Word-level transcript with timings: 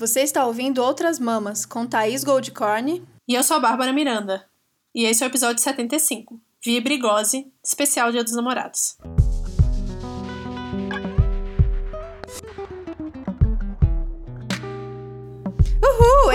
Você 0.00 0.20
está 0.20 0.46
ouvindo 0.46 0.82
Outras 0.82 1.18
Mamas 1.18 1.66
com 1.66 1.86
Thaís 1.86 2.24
Goldcorn. 2.24 3.06
E 3.28 3.34
eu 3.34 3.42
sou 3.42 3.58
a 3.58 3.60
Bárbara 3.60 3.92
Miranda. 3.92 4.46
E 4.94 5.04
esse 5.04 5.22
é 5.22 5.26
o 5.26 5.28
episódio 5.28 5.62
75, 5.62 6.40
Via 6.64 6.80
Brigose, 6.80 7.52
especial 7.62 8.10
Dia 8.10 8.24
dos 8.24 8.32
Namorados. 8.32 8.96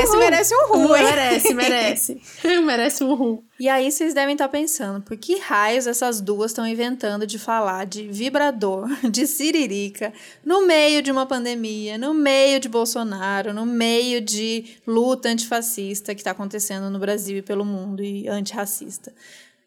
Esse 0.06 0.18
merece 0.18 0.56
um 0.56 0.68
ru? 0.68 0.90
Merece, 0.90 1.54
merece. 1.56 2.22
merece 2.64 3.04
um 3.04 3.16
ru. 3.16 3.44
E 3.60 3.68
aí 3.68 3.92
vocês 3.92 4.14
devem 4.14 4.34
estar 4.34 4.48
pensando, 4.48 5.02
por 5.02 5.18
que 5.18 5.40
raios 5.40 5.88
essas 5.88 6.22
duas 6.22 6.52
estão 6.52 6.66
inventando 6.68 7.26
de 7.26 7.40
falar 7.40 7.86
de 7.86 8.08
vibrador, 8.08 8.88
de 9.10 9.26
siririca, 9.26 10.14
no 10.46 10.68
meio 10.68 11.02
de 11.02 11.12
uma 11.12 11.26
pandemia, 11.26 11.98
no 11.98 12.14
meio 12.14 12.60
de 12.60 12.70
Bolsonaro, 12.70 13.54
no 13.54 13.66
meio 13.66 14.22
de 14.22 14.78
luta 14.86 15.30
antifascista 15.30 16.14
que 16.14 16.22
está 16.22 16.32
acontecendo 16.32 16.90
no 16.92 17.00
Brasil 17.00 17.38
e 17.38 17.42
pelo 17.42 17.66
mundo 17.66 18.04
e 18.04 18.28
antirracista? 18.28 19.12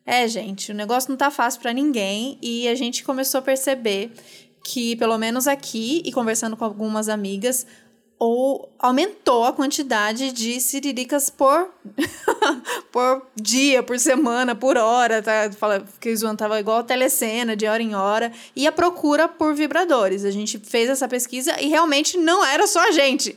É, 0.06 0.27
gente, 0.28 0.70
o 0.70 0.75
negócio 0.75 1.11
não 1.11 1.16
tá 1.16 1.30
fácil 1.30 1.61
para 1.61 1.73
ninguém 1.73 2.39
e 2.41 2.69
a 2.69 2.75
gente 2.75 3.05
começou 3.05 3.41
a 3.41 3.42
perceber 3.42 4.12
que, 4.62 4.97
pelo 4.97 5.19
menos 5.19 5.47
aqui, 5.47 6.02
e 6.05 6.12
conversando 6.12 6.56
com 6.56 6.64
algumas 6.64 7.09
amigas, 7.09 7.66
ou 8.18 8.68
aumentou 8.78 9.45
a 9.45 9.52
quantidade 9.52 10.32
de 10.32 10.60
siriricas 10.60 11.30
por, 11.30 11.68
por 12.91 13.22
dia, 13.36 13.82
por 13.82 13.98
semana, 13.98 14.54
por 14.54 14.77
hora, 14.77 15.22
tá? 15.22 15.50
Fala 15.52 15.84
que 16.00 16.12
o 16.12 16.36
tava 16.36 16.58
igual 16.58 16.78
a 16.78 16.82
telecena, 16.82 17.54
de 17.54 17.66
hora 17.66 17.82
em 17.82 17.94
hora, 17.94 18.32
e 18.56 18.66
a 18.66 18.72
procura 18.72 19.28
por 19.28 19.54
vibradores. 19.54 20.24
A 20.24 20.30
gente 20.30 20.58
fez 20.58 20.88
essa 20.88 21.06
pesquisa 21.06 21.60
e 21.60 21.68
realmente 21.68 22.18
não 22.18 22.44
era 22.44 22.66
só 22.66 22.88
a 22.88 22.91
gente. 22.91 23.36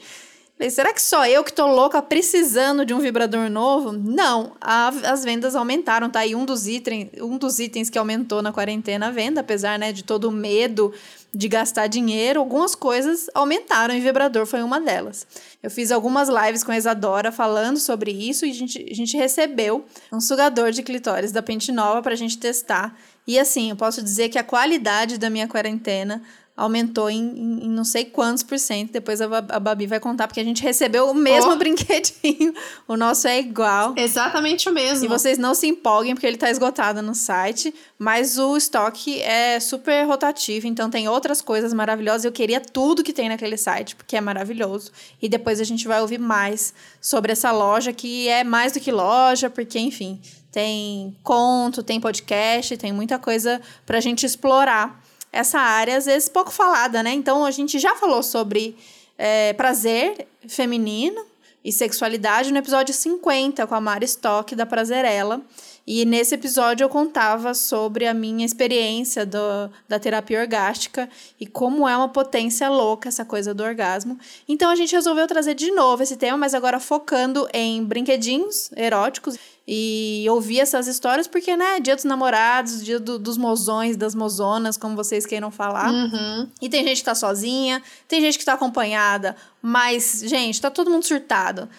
será 0.71 0.91
que 0.93 1.02
só 1.02 1.27
eu 1.27 1.43
que 1.43 1.54
tô 1.54 1.68
louca 1.68 2.02
precisando 2.02 2.84
de 2.84 2.93
um 2.93 2.99
vibrador 2.99 3.52
novo? 3.52 3.91
Não, 3.91 4.54
a, 4.60 4.88
as 4.88 5.23
vendas 5.23 5.55
aumentaram, 5.55 6.10
tá 6.10 6.21
aí 6.21 6.34
um 6.34 6.43
dos, 6.43 6.68
itens, 6.68 7.10
um 7.21 7.38
dos 7.38 7.60
itens 7.60 7.88
que 7.88 7.99
aumentou 7.99 8.41
na 8.41 8.51
quarentena 8.51 9.10
a 9.10 9.12
venda, 9.12 9.41
apesar 9.41 9.77
né, 9.77 9.91
de 9.91 10.04
todo 10.04 10.26
o 10.26 10.32
medo 10.32 10.91
de 11.34 11.48
gastar 11.48 11.87
dinheiro, 11.87 12.40
algumas 12.40 12.76
coisas 12.76 13.29
aumentaram 13.34 13.96
e 13.96 14.01
vibrador 14.01 14.46
foi 14.46 14.62
uma 14.62 14.82
delas. 14.82 15.26
Eu 15.63 15.71
fiz 15.71 15.91
algumas 15.91 16.27
lives 16.27 16.63
com 16.63 16.71
a 16.71 16.77
Isadora 16.77 17.32
falando 17.32 17.77
sobre 17.77 18.12
isso 18.12 18.46
e 18.46 18.51
a 18.51 18.54
gente, 18.54 18.85
a 18.90 18.93
gente 18.93 19.15
recebeu 19.15 19.85
um 20.12 20.20
sugador 20.20 20.71
de 20.71 20.84
clitóris 20.84 21.32
da 21.32 21.41
Pente 21.41 21.71
Nova 21.71 22.01
para 22.01 22.13
a 22.13 22.18
gente 22.18 22.38
testar. 22.38 22.98
E 23.26 23.40
assim, 23.40 23.70
eu 23.70 23.76
posso 23.76 24.04
dizer 24.04 24.29
que 24.29 24.38
a 24.38 24.43
qualidade 24.43 25.18
da 25.18 25.29
minha 25.29 25.48
quarentena 25.48 26.21
aumentou 26.62 27.09
em, 27.09 27.20
em, 27.20 27.65
em, 27.65 27.70
não 27.70 27.84
sei 27.84 28.05
quantos 28.05 28.43
por 28.43 28.59
cento. 28.59 28.91
Depois 28.91 29.20
a, 29.20 29.26
a 29.26 29.59
Babi 29.59 29.87
vai 29.87 29.99
contar, 29.99 30.27
porque 30.27 30.40
a 30.40 30.43
gente 30.43 30.62
recebeu 30.62 31.09
o 31.09 31.13
mesmo 31.13 31.51
oh. 31.51 31.55
brinquedinho. 31.57 32.54
O 32.87 32.95
nosso 32.95 33.27
é 33.27 33.40
igual. 33.40 33.95
Exatamente 33.98 34.70
o 34.70 34.73
mesmo. 34.73 35.05
E 35.05 35.07
vocês 35.07 35.39
não 35.39 35.55
se 35.55 35.67
empolguem, 35.67 36.13
porque 36.13 36.27
ele 36.27 36.35
está 36.35 36.51
esgotado 36.51 37.01
no 37.01 37.15
site. 37.15 37.73
Mas 37.98 38.37
o 38.37 38.55
estoque 38.55 39.20
é 39.21 39.59
super 39.59 40.05
rotativo, 40.05 40.67
então 40.67 40.89
tem 40.89 41.07
outras 41.07 41.41
coisas 41.41 41.73
maravilhosas. 41.73 42.26
Eu 42.26 42.32
queria 42.32 42.62
tudo 42.62 43.04
que 43.04 43.13
tem 43.13 43.27
naquele 43.27 43.57
site, 43.57 43.95
porque 43.95 44.15
é 44.15 44.21
maravilhoso. 44.21 44.91
E 45.20 45.27
depois 45.27 45.59
a 45.59 45.63
gente 45.63 45.87
vai 45.87 45.99
ouvir 45.99 46.20
mais 46.20 46.73
sobre 46.99 47.32
essa 47.32 47.51
loja, 47.51 47.91
que 47.91 48.27
é 48.27 48.43
mais 48.43 48.73
do 48.73 48.79
que 48.79 48.91
loja, 48.91 49.49
porque, 49.49 49.79
enfim, 49.79 50.20
tem 50.51 51.15
conto, 51.23 51.82
tem 51.82 51.99
podcast, 51.99 52.77
tem 52.77 52.91
muita 52.91 53.17
coisa 53.17 53.59
para 53.84 53.98
a 53.98 54.01
gente 54.01 54.26
explorar 54.26 55.01
essa 55.32 55.60
área, 55.60 55.98
às 55.98 56.05
vezes 56.05 56.27
pouco 56.27 56.51
falada, 56.51 57.01
né? 57.01 57.13
Então 57.13 57.46
a 57.46 57.51
gente 57.51 57.79
já 57.79 57.96
falou 57.96 58.21
sobre 58.21 58.76
é, 59.18 59.54
prazer 59.54 60.27
feminino 60.48 61.23
e 61.63 61.71
sexualidade 61.71 62.51
no 62.51 62.57
episódio 62.57 62.93
50 62.93 63.65
com 63.68 63.76
a 63.76 63.82
Mari 63.82 64.06
Stock 64.06 64.56
da 64.56 64.66
Prazerela. 64.66 65.41
E 65.85 66.06
nesse 66.06 66.35
episódio 66.35 66.84
eu 66.84 66.90
contava 66.90 67.53
sobre 67.53 68.06
a 68.06 68.13
minha 68.13 68.45
experiência 68.45 69.25
do, 69.25 69.69
da 69.88 70.00
terapia 70.00 70.39
orgástica 70.39 71.09
e 71.39 71.47
como 71.47 71.88
é 71.88 71.97
uma 71.97 72.09
potência 72.09 72.69
louca 72.69 73.09
essa 73.09 73.25
coisa 73.25 73.53
do 73.53 73.63
orgasmo. 73.63 74.17
Então 74.47 74.69
a 74.69 74.75
gente 74.75 74.95
resolveu 74.95 75.27
trazer 75.27 75.56
de 75.56 75.72
novo 75.72 76.03
esse 76.03 76.17
tema, 76.17 76.38
mas 76.38 76.53
agora 76.53 76.79
focando 76.79 77.47
em 77.51 77.83
brinquedinhos 77.83 78.72
eróticos 78.75 79.38
e 79.73 80.25
ouvir 80.29 80.59
essas 80.59 80.85
histórias, 80.85 81.27
porque, 81.27 81.55
né, 81.55 81.79
dia 81.79 81.95
dos 81.95 82.03
namorados, 82.03 82.83
dia 82.83 82.99
do, 82.99 83.17
dos 83.17 83.37
mozões, 83.37 83.95
das 83.95 84.13
mozonas, 84.13 84.75
como 84.75 84.97
vocês 84.97 85.25
queiram 85.25 85.49
falar. 85.49 85.89
Uhum. 85.89 86.49
E 86.61 86.67
tem 86.67 86.85
gente 86.85 86.97
que 86.97 87.05
tá 87.05 87.15
sozinha, 87.15 87.81
tem 88.05 88.19
gente 88.19 88.37
que 88.37 88.43
tá 88.43 88.51
acompanhada, 88.51 89.33
mas, 89.61 90.23
gente, 90.25 90.59
tá 90.59 90.69
todo 90.69 90.91
mundo 90.91 91.05
surtado. 91.05 91.69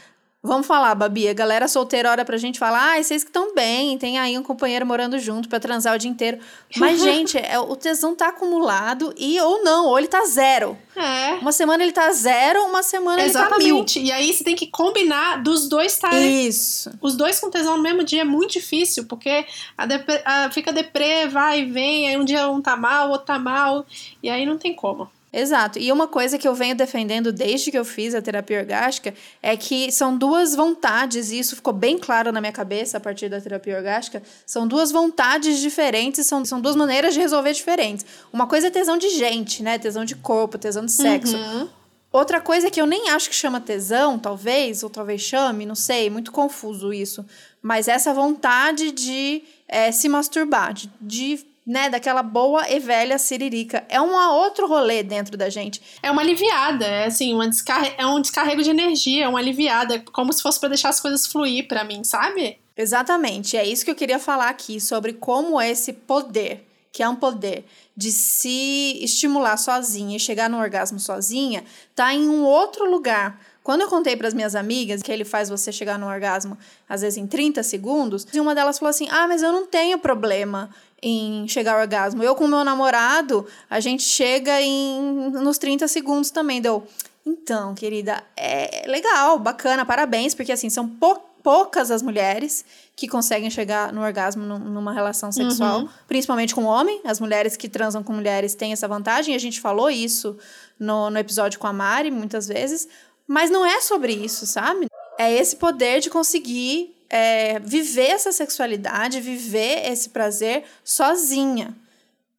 Vamos 0.44 0.66
falar, 0.66 0.92
Babi. 0.97 1.28
A 1.28 1.32
galera 1.32 1.69
solteira 1.69 2.10
olha 2.10 2.25
pra 2.25 2.36
gente 2.36 2.56
e 2.56 2.58
fala: 2.58 2.94
ah, 2.94 3.03
vocês 3.03 3.22
que 3.22 3.30
estão 3.30 3.54
bem, 3.54 3.97
tem 3.97 4.19
aí 4.19 4.36
um 4.36 4.42
companheiro 4.42 4.84
morando 4.84 5.16
junto 5.16 5.48
pra 5.48 5.60
transar 5.60 5.94
o 5.94 5.98
dia 5.98 6.10
inteiro. 6.10 6.38
Mas, 6.76 7.00
gente, 7.00 7.38
é, 7.38 7.60
o 7.60 7.76
tesão 7.76 8.16
tá 8.16 8.30
acumulado 8.30 9.14
e 9.16 9.41
ou 9.41 9.62
não, 9.62 9.86
ou 9.86 9.97
ele 9.97 10.08
tá 10.08 10.25
zero. 10.25 10.76
É. 10.97 11.34
Uma 11.34 11.53
semana 11.53 11.84
ele 11.84 11.92
tá 11.92 12.10
zero, 12.10 12.64
uma 12.64 12.82
semana 12.82 13.22
Exatamente. 13.22 13.69
ele 13.69 13.84
tá 13.84 14.00
mil. 14.00 14.04
E 14.04 14.10
aí 14.10 14.34
você 14.34 14.42
tem 14.42 14.56
que 14.56 14.66
combinar 14.66 15.41
dos 15.44 15.69
dois 15.69 15.92
estarem. 15.92 16.48
Isso. 16.48 16.91
Os 17.00 17.16
dois 17.16 17.38
com 17.38 17.48
tesão 17.48 17.76
no 17.76 17.82
mesmo 17.82 18.03
dia 18.03 18.22
é 18.22 18.24
muito 18.24 18.54
difícil, 18.54 19.04
porque 19.04 19.47
a 19.78 19.86
depre, 19.86 20.20
a, 20.24 20.50
fica 20.50 20.72
deprê, 20.72 21.28
vai 21.28 21.60
e 21.60 21.66
vem, 21.66 22.09
aí 22.09 22.16
um 22.16 22.24
dia 22.24 22.50
um 22.50 22.60
tá 22.60 22.76
mal, 22.76 23.09
o 23.09 23.10
outro 23.12 23.26
tá 23.26 23.38
mal, 23.38 23.86
e 24.20 24.28
aí 24.28 24.44
não 24.44 24.59
tem 24.59 24.74
como. 24.74 25.09
Exato. 25.32 25.78
E 25.78 25.91
uma 25.91 26.06
coisa 26.06 26.37
que 26.37 26.47
eu 26.47 26.54
venho 26.54 26.76
defendendo 26.76 27.32
desde 27.32 27.70
que 27.70 27.78
eu 27.78 27.84
fiz 27.87 28.15
a 28.15 28.20
terapia 28.20 28.60
orgástica 28.60 29.15
é 29.43 29.56
que 29.56 29.91
são 29.91 30.16
duas 30.16 30.54
vontades, 30.54 31.31
e 31.31 31.38
isso 31.38 31.56
ficou 31.56 31.72
bem 31.72 31.98
claro 31.98 32.31
na 32.31 32.41
minha 32.41 32.53
cabeça 32.53 32.98
a 32.98 33.00
partir 33.00 33.31
da 33.31 33.41
terapia 33.41 33.76
orgástica. 33.78 34.22
São 34.44 34.69
duas 34.69 34.92
vontades 34.92 35.59
diferentes, 35.59 36.26
são, 36.26 36.44
são 36.44 36.60
duas 36.60 36.76
maneiras 36.76 37.15
de 37.15 37.21
resolver 37.21 37.54
diferentes. 37.54 38.04
Uma 38.31 38.47
coisa 38.47 38.66
é 38.66 38.71
tesão 38.71 38.98
de 38.98 39.09
gente, 39.09 39.62
né? 39.62 39.78
Tesão 39.78 40.04
de 40.04 40.15
corpo, 40.16 40.59
tesão 40.59 40.84
de 40.84 40.92
sexo. 40.92 41.37
Uhum. 41.37 41.69
Outra 42.12 42.38
coisa 42.38 42.71
que 42.71 42.78
eu 42.78 42.84
nem 42.84 43.09
acho 43.09 43.31
que 43.31 43.34
chama 43.34 43.59
tesão, 43.59 44.19
talvez, 44.19 44.82
ou 44.82 44.91
talvez 44.91 45.22
chame, 45.22 45.65
não 45.65 45.75
sei, 45.75 46.10
muito 46.10 46.31
confuso 46.31 46.92
isso. 46.92 47.25
Mas 47.62 47.88
essa 47.88 48.12
vontade 48.12 48.92
de 48.92 49.42
é, 49.66 49.91
se 49.91 50.10
masturbar, 50.10 50.75
de, 50.75 50.91
de 51.00 51.52
né, 51.67 51.89
daquela 51.89 52.23
boa 52.23 52.69
e 52.69 52.78
velha 52.78 53.19
siririca. 53.19 53.84
É 53.89 54.00
um 54.00 54.15
outro 54.15 54.67
rolê 54.67 55.03
dentro 55.03 55.37
da 55.37 55.49
gente. 55.49 55.81
É 56.03 56.11
uma 56.11 56.23
aliviada, 56.23 56.84
é 56.84 57.06
assim, 57.06 57.33
uma 57.33 57.49
descarre... 57.49 57.95
é 57.97 58.06
um 58.06 58.21
descarrego 58.21 58.62
de 58.62 58.71
energia, 58.71 59.25
é 59.25 59.28
uma 59.28 59.39
aliviada, 59.39 60.01
como 60.12 60.33
se 60.33 60.43
fosse 60.43 60.59
para 60.59 60.71
deixar 60.71 60.89
as 60.89 61.01
coisas 61.01 61.27
fluir 61.27 61.69
para 61.69 61.84
mim, 61.84 62.03
sabe? 62.05 62.59
Exatamente, 62.77 63.56
é 63.56 63.67
isso 63.67 63.84
que 63.84 63.91
eu 63.91 63.95
queria 63.95 64.19
falar 64.19 64.49
aqui 64.49 64.81
sobre 64.81 65.12
como 65.12 65.61
esse 65.61 65.93
poder, 65.93 66.67
que 66.91 67.03
é 67.03 67.09
um 67.09 67.15
poder 67.17 67.65
de 67.97 68.11
se 68.11 68.99
estimular 69.03 69.56
sozinha 69.56 70.17
e 70.17 70.21
chegar 70.21 70.49
no 70.49 70.59
orgasmo 70.59 70.99
sozinha, 70.99 71.65
tá 71.95 72.12
em 72.15 72.28
um 72.28 72.43
outro 72.45 72.91
lugar. 72.91 73.39
Quando 73.62 73.83
eu 73.83 73.89
contei 73.89 74.17
para 74.17 74.27
as 74.27 74.34
minhas 74.34 74.55
amigas 74.55 75.03
que 75.03 75.12
ele 75.12 75.25
faz 75.25 75.49
você 75.49 75.71
chegar 75.71 75.99
no 75.99 76.09
orgasmo 76.09 76.59
às 76.89 77.03
vezes 77.03 77.17
em 77.17 77.27
30 77.27 77.62
segundos, 77.62 78.27
uma 78.34 78.55
delas 78.55 78.78
falou 78.78 78.91
assim: 78.91 79.06
"Ah, 79.11 79.28
mas 79.28 79.43
eu 79.43 79.53
não 79.53 79.67
tenho 79.67 79.99
problema 79.99 80.71
em 81.03 81.49
chegar 81.49 81.75
ao 81.75 81.81
orgasmo. 81.81 82.23
Eu 82.23 82.35
com 82.35 82.47
meu 82.47 82.65
namorado, 82.65 83.47
a 83.69 83.81
gente 83.81 84.03
chega 84.05 84.61
em, 84.61 85.31
nos 85.31 85.59
30 85.59 85.89
segundos 85.89 86.31
também. 86.31 86.61
Deu. 86.61 86.87
Então, 87.27 87.75
querida, 87.75 88.23
é 88.37 88.85
legal, 88.87 89.39
bacana, 89.39 89.85
parabéns, 89.85 90.35
porque 90.35 90.53
assim, 90.53 90.69
são 90.69 90.89
pou, 90.89 91.17
poucas 91.43 91.91
as 91.91 92.03
mulheres 92.03 92.65
que 92.95 93.09
conseguem 93.09 93.51
chegar 93.51 93.93
no 93.93 94.01
orgasmo 94.01 94.45
numa 94.45 94.93
relação 94.93 95.31
sexual, 95.33 95.81
uhum. 95.81 95.89
principalmente 96.07 96.55
com 96.55 96.65
homem. 96.65 97.01
As 97.05 97.21
mulheres 97.21 97.57
que 97.57 97.69
transam 97.69 98.03
com 98.03 98.13
mulheres 98.13 98.55
têm 98.55 98.73
essa 98.73 98.87
vantagem, 98.87 99.34
a 99.34 99.39
gente 99.39 99.61
falou 99.61 99.91
isso 99.91 100.37
no, 100.79 101.11
no 101.11 101.19
episódio 101.19 101.59
com 101.59 101.67
a 101.67 101.73
Mari 101.73 102.11
muitas 102.11 102.49
vezes, 102.49 102.89
mas 103.27 103.51
não 103.51 103.65
é 103.65 103.81
sobre 103.81 104.13
isso, 104.13 104.47
sabe? 104.47 104.87
É 105.19 105.33
esse 105.33 105.57
poder 105.57 106.01
de 106.01 106.10
conseguir 106.10 106.95
é, 107.12 107.59
viver 107.59 108.09
essa 108.09 108.32
sexualidade, 108.32 109.20
viver 109.20 109.86
esse 109.92 110.09
prazer 110.09 110.64
sozinha. 110.82 111.76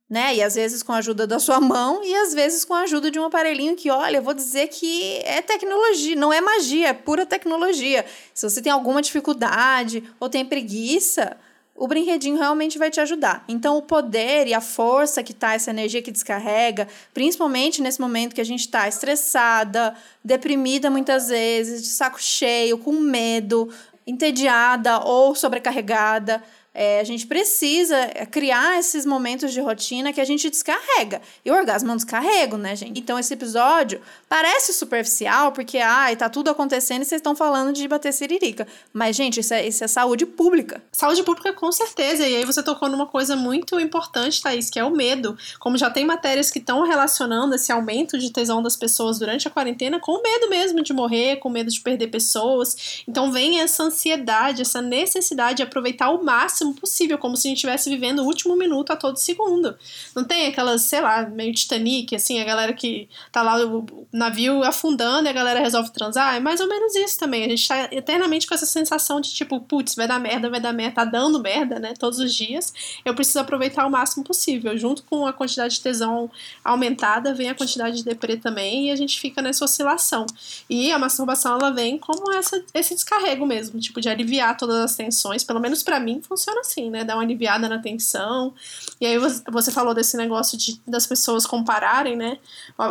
Né? 0.10 0.36
E 0.36 0.44
às 0.44 0.56
vezes 0.56 0.82
com 0.82 0.92
a 0.92 0.98
ajuda 0.98 1.26
da 1.26 1.40
sua 1.40 1.62
mão 1.62 2.04
e 2.04 2.14
às 2.16 2.34
vezes 2.34 2.66
com 2.66 2.74
a 2.74 2.82
ajuda 2.82 3.10
de 3.10 3.20
um 3.20 3.26
aparelhinho 3.26 3.76
que, 3.76 3.90
olha, 3.90 4.18
eu 4.18 4.24
vou 4.24 4.34
dizer 4.34 4.68
que 4.68 5.18
é 5.24 5.42
tecnologia, 5.42 6.16
não 6.16 6.34
é 6.34 6.42
magia, 6.42 6.90
é 6.90 6.94
pura 6.94 7.26
tecnologia. 7.26 8.04
Se 8.34 8.50
você 8.50 8.62
tem 8.62 8.72
alguma 8.72 9.02
dificuldade 9.02 10.04
ou 10.20 10.28
tem 10.28 10.44
preguiça, 10.44 11.38
o 11.76 11.88
brinquedinho 11.88 12.38
realmente 12.38 12.78
vai 12.78 12.92
te 12.92 13.00
ajudar. 13.00 13.44
Então, 13.48 13.78
o 13.78 13.82
poder 13.82 14.46
e 14.48 14.54
a 14.54 14.62
força 14.62 15.24
que 15.24 15.34
tá, 15.34 15.56
essa 15.56 15.72
energia 15.72 16.04
que 16.04 16.12
descarrega, 16.12 16.88
principalmente 17.14 17.82
nesse 17.82 18.00
momento 18.00 18.36
que 18.36 18.42
a 18.42 18.46
gente 18.46 18.62
está 18.62 18.88
estressada, 18.88 19.96
deprimida 20.24 20.92
muitas 20.92 21.30
vezes, 21.30 21.82
de 21.82 21.90
saco 21.90 22.22
cheio, 22.22 22.78
com 22.78 22.92
medo, 22.92 23.70
entediada 24.06 25.00
ou 25.00 25.36
sobrecarregada, 25.36 26.44
É, 26.74 27.00
a 27.00 27.04
gente 27.04 27.28
precisa 27.28 28.08
criar 28.32 28.80
esses 28.80 29.06
momentos 29.06 29.54
de 29.54 29.62
rotina 29.62 30.12
que 30.12 30.20
a 30.20 30.26
gente 30.26 30.50
descarrega. 30.50 31.22
E 31.46 31.52
o 31.52 31.54
orgasmo 31.54 31.92
é 31.92 31.94
um 31.94 31.96
descarrego, 31.96 32.58
né, 32.58 32.76
gente? 32.76 33.00
Então, 33.00 33.20
esse 33.20 33.34
episódio 33.34 34.02
parece 34.28 34.74
superficial, 34.74 35.52
porque, 35.52 35.78
ai, 35.78 36.16
tá 36.16 36.30
tudo 36.30 36.50
acontecendo 36.50 37.04
e 37.04 37.06
vocês 37.06 37.20
estão 37.20 37.36
falando 37.36 37.74
de 37.74 37.88
bater 37.88 38.12
siririca. 38.12 38.68
Mas, 38.92 39.16
gente, 39.16 39.40
isso 39.40 39.54
é, 39.54 39.68
isso 39.68 39.84
é 39.84 39.88
saúde 39.88 40.26
pública. 40.26 40.82
Saúde 40.92 41.22
pública, 41.22 41.54
com 41.54 41.72
certeza. 41.72 42.28
E 42.28 42.38
aí 42.38 42.46
você 42.46 42.64
tocou 42.64 42.90
numa 42.90 43.06
coisa 43.06 43.36
muito 43.36 43.80
importante, 43.80 44.42
Thaís, 44.42 44.70
que 44.70 44.80
é 44.80 44.84
o 44.84 44.90
medo. 44.90 45.38
Como 45.60 45.78
já 45.78 45.92
tem 45.92 46.06
matérias 46.06 46.50
que 46.50 46.58
estão 46.58 46.82
relacionando 46.84 47.54
esse 47.54 47.72
aumento 47.72 48.18
de 48.18 48.32
tesão 48.32 48.64
das 48.64 48.76
pessoas 48.76 49.20
durante 49.20 49.48
a 49.48 49.52
quarentena 49.52 50.00
com 50.00 50.22
medo 50.22 50.50
mesmo 50.50 50.82
de 50.82 50.94
morrer, 50.94 51.38
com 51.38 51.50
medo 51.50 51.70
de 51.70 51.80
perder 51.82 52.08
pessoas. 52.08 53.04
Então, 53.08 53.32
vem 53.32 53.60
essa 53.60 53.84
ansiedade, 53.84 54.64
essa 54.64 54.82
necessidade 54.82 55.58
de 55.58 55.64
aproveitar 55.64 56.10
o 56.10 56.24
máximo 56.24 56.63
máximo 56.64 56.74
possível, 56.74 57.18
como 57.18 57.36
se 57.36 57.48
a 57.48 57.50
gente 57.50 57.58
estivesse 57.58 57.90
vivendo 57.90 58.20
o 58.20 58.26
último 58.26 58.56
minuto 58.56 58.92
a 58.92 58.96
todo 58.96 59.18
segundo. 59.18 59.76
Não 60.16 60.24
tem 60.24 60.48
aquelas, 60.48 60.84
sei 60.84 61.02
lá, 61.02 61.24
meio 61.24 61.54
Titanic, 61.54 62.16
assim, 62.16 62.40
a 62.40 62.46
galera 62.46 62.74
que 62.74 63.10
tá 63.32 63.42
lá 63.42 63.66
o 63.66 63.86
navio 64.12 64.64
afundando 64.64 65.28
e 65.28 65.30
a 65.30 65.34
galera 65.34 65.60
resolve 65.60 65.92
transar. 65.92 66.36
É 66.36 66.40
mais 66.40 66.60
ou 66.60 66.68
menos 66.68 66.96
isso 66.96 67.20
também. 67.20 67.44
A 67.44 67.50
gente 67.50 67.68
tá 67.68 67.90
eternamente 67.92 68.48
com 68.48 68.54
essa 68.54 68.66
sensação 68.66 69.20
de 69.20 69.34
tipo, 69.34 69.60
putz, 69.60 69.96
vai 69.96 70.08
dar 70.08 70.20
merda, 70.20 70.50
vai 70.50 70.60
dar 70.60 70.74
merda, 70.74 70.96
tá 70.96 71.06
dando 71.06 71.40
merda, 71.40 71.80
né, 71.80 71.94
todos 71.98 72.20
os 72.20 72.34
dias. 72.34 72.74
Eu 73.04 73.14
preciso 73.14 73.40
aproveitar 73.40 73.86
o 73.86 73.92
máximo 73.92 74.24
possível. 74.24 74.78
Junto 74.78 75.04
com 75.04 75.26
a 75.26 75.34
quantidade 75.34 75.76
de 75.76 75.82
tesão 75.82 76.32
aumentada, 76.64 77.34
vem 77.34 77.50
a 77.50 77.56
quantidade 77.56 77.98
de 77.98 78.04
deprê 78.04 78.38
também 78.38 78.88
e 78.88 78.92
a 78.92 78.96
gente 78.96 79.20
fica 79.20 79.42
nessa 79.42 79.66
oscilação. 79.66 80.26
E 80.70 80.92
a 80.92 81.00
masturbação, 81.00 81.58
ela 81.58 81.72
vem 81.72 81.98
como 81.98 82.32
essa, 82.32 82.64
esse 82.74 82.94
descarrego 82.94 83.46
mesmo, 83.46 83.80
tipo, 83.80 84.00
de 84.00 84.10
aliviar 84.10 84.56
todas 84.58 84.78
as 84.78 84.96
tensões. 84.96 85.44
Pelo 85.44 85.60
menos 85.60 85.84
para 85.84 86.00
mim 86.00 86.22
funciona 86.22 86.53
funciona 86.54 86.62
assim, 86.62 86.90
né? 86.90 87.04
Dá 87.04 87.16
uma 87.16 87.24
aliviada 87.24 87.68
na 87.68 87.80
tensão. 87.80 88.54
E 89.02 89.06
aí 89.06 89.18
você 89.18 89.72
falou 89.72 89.94
desse 89.94 90.16
negócio 90.16 90.58
de, 90.58 90.80
das 90.88 91.08
pessoas 91.08 91.46
compararem, 91.46 92.16
né? 92.16 92.38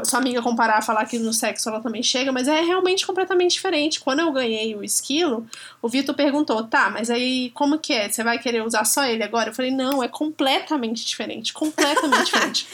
Sua 0.05 0.19
amiga 0.19 0.43
comparar, 0.43 0.83
falar 0.83 1.07
que 1.07 1.19
no 1.19 1.33
sexo 1.33 1.69
ela 1.69 1.81
também 1.81 2.03
chega, 2.03 2.33
mas 2.33 2.49
é 2.49 2.61
realmente 2.61 3.07
completamente 3.07 3.53
diferente. 3.53 4.01
Quando 4.01 4.21
eu 4.21 4.33
ganhei 4.33 4.75
o 4.75 4.83
esquilo, 4.83 5.47
o 5.81 5.89
Vitor 5.89 6.15
perguntou, 6.15 6.65
tá, 6.65 6.91
mas 6.91 7.11
aí 7.11 7.51
como 7.51 7.79
que 7.79 7.93
é? 7.93 8.09
Você 8.09 8.25
vai 8.25 8.39
querer 8.39 8.65
usar 8.65 8.85
só 8.85 9.05
ele 9.05 9.23
agora? 9.23 9.51
Eu 9.51 9.55
falei, 9.55 9.71
não, 9.71 10.03
é 10.03 10.09
completamente 10.09 11.05
diferente, 11.05 11.53
completamente 11.53 12.25
diferente. 12.33 12.67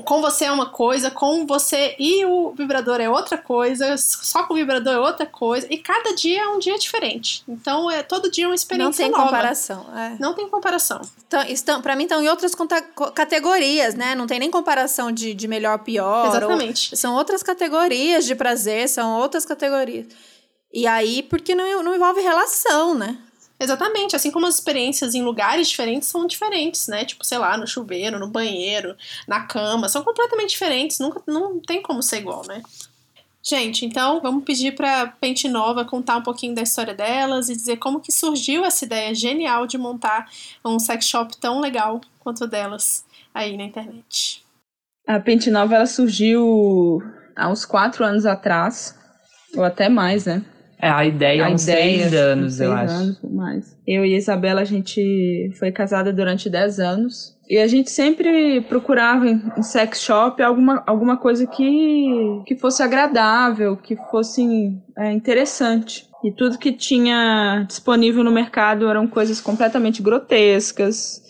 Com 0.00 0.22
você 0.22 0.46
é 0.46 0.52
uma 0.52 0.70
coisa, 0.70 1.10
com 1.10 1.44
você 1.46 1.94
e 1.98 2.24
o 2.24 2.52
vibrador 2.52 2.98
é 2.98 3.10
outra 3.10 3.36
coisa, 3.36 3.94
só 3.98 4.44
com 4.44 4.54
o 4.54 4.56
vibrador 4.56 4.94
é 4.94 4.98
outra 4.98 5.26
coisa, 5.26 5.66
e 5.68 5.76
cada 5.76 6.14
dia 6.14 6.42
é 6.42 6.48
um 6.48 6.58
dia 6.58 6.78
diferente. 6.78 7.44
Então, 7.46 7.90
é 7.90 8.02
todo 8.02 8.30
dia 8.30 8.44
é 8.44 8.48
uma 8.48 8.54
experiência 8.54 9.04
Não 9.04 9.10
tem 9.10 9.10
nova. 9.10 9.24
comparação. 9.24 9.86
É. 9.94 10.16
Não 10.18 10.34
tem 10.34 10.48
comparação. 10.48 11.02
Então, 11.26 11.42
estão, 11.42 11.82
para 11.82 11.94
mim, 11.94 12.04
estão 12.04 12.22
em 12.22 12.28
outras 12.28 12.54
categorias, 13.14 13.94
né? 13.94 14.14
Não 14.14 14.26
tem 14.26 14.38
nem 14.38 14.50
comparação 14.50 15.12
de, 15.12 15.34
de 15.34 15.46
melhor 15.46 15.78
pior. 15.80 16.28
Exatamente. 16.28 16.94
Ou, 16.94 16.96
são 16.96 17.14
outras 17.14 17.42
categorias 17.42 18.24
de 18.24 18.34
prazer, 18.34 18.88
são 18.88 19.18
outras 19.18 19.44
categorias. 19.44 20.06
E 20.72 20.86
aí, 20.86 21.22
porque 21.22 21.54
não, 21.54 21.82
não 21.82 21.94
envolve 21.94 22.22
relação, 22.22 22.94
né? 22.94 23.18
Exatamente, 23.62 24.16
assim 24.16 24.32
como 24.32 24.44
as 24.46 24.56
experiências 24.56 25.14
em 25.14 25.22
lugares 25.22 25.68
diferentes 25.68 26.08
são 26.08 26.26
diferentes, 26.26 26.88
né? 26.88 27.04
Tipo, 27.04 27.24
sei 27.24 27.38
lá, 27.38 27.56
no 27.56 27.64
chuveiro, 27.64 28.18
no 28.18 28.26
banheiro, 28.26 28.96
na 29.28 29.46
cama, 29.46 29.88
são 29.88 30.02
completamente 30.02 30.50
diferentes, 30.50 30.98
nunca 30.98 31.22
não 31.28 31.60
tem 31.60 31.80
como 31.80 32.02
ser 32.02 32.16
igual, 32.16 32.42
né? 32.44 32.60
Gente, 33.40 33.86
então 33.86 34.20
vamos 34.20 34.42
pedir 34.42 34.74
para 34.74 35.06
Pente 35.06 35.48
Nova 35.48 35.84
contar 35.84 36.16
um 36.16 36.22
pouquinho 36.22 36.56
da 36.56 36.62
história 36.62 36.92
delas 36.92 37.48
e 37.48 37.54
dizer 37.54 37.76
como 37.76 38.00
que 38.00 38.10
surgiu 38.10 38.64
essa 38.64 38.84
ideia 38.84 39.14
genial 39.14 39.64
de 39.64 39.78
montar 39.78 40.28
um 40.64 40.80
sex 40.80 41.06
shop 41.06 41.36
tão 41.36 41.60
legal 41.60 42.00
quanto 42.18 42.48
delas 42.48 43.04
aí 43.32 43.56
na 43.56 43.62
internet. 43.62 44.44
A 45.06 45.20
Pente 45.20 45.52
Nova 45.52 45.76
ela 45.76 45.86
surgiu 45.86 47.00
há 47.36 47.48
uns 47.48 47.64
quatro 47.64 48.04
anos 48.04 48.26
atrás, 48.26 48.98
ou 49.56 49.62
até 49.62 49.88
mais, 49.88 50.26
né? 50.26 50.44
É, 50.82 50.90
a 50.90 51.06
ideia 51.06 51.46
há 51.46 51.48
uns 51.48 51.62
ideia, 51.62 52.00
seis 52.00 52.14
anos, 52.14 52.60
eu 52.60 52.72
acho. 52.72 52.92
Anos, 52.92 53.20
mais. 53.22 53.78
Eu 53.86 54.04
e 54.04 54.14
a 54.14 54.18
Isabela, 54.18 54.62
a 54.62 54.64
gente 54.64 55.52
foi 55.56 55.70
casada 55.70 56.12
durante 56.12 56.50
dez 56.50 56.80
anos. 56.80 57.38
E 57.48 57.56
a 57.58 57.68
gente 57.68 57.88
sempre 57.88 58.60
procurava 58.62 59.28
em 59.28 59.62
sex 59.62 60.00
shop 60.00 60.42
alguma, 60.42 60.82
alguma 60.84 61.16
coisa 61.16 61.46
que, 61.46 62.42
que 62.46 62.56
fosse 62.56 62.82
agradável, 62.82 63.76
que 63.76 63.94
fosse 64.10 64.76
é, 64.98 65.12
interessante. 65.12 66.08
E 66.24 66.32
tudo 66.32 66.58
que 66.58 66.72
tinha 66.72 67.64
disponível 67.68 68.24
no 68.24 68.32
mercado 68.32 68.88
eram 68.88 69.06
coisas 69.06 69.40
completamente 69.40 70.02
grotescas. 70.02 71.22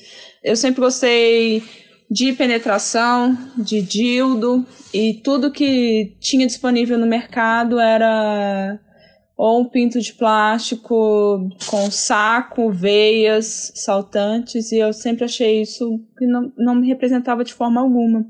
Eu 0.42 0.56
sempre 0.56 0.80
gostei 0.80 1.62
de 2.10 2.32
penetração, 2.32 3.36
de 3.56 3.82
dildo, 3.82 4.64
e 4.94 5.20
tudo 5.22 5.50
que 5.50 6.16
tinha 6.20 6.46
disponível 6.46 6.96
no 6.96 7.06
mercado 7.06 7.78
era 7.78 8.78
ou 9.44 9.60
um 9.60 9.64
pinto 9.64 10.00
de 10.00 10.12
plástico 10.12 11.50
com 11.68 11.90
saco, 11.90 12.70
veias, 12.70 13.72
saltantes, 13.74 14.70
e 14.70 14.78
eu 14.78 14.92
sempre 14.92 15.24
achei 15.24 15.60
isso 15.60 15.98
que 16.16 16.24
não, 16.24 16.52
não 16.56 16.76
me 16.76 16.86
representava 16.86 17.42
de 17.42 17.52
forma 17.52 17.80
alguma. 17.80 18.24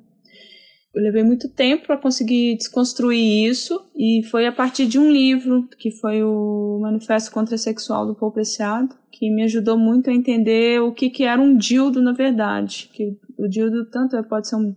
Eu 0.94 1.02
levei 1.02 1.22
muito 1.22 1.50
tempo 1.50 1.86
para 1.86 1.98
conseguir 1.98 2.56
desconstruir 2.56 3.46
isso, 3.46 3.78
e 3.94 4.22
foi 4.30 4.46
a 4.46 4.52
partir 4.52 4.86
de 4.86 4.98
um 4.98 5.12
livro, 5.12 5.68
que 5.78 5.90
foi 5.90 6.24
o 6.24 6.78
Manifesto 6.80 7.30
Contra 7.30 7.58
Sexual 7.58 8.06
do 8.06 8.14
Paul 8.14 8.32
Preciado, 8.32 8.96
que 9.10 9.28
me 9.28 9.42
ajudou 9.42 9.76
muito 9.76 10.08
a 10.08 10.14
entender 10.14 10.80
o 10.80 10.92
que, 10.92 11.10
que 11.10 11.24
era 11.24 11.42
um 11.42 11.54
dildo 11.54 12.00
na 12.00 12.12
verdade. 12.12 12.88
Que 12.90 13.18
o 13.36 13.46
dildo 13.46 13.84
tanto 13.84 14.16
pode 14.24 14.48
ser 14.48 14.56
um, 14.56 14.74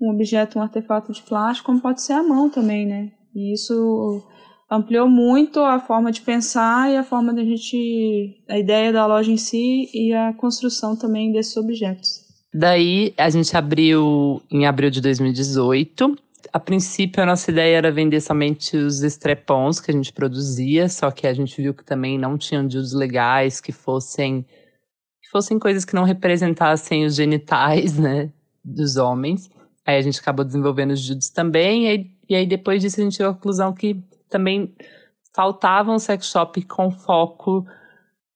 um 0.00 0.10
objeto, 0.10 0.58
um 0.58 0.62
artefato 0.62 1.12
de 1.12 1.22
plástico, 1.22 1.66
como 1.66 1.80
pode 1.80 2.02
ser 2.02 2.14
a 2.14 2.24
mão 2.24 2.50
também, 2.50 2.84
né? 2.84 3.12
E 3.32 3.52
isso 3.52 4.26
ampliou 4.70 5.08
muito 5.08 5.60
a 5.60 5.78
forma 5.78 6.10
de 6.10 6.20
pensar 6.20 6.90
e 6.90 6.96
a 6.96 7.04
forma 7.04 7.32
da 7.32 7.44
gente. 7.44 8.42
a 8.48 8.58
ideia 8.58 8.92
da 8.92 9.06
loja 9.06 9.30
em 9.30 9.36
si 9.36 9.88
e 9.94 10.12
a 10.12 10.32
construção 10.32 10.96
também 10.96 11.32
desses 11.32 11.56
objetos. 11.56 12.26
Daí 12.52 13.12
a 13.16 13.28
gente 13.28 13.56
abriu 13.56 14.42
em 14.50 14.66
abril 14.66 14.90
de 14.90 15.00
2018. 15.00 16.16
A 16.52 16.60
princípio, 16.60 17.22
a 17.22 17.26
nossa 17.26 17.50
ideia 17.50 17.76
era 17.76 17.92
vender 17.92 18.20
somente 18.20 18.76
os 18.76 19.02
estrepons 19.02 19.80
que 19.80 19.90
a 19.90 19.94
gente 19.94 20.12
produzia, 20.12 20.88
só 20.88 21.10
que 21.10 21.26
a 21.26 21.34
gente 21.34 21.60
viu 21.60 21.74
que 21.74 21.84
também 21.84 22.18
não 22.18 22.38
tinham 22.38 22.66
dildos 22.66 22.92
legais 22.92 23.60
que 23.60 23.72
fossem 23.72 24.44
que 25.22 25.30
fossem 25.30 25.58
coisas 25.58 25.84
que 25.84 25.94
não 25.94 26.04
representassem 26.04 27.04
os 27.04 27.16
genitais, 27.16 27.98
né, 27.98 28.30
dos 28.64 28.96
homens. 28.96 29.50
Aí 29.84 29.98
a 29.98 30.02
gente 30.02 30.20
acabou 30.20 30.44
desenvolvendo 30.44 30.92
os 30.92 31.02
dildos 31.02 31.28
também, 31.28 31.84
e 31.84 31.88
aí, 31.88 32.10
e 32.30 32.34
aí 32.36 32.46
depois 32.46 32.80
disso 32.80 33.00
a 33.00 33.04
gente 33.04 33.16
chegou 33.16 33.32
à 33.32 33.34
conclusão 33.34 33.72
que 33.72 34.02
também 34.28 34.74
faltava 35.34 35.92
um 35.92 35.98
sex 35.98 36.26
shop 36.26 36.62
com 36.62 36.90
foco 36.90 37.66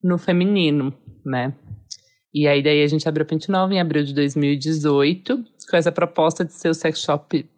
no 0.03 0.19
feminino, 0.19 0.93
né? 1.25 1.55
E 2.33 2.47
aí 2.47 2.63
daí 2.63 2.83
a 2.83 2.87
gente 2.87 3.09
abriu 3.09 3.25
a 3.25 3.27
Pente 3.27 3.51
Nova 3.51 3.75
em 3.75 3.81
abril 3.81 4.05
de 4.05 4.15
2018, 4.15 5.45
com 5.69 5.77
essa 5.77 5.91
proposta 5.91 6.45
de 6.45 6.53
ser 6.53 6.69
o 6.69 6.75
sex 6.75 7.01
shop 7.01 7.49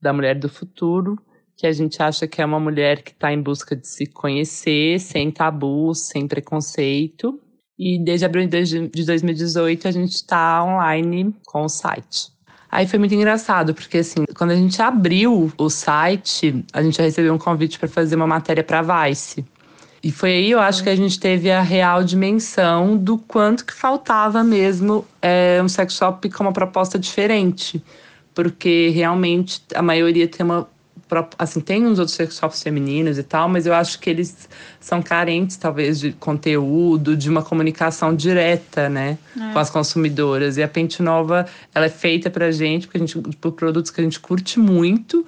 da 0.00 0.12
mulher 0.12 0.38
do 0.38 0.48
futuro, 0.48 1.18
que 1.56 1.66
a 1.66 1.72
gente 1.72 2.02
acha 2.02 2.26
que 2.26 2.40
é 2.40 2.44
uma 2.44 2.60
mulher 2.60 3.02
que 3.02 3.10
está 3.10 3.32
em 3.32 3.42
busca 3.42 3.76
de 3.76 3.86
se 3.86 4.06
conhecer, 4.06 4.98
sem 5.00 5.30
tabus, 5.30 6.06
sem 6.06 6.26
preconceito. 6.26 7.38
E 7.78 8.02
desde 8.02 8.24
abril 8.24 8.46
de 8.46 9.04
2018 9.04 9.88
a 9.88 9.90
gente 9.90 10.12
está 10.12 10.64
online 10.64 11.34
com 11.46 11.64
o 11.64 11.68
site. 11.68 12.28
Aí 12.70 12.86
foi 12.86 12.98
muito 12.98 13.14
engraçado, 13.14 13.74
porque 13.74 13.98
assim, 13.98 14.24
quando 14.34 14.50
a 14.52 14.56
gente 14.56 14.80
abriu 14.80 15.52
o 15.58 15.68
site, 15.68 16.64
a 16.72 16.82
gente 16.82 16.96
já 16.96 17.02
recebeu 17.02 17.34
um 17.34 17.38
convite 17.38 17.78
para 17.78 17.88
fazer 17.88 18.14
uma 18.14 18.26
matéria 18.26 18.62
para 18.62 18.80
Vice. 18.82 19.44
E 20.02 20.10
foi 20.10 20.30
aí, 20.30 20.50
eu 20.50 20.60
acho 20.60 20.82
que 20.82 20.88
a 20.88 20.96
gente 20.96 21.18
teve 21.20 21.50
a 21.50 21.60
real 21.60 22.02
dimensão 22.02 22.96
do 22.96 23.18
quanto 23.18 23.66
que 23.66 23.72
faltava 23.74 24.42
mesmo 24.42 25.04
é, 25.20 25.60
um 25.62 25.68
sex 25.68 25.94
shop 25.94 26.30
com 26.30 26.44
uma 26.44 26.52
proposta 26.52 26.98
diferente. 26.98 27.82
Porque 28.34 28.90
realmente 28.94 29.60
a 29.74 29.82
maioria 29.82 30.26
tem 30.26 30.46
uma 30.46 30.66
assim, 31.38 31.60
tem 31.60 31.86
uns 31.86 31.98
outros 31.98 32.16
sexuais 32.16 32.62
femininos 32.62 33.18
e 33.18 33.22
tal, 33.22 33.48
mas 33.48 33.66
eu 33.66 33.74
acho 33.74 33.98
que 33.98 34.08
eles 34.10 34.48
são 34.78 35.02
carentes, 35.02 35.56
talvez, 35.56 36.00
de 36.00 36.12
conteúdo, 36.12 37.16
de 37.16 37.28
uma 37.28 37.42
comunicação 37.42 38.14
direta, 38.14 38.88
né, 38.88 39.18
é. 39.38 39.52
com 39.52 39.58
as 39.58 39.70
consumidoras. 39.70 40.56
E 40.56 40.62
a 40.62 40.68
Pente 40.68 41.02
Nova, 41.02 41.46
ela 41.74 41.86
é 41.86 41.90
feita 41.90 42.30
pra 42.30 42.50
gente, 42.50 42.86
porque 42.86 42.98
a 42.98 43.00
gente, 43.00 43.18
por 43.38 43.52
produtos 43.52 43.90
que 43.90 44.00
a 44.00 44.04
gente 44.04 44.20
curte 44.20 44.58
muito 44.58 45.26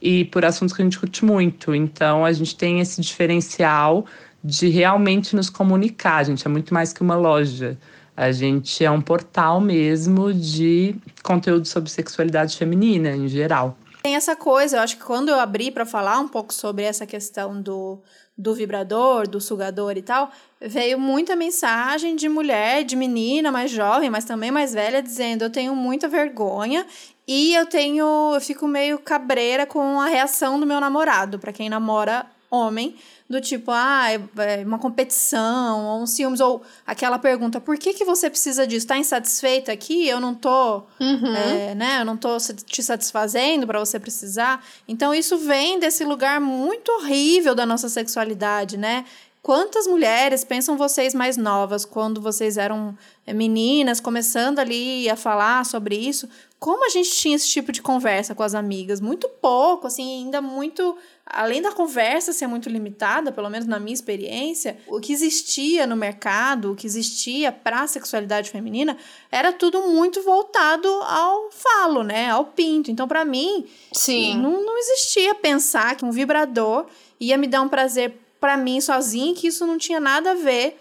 e 0.00 0.24
por 0.26 0.44
assuntos 0.44 0.74
que 0.74 0.82
a 0.82 0.84
gente 0.84 0.98
curte 0.98 1.24
muito. 1.24 1.74
Então, 1.74 2.24
a 2.24 2.32
gente 2.32 2.56
tem 2.56 2.80
esse 2.80 3.00
diferencial 3.00 4.06
de 4.42 4.68
realmente 4.68 5.36
nos 5.36 5.50
comunicar. 5.50 6.16
A 6.16 6.24
gente 6.24 6.46
é 6.46 6.50
muito 6.50 6.72
mais 6.72 6.92
que 6.92 7.02
uma 7.02 7.14
loja. 7.14 7.76
A 8.16 8.32
gente 8.32 8.84
é 8.84 8.90
um 8.90 9.00
portal 9.00 9.60
mesmo 9.60 10.32
de 10.32 10.94
conteúdo 11.22 11.66
sobre 11.66 11.90
sexualidade 11.90 12.56
feminina, 12.56 13.10
em 13.10 13.28
geral. 13.28 13.78
Tem 14.02 14.16
essa 14.16 14.34
coisa, 14.34 14.76
eu 14.76 14.80
acho 14.80 14.96
que 14.96 15.04
quando 15.04 15.28
eu 15.28 15.38
abri 15.38 15.70
para 15.70 15.84
falar 15.84 16.18
um 16.18 16.28
pouco 16.28 16.54
sobre 16.54 16.84
essa 16.84 17.06
questão 17.06 17.60
do, 17.60 17.98
do 18.36 18.54
vibrador, 18.54 19.28
do 19.28 19.40
sugador 19.40 19.96
e 19.96 20.02
tal, 20.02 20.30
veio 20.58 20.98
muita 20.98 21.36
mensagem 21.36 22.16
de 22.16 22.28
mulher, 22.28 22.82
de 22.82 22.96
menina 22.96 23.52
mais 23.52 23.70
jovem, 23.70 24.08
mas 24.08 24.24
também 24.24 24.50
mais 24.50 24.72
velha, 24.72 25.02
dizendo: 25.02 25.44
eu 25.44 25.50
tenho 25.50 25.76
muita 25.76 26.08
vergonha 26.08 26.86
e 27.28 27.54
eu 27.54 27.66
tenho. 27.66 28.32
Eu 28.34 28.40
fico 28.40 28.66
meio 28.66 28.98
cabreira 28.98 29.66
com 29.66 30.00
a 30.00 30.06
reação 30.06 30.58
do 30.58 30.66
meu 30.66 30.80
namorado, 30.80 31.38
para 31.38 31.52
quem 31.52 31.68
namora 31.68 32.24
homem, 32.50 32.96
do 33.30 33.40
tipo, 33.40 33.70
ah, 33.70 34.06
é 34.10 34.64
uma 34.64 34.76
competição, 34.76 35.86
ou 35.86 36.02
um 36.02 36.06
ciúmes, 36.06 36.40
ou 36.40 36.62
aquela 36.84 37.16
pergunta, 37.16 37.60
por 37.60 37.78
que, 37.78 37.94
que 37.94 38.04
você 38.04 38.28
precisa 38.28 38.66
disso? 38.66 38.88
Tá 38.88 38.98
insatisfeita 38.98 39.70
aqui? 39.70 40.08
Eu 40.08 40.18
não 40.18 40.34
tô, 40.34 40.82
uhum. 40.98 41.36
é, 41.36 41.72
né, 41.76 42.00
eu 42.00 42.04
não 42.04 42.16
tô 42.16 42.36
te 42.66 42.82
satisfazendo 42.82 43.68
para 43.68 43.78
você 43.78 44.00
precisar. 44.00 44.66
Então, 44.88 45.14
isso 45.14 45.38
vem 45.38 45.78
desse 45.78 46.02
lugar 46.02 46.40
muito 46.40 46.90
horrível 46.90 47.54
da 47.54 47.64
nossa 47.64 47.88
sexualidade, 47.88 48.76
né? 48.76 49.04
Quantas 49.42 49.86
mulheres 49.86 50.44
pensam 50.44 50.76
vocês 50.76 51.14
mais 51.14 51.38
novas, 51.38 51.86
quando 51.86 52.20
vocês 52.20 52.58
eram 52.58 52.96
é, 53.26 53.32
meninas, 53.32 53.98
começando 53.98 54.58
ali 54.58 55.08
a 55.08 55.16
falar 55.16 55.64
sobre 55.64 55.96
isso? 55.96 56.28
Como 56.58 56.84
a 56.84 56.90
gente 56.90 57.10
tinha 57.12 57.36
esse 57.36 57.48
tipo 57.48 57.72
de 57.72 57.80
conversa 57.80 58.34
com 58.34 58.42
as 58.42 58.54
amigas? 58.54 59.00
Muito 59.00 59.26
pouco, 59.30 59.86
assim, 59.86 60.18
ainda 60.18 60.42
muito. 60.42 60.94
Além 61.24 61.62
da 61.62 61.72
conversa 61.72 62.34
ser 62.34 62.46
muito 62.48 62.68
limitada, 62.68 63.32
pelo 63.32 63.48
menos 63.48 63.66
na 63.66 63.80
minha 63.80 63.94
experiência, 63.94 64.76
o 64.86 65.00
que 65.00 65.10
existia 65.10 65.86
no 65.86 65.96
mercado, 65.96 66.72
o 66.72 66.76
que 66.76 66.86
existia 66.86 67.50
para 67.50 67.80
a 67.80 67.86
sexualidade 67.86 68.50
feminina, 68.50 68.98
era 69.32 69.54
tudo 69.54 69.88
muito 69.88 70.22
voltado 70.22 70.86
ao 70.88 71.50
falo, 71.50 72.02
né? 72.02 72.28
Ao 72.28 72.44
pinto. 72.44 72.90
Então, 72.90 73.08
para 73.08 73.24
mim, 73.24 73.64
Sim. 73.90 74.36
Não, 74.36 74.62
não 74.62 74.76
existia 74.76 75.34
pensar 75.34 75.96
que 75.96 76.04
um 76.04 76.10
vibrador 76.10 76.84
ia 77.18 77.38
me 77.38 77.46
dar 77.46 77.62
um 77.62 77.68
prazer 77.68 78.19
para 78.40 78.56
mim 78.56 78.80
sozinha 78.80 79.34
que 79.34 79.46
isso 79.46 79.66
não 79.66 79.76
tinha 79.76 80.00
nada 80.00 80.32
a 80.32 80.34
ver 80.34 80.80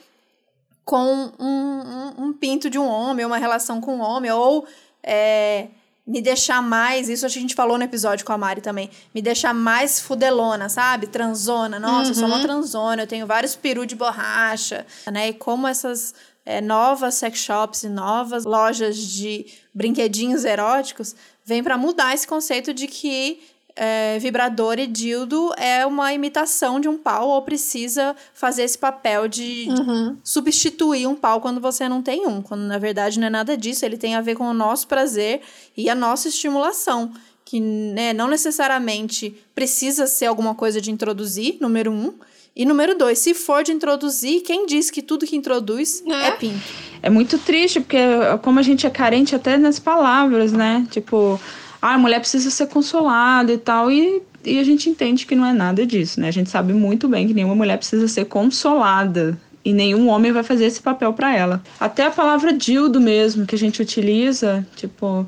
com 0.86 1.32
um, 1.38 1.46
um, 1.46 2.26
um, 2.26 2.34
pinto 2.34 2.70
de 2.70 2.80
um 2.80 2.88
homem, 2.88 3.24
uma 3.24 3.38
relação 3.38 3.80
com 3.80 3.98
um 3.98 4.02
homem, 4.02 4.32
ou 4.32 4.66
é, 5.04 5.68
me 6.08 6.20
deixar 6.20 6.64
mais, 6.64 7.10
isso 7.10 7.28
a 7.28 7.30
gente 7.30 7.54
falou 7.54 7.78
no 7.78 7.84
episódio 7.84 8.26
com 8.26 8.34
a 8.34 8.38
Mari 8.40 8.62
também, 8.62 8.90
me 9.14 9.22
deixar 9.22 9.54
mais 9.54 10.00
fudelona, 10.00 10.68
sabe? 10.68 11.06
Transona. 11.06 11.80
Nossa, 11.80 12.06
uhum. 12.06 12.10
eu 12.10 12.16
sou 12.16 12.26
uma 12.26 12.38
uhum. 12.38 12.42
transona, 12.42 13.04
eu 13.04 13.08
tenho 13.08 13.28
vários 13.28 13.56
peru 13.56 13.86
de 13.86 13.96
borracha, 13.96 14.84
né? 15.12 15.30
E 15.30 15.34
como 15.34 15.68
essas 15.68 16.16
é, 16.44 16.60
novas 16.60 17.14
sex 17.14 17.38
shops 17.38 17.84
e 17.84 17.90
novas 17.90 18.44
lojas 18.44 18.98
de 18.98 19.46
brinquedinhos 19.72 20.44
eróticos 20.46 21.16
vêm 21.46 21.62
para 21.62 21.78
mudar 21.78 22.16
esse 22.16 22.28
conceito 22.28 22.74
de 22.74 22.88
que 22.88 23.40
é, 23.82 24.20
vibrador 24.20 24.78
e 24.78 24.86
dildo 24.86 25.54
é 25.58 25.86
uma 25.86 26.14
imitação 26.14 26.82
de 26.82 26.90
um 26.90 26.98
pau 26.98 27.30
ou 27.30 27.42
precisa 27.42 28.14
fazer 28.34 28.64
esse 28.64 28.78
papel 28.78 29.30
de, 29.30 29.68
uhum. 29.70 30.18
substituir 30.22 31.08
um 31.08 31.16
pau 31.16 31.40
quando 31.40 31.62
você 31.62 31.88
não 31.88 32.02
tem 32.02 32.28
um. 32.28 32.42
Quando 32.42 32.64
na 32.64 32.78
verdade 32.78 33.18
não 33.18 33.28
é 33.28 33.30
nada 33.30 33.56
disso, 33.56 33.86
ele 33.86 33.96
tem 33.96 34.16
a 34.16 34.22
ver 34.22 34.36
com 34.36 34.44
o 34.44 34.54
nosso 34.54 34.86
prazer 34.86 35.40
e 35.78 35.90
a 35.90 35.96
nossa 35.96 36.28
estimulação. 36.28 37.14
Que 37.46 37.62
né, 37.62 38.12
não 38.12 38.28
necessariamente 38.28 39.34
precisa 39.56 40.06
ser 40.06 40.26
alguma 40.26 40.54
coisa 40.54 40.82
de 40.82 40.92
introduzir, 40.92 41.56
número 41.62 41.90
um. 41.90 42.14
E 42.54 42.66
número 42.66 42.98
dois, 42.98 43.20
se 43.20 43.34
for 43.34 43.64
de 43.64 43.72
introduzir, 43.72 44.42
quem 44.42 44.66
diz 44.66 44.92
que 44.92 45.02
tudo 45.02 45.26
que 45.26 45.38
introduz 45.38 46.04
é, 46.06 46.28
é 46.28 46.32
pinto? 46.32 46.60
É 47.02 47.10
muito 47.10 47.40
triste, 47.40 47.80
porque 47.80 47.98
como 48.44 48.60
a 48.60 48.62
gente 48.62 48.86
é 48.86 48.90
carente 48.90 49.34
até 49.34 49.58
nas 49.58 49.80
palavras, 49.80 50.52
né? 50.52 50.86
Tipo, 50.92 51.40
ah, 51.82 51.94
a 51.94 51.98
mulher 51.98 52.20
precisa 52.20 52.50
ser 52.50 52.68
consolada 52.68 53.52
e 53.52 53.58
tal, 53.58 53.92
e, 53.92 54.22
e 54.44 54.60
a 54.60 54.64
gente 54.64 54.90
entende 54.90 55.26
que 55.26 55.36
não 55.36 55.46
é 55.46 55.54
nada 55.54 55.86
disso, 55.86 56.20
né? 56.20 56.28
A 56.28 56.32
gente 56.32 56.50
sabe 56.50 56.74
muito 56.74 57.08
bem 57.08 57.28
que 57.28 57.34
nenhuma 57.34 57.56
mulher 57.56 57.78
precisa 57.78 58.08
ser 58.08 58.26
consolada 58.26 59.38
e 59.64 59.74
nenhum 59.74 60.08
homem 60.08 60.32
vai 60.32 60.44
fazer 60.44 60.66
esse 60.66 60.82
papel 60.82 61.14
para 61.14 61.36
ela. 61.36 61.62
Até 61.80 62.06
a 62.06 62.12
palavra 62.12 62.54
dildo 62.54 63.00
mesmo 63.00 63.46
que 63.46 63.56
a 63.56 63.58
gente 63.58 63.82
utiliza, 63.82 64.66
tipo, 64.76 65.28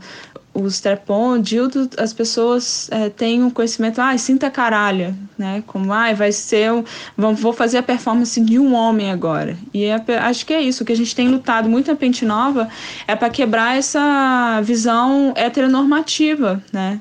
o 0.53 0.67
strap-on, 0.67 1.39
dildo, 1.39 1.89
as 1.98 2.13
pessoas 2.13 2.89
é, 2.91 3.10
têm 3.10 3.41
um 3.41 3.50
conhecimento, 3.50 4.01
ah, 4.01 4.17
sinta 4.17 4.50
caralho, 4.50 5.15
né? 5.38 5.63
Como, 5.65 5.93
ah, 5.93 6.13
vai 6.13 6.31
ser, 6.31 6.72
um, 6.72 6.84
vou 7.15 7.53
fazer 7.53 7.77
a 7.77 7.84
performance 7.84 8.39
de 8.41 8.60
um 8.60 8.74
homem 8.74 9.12
agora. 9.12 9.58
E 9.74 9.86
é, 9.86 10.03
acho 10.20 10.46
que 10.46 10.53
é 10.53 10.62
isso, 10.62 10.84
que 10.84 10.91
a 10.91 10.98
gente 10.98 11.15
tem 11.15 11.29
lutado 11.29 11.70
muito 11.70 11.89
na 11.89 11.96
Pente 11.96 12.25
Nova 12.25 12.67
é 13.08 13.15
para 13.15 13.29
quebrar 13.29 13.77
essa 13.77 14.60
visão 14.62 15.34
heteronormativa, 15.36 16.62
né? 16.72 17.00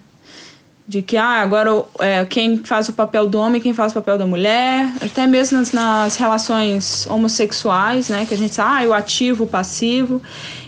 De 0.87 1.03
que, 1.03 1.17
ah, 1.17 1.41
agora 1.41 1.85
é, 1.99 2.25
quem 2.25 2.59
faz 2.59 2.89
o 2.89 2.93
papel 2.93 3.29
do 3.29 3.39
homem, 3.39 3.61
quem 3.61 3.75
faz 3.75 3.93
o 3.93 3.95
papel 3.95 4.19
da 4.19 4.27
mulher, 4.27 4.93
até 5.01 5.27
mesmo 5.27 5.59
nas, 5.59 5.73
nas 5.73 6.17
relações 6.17 7.07
homossexuais, 7.09 8.09
né? 8.09 8.27
Que 8.27 8.35
a 8.35 8.37
gente 8.37 8.61
ah, 8.61 8.83
o 8.87 8.93
ativo, 8.93 9.45
o 9.45 9.47
passivo. 9.47 10.23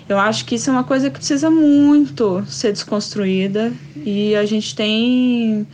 Eu 0.08 0.18
acho 0.18 0.44
que 0.44 0.56
isso 0.56 0.68
é 0.68 0.72
uma 0.72 0.84
coisa 0.84 1.08
que 1.08 1.18
precisa 1.18 1.50
muito 1.50 2.44
ser 2.46 2.72
desconstruída 2.72 3.72
e 3.96 4.34
a 4.34 4.44
gente 4.44 4.74
tem 4.74 5.66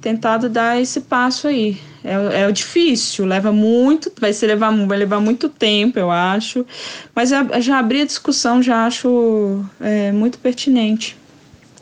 tentado 0.00 0.48
dar 0.48 0.80
esse 0.80 1.00
passo 1.00 1.48
aí. 1.48 1.80
É, 2.04 2.42
é 2.42 2.52
difícil, 2.52 3.24
leva 3.24 3.52
muito, 3.52 4.12
vai 4.20 4.32
ser 4.32 4.48
levar, 4.48 4.74
vai 4.86 4.98
levar 4.98 5.20
muito 5.20 5.48
tempo, 5.48 5.98
eu 5.98 6.10
acho. 6.10 6.66
Mas 7.14 7.30
já 7.30 7.78
abrir 7.78 8.02
a 8.02 8.06
discussão 8.06 8.62
já 8.62 8.86
acho 8.86 9.64
é, 9.80 10.10
muito 10.12 10.38
pertinente. 10.38 11.16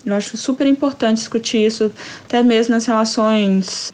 Eu 0.05 0.15
acho 0.15 0.37
super 0.37 0.67
importante 0.67 1.19
discutir 1.19 1.67
isso, 1.67 1.93
até 2.25 2.43
mesmo 2.43 2.75
nas 2.75 2.87
relações. 2.87 3.93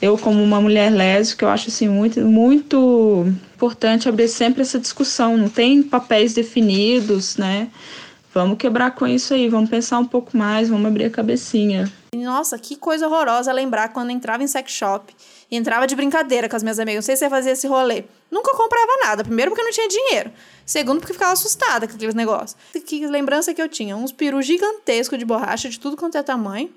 Eu, 0.00 0.16
como 0.16 0.42
uma 0.42 0.60
mulher 0.60 0.90
lésbica, 0.90 1.44
eu 1.44 1.48
acho 1.48 1.68
assim, 1.68 1.88
muito, 1.88 2.20
muito 2.20 3.32
importante 3.58 4.08
abrir 4.08 4.28
sempre 4.28 4.62
essa 4.62 4.78
discussão. 4.78 5.36
Não 5.36 5.48
tem 5.48 5.82
papéis 5.82 6.32
definidos, 6.32 7.36
né? 7.36 7.68
Vamos 8.32 8.56
quebrar 8.56 8.92
com 8.92 9.04
isso 9.04 9.34
aí, 9.34 9.48
vamos 9.48 9.68
pensar 9.68 9.98
um 9.98 10.04
pouco 10.04 10.36
mais, 10.36 10.68
vamos 10.68 10.86
abrir 10.86 11.06
a 11.06 11.10
cabecinha. 11.10 11.92
Nossa, 12.14 12.56
que 12.56 12.76
coisa 12.76 13.08
horrorosa 13.08 13.52
lembrar 13.52 13.88
quando 13.88 14.10
entrava 14.10 14.44
em 14.44 14.46
sex 14.46 14.70
shop 14.70 15.12
e 15.50 15.56
entrava 15.56 15.88
de 15.88 15.96
brincadeira 15.96 16.48
com 16.48 16.54
as 16.54 16.62
minhas 16.62 16.78
amigas. 16.78 17.04
Não 17.04 17.06
sei 17.06 17.16
se 17.16 17.24
você 17.24 17.30
fazia 17.30 17.52
esse 17.52 17.66
rolê. 17.66 18.04
Nunca 18.30 18.52
comprava 18.56 18.92
nada. 19.02 19.24
Primeiro, 19.24 19.50
porque 19.50 19.64
não 19.64 19.72
tinha 19.72 19.88
dinheiro. 19.88 20.30
Segundo, 20.64 21.00
porque 21.00 21.14
ficava 21.14 21.32
assustada 21.32 21.88
com 21.88 21.96
aqueles 21.96 22.14
negócios. 22.14 22.56
Que 22.86 23.04
lembrança 23.08 23.52
que 23.52 23.60
eu 23.60 23.68
tinha? 23.68 23.96
Uns 23.96 24.12
perus 24.12 24.46
gigantescos 24.46 25.18
de 25.18 25.24
borracha, 25.24 25.68
de 25.68 25.80
tudo 25.80 25.96
quanto 25.96 26.16
é 26.16 26.22
tamanho. 26.22 26.70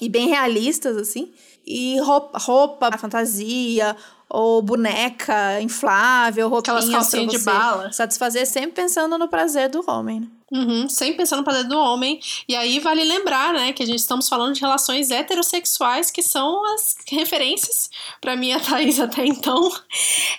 E 0.00 0.08
bem 0.08 0.28
realistas, 0.28 0.96
assim. 0.96 1.32
E 1.66 1.98
roupa, 2.00 2.38
roupa 2.38 2.98
fantasia, 2.98 3.96
ou 4.28 4.62
boneca 4.62 5.60
inflável, 5.60 6.48
roupinhas 6.48 6.84
Aquelas 6.84 6.94
calcinhas 6.94 7.32
de 7.32 7.38
bala. 7.44 7.92
Satisfazer 7.92 8.46
sempre 8.46 8.72
pensando 8.72 9.16
no 9.18 9.28
prazer 9.28 9.68
do 9.68 9.84
homem, 9.86 10.20
né? 10.20 10.26
Uhum, 10.54 10.88
sempre 10.88 11.16
pensando 11.16 11.38
no 11.40 11.44
prazer 11.44 11.64
do 11.64 11.76
homem. 11.76 12.20
E 12.46 12.54
aí 12.54 12.78
vale 12.78 13.02
lembrar, 13.02 13.52
né, 13.52 13.72
que 13.72 13.82
a 13.82 13.86
gente 13.86 13.98
estamos 13.98 14.28
falando 14.28 14.54
de 14.54 14.60
relações 14.60 15.10
heterossexuais, 15.10 16.12
que 16.12 16.22
são 16.22 16.64
as 16.74 16.96
referências 17.10 17.90
para 18.20 18.36
mim 18.36 18.52
a 18.52 18.60
Thaís 18.60 19.00
até 19.00 19.26
então. 19.26 19.68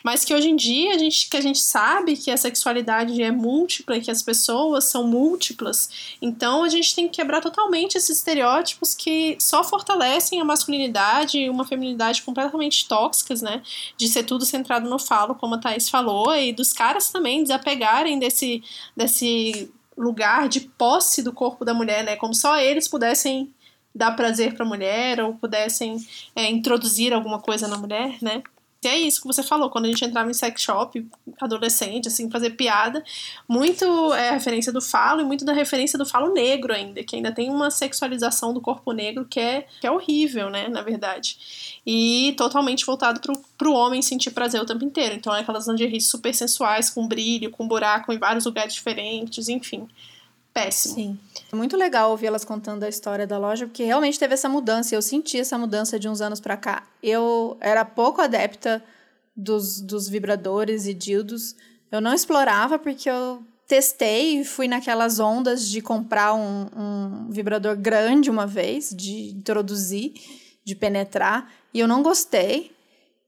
Mas 0.05 0.23
que 0.23 0.33
hoje 0.33 0.49
em 0.49 0.55
dia 0.55 0.95
a 0.95 0.97
gente, 0.97 1.29
que 1.29 1.35
a 1.35 1.41
gente 1.41 1.59
sabe 1.59 2.15
que 2.15 2.31
a 2.31 2.37
sexualidade 2.37 3.21
é 3.21 3.29
múltipla 3.29 3.97
e 3.97 4.01
que 4.01 4.09
as 4.09 4.23
pessoas 4.23 4.85
são 4.85 5.05
múltiplas. 5.05 6.15
Então 6.21 6.63
a 6.63 6.69
gente 6.69 6.95
tem 6.95 7.09
que 7.09 7.17
quebrar 7.17 7.41
totalmente 7.41 7.97
esses 7.97 8.15
estereótipos 8.15 8.93
que 8.93 9.35
só 9.37 9.65
fortalecem 9.65 10.39
a 10.39 10.45
masculinidade 10.45 11.39
e 11.39 11.49
uma 11.49 11.65
feminilidade 11.65 12.21
completamente 12.21 12.87
tóxicas, 12.87 13.41
né? 13.41 13.61
De 13.97 14.07
ser 14.07 14.23
tudo 14.23 14.45
centrado 14.45 14.89
no 14.89 14.97
falo, 14.97 15.35
como 15.35 15.55
a 15.55 15.57
Thaís 15.57 15.89
falou, 15.89 16.33
e 16.33 16.53
dos 16.53 16.71
caras 16.71 17.11
também 17.11 17.43
desapegarem 17.43 18.17
desse. 18.17 18.63
desse 18.95 19.69
lugar 19.97 20.49
de 20.49 20.61
posse 20.61 21.21
do 21.21 21.33
corpo 21.33 21.63
da 21.63 21.73
mulher, 21.73 22.03
né? 22.03 22.15
Como 22.15 22.33
só 22.33 22.57
eles 22.57 22.87
pudessem 22.87 23.53
dar 23.93 24.11
prazer 24.11 24.53
para 24.53 24.65
a 24.65 24.67
mulher 24.67 25.21
ou 25.21 25.35
pudessem 25.35 25.97
é, 26.35 26.49
introduzir 26.49 27.13
alguma 27.13 27.39
coisa 27.39 27.67
na 27.67 27.77
mulher, 27.77 28.17
né? 28.21 28.43
E 28.85 28.87
é 28.87 28.97
isso 28.99 29.21
que 29.21 29.27
você 29.27 29.41
falou, 29.41 29.69
quando 29.69 29.85
a 29.85 29.87
gente 29.87 30.05
entrava 30.05 30.29
em 30.29 30.33
sex 30.33 30.61
shop, 30.61 31.05
adolescente, 31.41 32.07
assim, 32.07 32.29
fazer 32.29 32.51
piada, 32.51 33.03
muito 33.47 34.13
é 34.13 34.31
referência 34.31 34.71
do 34.71 34.81
falo 34.81 35.21
e 35.21 35.23
muito 35.23 35.43
da 35.43 35.53
referência 35.53 35.97
do 35.97 36.05
falo 36.05 36.33
negro 36.33 36.73
ainda, 36.73 37.03
que 37.03 37.15
ainda 37.15 37.31
tem 37.31 37.49
uma 37.49 37.71
sexualização 37.71 38.53
do 38.53 38.61
corpo 38.61 38.91
negro 38.91 39.25
que 39.25 39.39
é, 39.39 39.65
que 39.81 39.87
é 39.87 39.91
horrível, 39.91 40.49
né, 40.49 40.67
na 40.67 40.81
verdade. 40.81 41.79
E 41.85 42.33
totalmente 42.37 42.85
voltado 42.85 43.19
pro, 43.19 43.33
pro 43.57 43.73
homem 43.73 44.01
sentir 44.01 44.31
prazer 44.31 44.61
o 44.61 44.65
tempo 44.65 44.85
inteiro. 44.85 45.15
Então 45.15 45.35
é 45.35 45.41
aquelas 45.41 45.67
lingeries 45.67 46.07
super 46.07 46.33
sensuais, 46.33 46.89
com 46.89 47.07
brilho, 47.07 47.51
com 47.51 47.67
buraco 47.67 48.13
em 48.13 48.19
vários 48.19 48.45
lugares 48.45 48.73
diferentes, 48.73 49.49
enfim 49.49 49.87
péssimo. 50.55 50.95
Sim. 50.95 51.19
É 51.51 51.55
muito 51.55 51.75
legal 51.75 52.11
ouvir 52.11 52.27
elas 52.27 52.45
contando 52.45 52.83
a 52.83 52.89
história 52.89 53.27
da 53.27 53.37
loja, 53.37 53.67
porque 53.67 53.83
realmente 53.83 54.17
teve 54.17 54.33
essa 54.33 54.47
mudança. 54.47 54.95
Eu 54.95 55.01
senti 55.01 55.37
essa 55.37 55.57
mudança 55.57 55.99
de 55.99 56.07
uns 56.07 56.21
anos 56.21 56.39
para 56.39 56.55
cá. 56.55 56.87
Eu 57.03 57.57
era 57.59 57.83
pouco 57.83 58.21
adepta 58.21 58.81
dos, 59.35 59.81
dos 59.81 60.07
vibradores 60.07 60.87
e 60.87 60.93
dildos. 60.93 61.57
Eu 61.91 61.99
não 61.99 62.13
explorava 62.13 62.79
porque 62.79 63.09
eu 63.09 63.43
testei, 63.67 64.45
fui 64.45 64.67
naquelas 64.67 65.19
ondas 65.19 65.67
de 65.67 65.81
comprar 65.81 66.33
um, 66.33 66.67
um 66.75 67.29
vibrador 67.29 67.75
grande 67.75 68.29
uma 68.29 68.47
vez, 68.47 68.91
de 68.95 69.31
introduzir, 69.31 70.13
de 70.63 70.75
penetrar, 70.75 71.51
e 71.73 71.79
eu 71.79 71.87
não 71.87 72.01
gostei. 72.01 72.74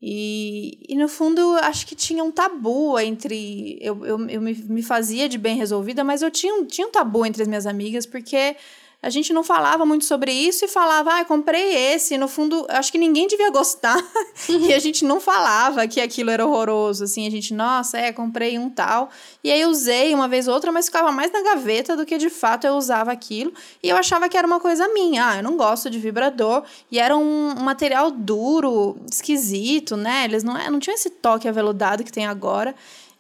E, 0.01 0.80
e 0.88 0.96
no 0.96 1.08
fundo, 1.08 1.42
acho 1.63 1.88
que 1.88 1.96
tinha 1.96 2.24
um 2.24 2.32
tabu 2.32 3.00
entre. 3.00 3.77
Eu, 3.82 4.06
eu, 4.06 4.30
eu 4.30 4.42
me, 4.42 4.54
me 4.54 4.84
fazia 4.84 5.27
de 5.27 5.38
bem 5.38 5.58
resolvida, 5.58 6.04
mas 6.04 6.22
eu 6.22 6.30
tinha, 6.30 6.66
tinha 6.66 6.88
um 6.88 6.92
tabu 6.92 7.25
entre 7.25 7.42
as 7.42 7.48
minhas 7.48 7.66
amigas, 7.66 8.06
porque 8.06 8.56
a 9.00 9.12
gente 9.12 9.32
não 9.32 9.44
falava 9.44 9.86
muito 9.86 10.06
sobre 10.06 10.32
isso 10.32 10.66
e 10.66 10.68
falava, 10.68 11.20
ah, 11.20 11.25
comprei 11.25 11.94
esse. 11.94 12.18
No 12.18 12.27
fundo, 12.27 12.66
acho 12.68 12.92
que 12.92 12.98
ninguém 12.98 13.27
devia 13.27 13.51
gostar. 13.51 13.98
e 14.50 14.74
a 14.74 14.80
gente 14.80 15.06
não 15.06 15.22
falava 15.22 15.88
que 15.88 16.01
aquilo 16.01 16.32
era 16.32 16.44
horroroso. 16.44 17.04
Assim, 17.04 17.27
a 17.27 17.30
gente, 17.30 17.54
nossa, 17.54 18.00
é, 18.00 18.12
comprei 18.12 18.58
um 18.58 18.72
tal. 18.72 19.10
E 19.44 19.51
aí 19.51 19.63
usei 19.66 20.16
uma 20.16 20.27
vez 20.27 20.48
ou 20.48 20.56
outra, 20.56 20.72
mas 20.72 20.88
ficava 20.88 21.12
mais 21.12 21.32
na 21.32 21.44
gaveta 21.44 21.96
do 21.96 22.08
que 22.08 22.18
de 22.18 22.30
fato 22.32 22.66
eu 22.66 22.74
usava 22.74 23.12
aquilo. 23.12 23.54
E 23.84 23.89
eu 23.89 23.96
achava 23.96 24.27
que 24.27 24.36
era 24.36 24.48
uma 24.48 24.60
coisa 24.60 24.88
minha. 24.88 25.30
Ah, 25.30 25.38
eu 25.38 25.44
não 25.44 25.56
gosto 25.56 25.92
de 25.92 26.00
vibrador. 26.00 26.63
E 26.92 26.98
era 26.98 27.16
um, 27.16 27.51
um 27.51 27.63
material 27.63 28.10
duro, 28.10 28.98
esquisito, 29.10 29.96
né? 29.96 30.25
Eles 30.25 30.44
não, 30.44 30.58
é, 30.58 30.72
não 30.72 30.80
tinham 30.80 30.96
esse 30.96 31.12
toque 31.12 31.48
aveludado 31.48 32.04
que 32.04 32.12
tem 32.12 32.25
agora. 32.25 32.74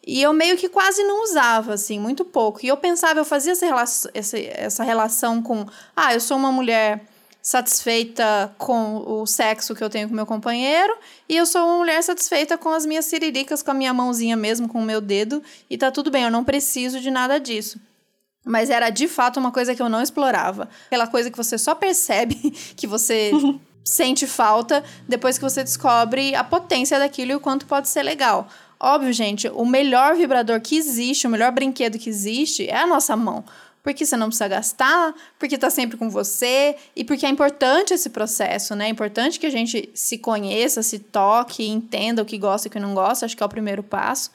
E 0.07 0.21
eu 0.21 0.31
meio 0.31 0.55
que 0.55 0.69
quase 0.69 1.03
não 1.03 1.21
usava, 1.25 1.73
assim, 1.73 1.99
muito 1.99 2.23
pouco. 2.23 2.61
E 2.63 2.69
eu 2.69 2.77
pensava, 2.77 3.19
eu 3.19 3.25
fazia 3.25 3.51
essa 3.51 3.65
relação, 3.65 4.11
essa, 4.13 4.39
essa 4.39 4.83
relação 4.83 5.43
com, 5.43 5.65
ah, 5.93 6.13
eu 6.13 6.21
sou 6.21 6.37
uma 6.37 6.49
mulher 6.49 7.03
satisfeita 7.41 8.53
com 8.57 9.03
o 9.05 9.25
sexo 9.25 9.75
que 9.75 9.83
eu 9.83 9.89
tenho 9.89 10.07
com 10.07 10.15
meu 10.15 10.25
companheiro 10.25 10.93
e 11.27 11.35
eu 11.35 11.45
sou 11.45 11.61
uma 11.65 11.77
mulher 11.77 12.01
satisfeita 12.01 12.57
com 12.57 12.69
as 12.69 12.85
minhas 12.85 13.05
ciriricas, 13.05 13.61
com 13.61 13.71
a 13.71 13.73
minha 13.73 13.93
mãozinha 13.93 14.37
mesmo, 14.37 14.69
com 14.69 14.79
o 14.79 14.83
meu 14.83 15.01
dedo, 15.01 15.43
e 15.69 15.77
tá 15.77 15.91
tudo 15.91 16.09
bem, 16.09 16.23
eu 16.23 16.31
não 16.31 16.43
preciso 16.43 17.01
de 17.01 17.11
nada 17.11 17.37
disso. 17.37 17.77
Mas 18.45 18.69
era 18.69 18.89
de 18.89 19.09
fato 19.09 19.41
uma 19.41 19.51
coisa 19.51 19.75
que 19.75 19.81
eu 19.81 19.89
não 19.89 20.01
explorava. 20.01 20.69
Aquela 20.85 21.07
coisa 21.07 21.29
que 21.29 21.37
você 21.37 21.57
só 21.57 21.75
percebe 21.75 22.35
que 22.77 22.87
você 22.87 23.31
sente 23.83 24.25
falta 24.25 24.83
depois 25.05 25.37
que 25.37 25.43
você 25.43 25.65
descobre 25.65 26.33
a 26.33 26.45
potência 26.45 26.97
daquilo 26.97 27.31
e 27.31 27.35
o 27.35 27.41
quanto 27.41 27.65
pode 27.65 27.89
ser 27.89 28.03
legal. 28.03 28.47
Óbvio, 28.79 29.11
gente, 29.11 29.47
o 29.49 29.65
melhor 29.65 30.15
vibrador 30.15 30.61
que 30.61 30.77
existe, 30.77 31.25
o 31.25 31.29
melhor 31.29 31.51
brinquedo 31.51 31.97
que 31.97 32.09
existe 32.09 32.67
é 32.69 32.77
a 32.77 32.87
nossa 32.87 33.15
mão. 33.15 33.43
Porque 33.81 34.05
você 34.05 34.17
não 34.17 34.27
precisa 34.27 34.47
gastar, 34.47 35.15
porque 35.39 35.55
está 35.55 35.69
sempre 35.69 35.97
com 35.97 36.09
você 36.09 36.75
e 36.95 37.05
porque 37.05 37.25
é 37.25 37.29
importante 37.29 37.93
esse 37.93 38.09
processo, 38.09 38.75
né? 38.75 38.87
É 38.87 38.89
importante 38.89 39.39
que 39.39 39.45
a 39.45 39.49
gente 39.49 39.89
se 39.93 40.17
conheça, 40.17 40.83
se 40.83 40.99
toque, 40.99 41.65
entenda 41.65 42.21
o 42.21 42.25
que 42.25 42.37
gosta 42.37 42.67
e 42.67 42.69
o 42.69 42.71
que 42.71 42.79
não 42.79 42.93
gosta, 42.93 43.25
acho 43.25 43.35
que 43.35 43.41
é 43.41 43.45
o 43.45 43.49
primeiro 43.49 43.81
passo. 43.81 44.29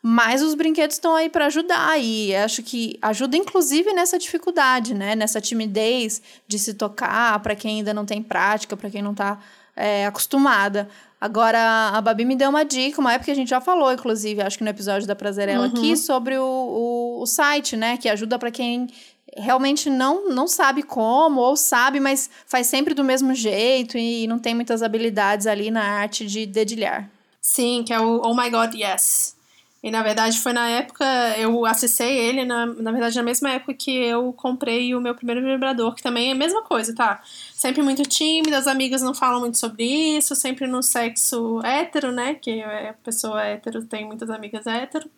Mas 0.00 0.42
os 0.42 0.54
brinquedos 0.54 0.96
estão 0.96 1.16
aí 1.16 1.28
para 1.28 1.46
ajudar 1.46 1.98
e 1.98 2.36
acho 2.36 2.62
que 2.62 2.98
ajuda 3.02 3.36
inclusive 3.36 3.92
nessa 3.92 4.18
dificuldade, 4.18 4.94
né? 4.94 5.16
Nessa 5.16 5.40
timidez 5.40 6.22
de 6.46 6.58
se 6.58 6.74
tocar, 6.74 7.40
para 7.40 7.56
quem 7.56 7.78
ainda 7.78 7.92
não 7.92 8.04
tem 8.04 8.22
prática, 8.22 8.76
para 8.76 8.90
quem 8.90 9.02
não 9.02 9.12
está 9.12 9.38
é, 9.78 10.06
acostumada. 10.06 10.88
Agora, 11.20 11.90
a 11.94 12.00
Babi 12.00 12.24
me 12.24 12.36
deu 12.36 12.50
uma 12.50 12.64
dica, 12.64 13.00
uma 13.00 13.12
época 13.12 13.26
que 13.26 13.30
a 13.30 13.34
gente 13.34 13.48
já 13.48 13.60
falou, 13.60 13.92
inclusive, 13.92 14.40
acho 14.42 14.58
que 14.58 14.64
no 14.64 14.70
episódio 14.70 15.06
da 15.06 15.16
Prazerela 15.16 15.66
uhum. 15.66 15.72
aqui, 15.72 15.96
sobre 15.96 16.36
o, 16.36 16.44
o, 16.44 17.22
o 17.22 17.26
site, 17.26 17.76
né? 17.76 17.96
Que 17.96 18.08
ajuda 18.08 18.38
para 18.38 18.50
quem 18.50 18.88
realmente 19.36 19.88
não, 19.90 20.28
não 20.28 20.46
sabe 20.46 20.82
como, 20.82 21.40
ou 21.40 21.56
sabe, 21.56 22.00
mas 22.00 22.30
faz 22.46 22.66
sempre 22.66 22.94
do 22.94 23.04
mesmo 23.04 23.34
jeito 23.34 23.96
e 23.96 24.26
não 24.26 24.38
tem 24.38 24.54
muitas 24.54 24.82
habilidades 24.82 25.46
ali 25.46 25.70
na 25.70 25.82
arte 25.82 26.26
de 26.26 26.46
dedilhar. 26.46 27.08
Sim, 27.40 27.82
que 27.86 27.92
é 27.92 28.00
o 28.00 28.20
Oh 28.24 28.34
My 28.34 28.50
God 28.50 28.74
Yes. 28.74 29.37
E 29.82 29.90
na 29.92 30.02
verdade 30.02 30.40
foi 30.40 30.52
na 30.52 30.68
época, 30.68 31.04
eu 31.38 31.64
acessei 31.64 32.18
ele, 32.18 32.44
na, 32.44 32.66
na 32.66 32.90
verdade 32.90 33.14
na 33.16 33.22
mesma 33.22 33.50
época 33.50 33.74
que 33.74 33.90
eu 33.90 34.32
comprei 34.32 34.92
o 34.94 35.00
meu 35.00 35.14
primeiro 35.14 35.40
vibrador, 35.40 35.94
que 35.94 36.02
também 36.02 36.30
é 36.30 36.32
a 36.32 36.34
mesma 36.34 36.62
coisa, 36.64 36.92
tá? 36.94 37.22
Sempre 37.54 37.82
muito 37.82 38.02
tímida, 38.02 38.58
as 38.58 38.66
amigas 38.66 39.02
não 39.02 39.14
falam 39.14 39.40
muito 39.40 39.56
sobre 39.56 39.84
isso, 39.84 40.34
sempre 40.34 40.66
no 40.66 40.82
sexo 40.82 41.60
hétero, 41.64 42.10
né? 42.10 42.34
Que 42.34 42.60
a 42.62 42.94
pessoa 43.04 43.40
hétero 43.42 43.84
tem 43.84 44.04
muitas 44.04 44.30
amigas 44.30 44.66
hétero. 44.66 45.08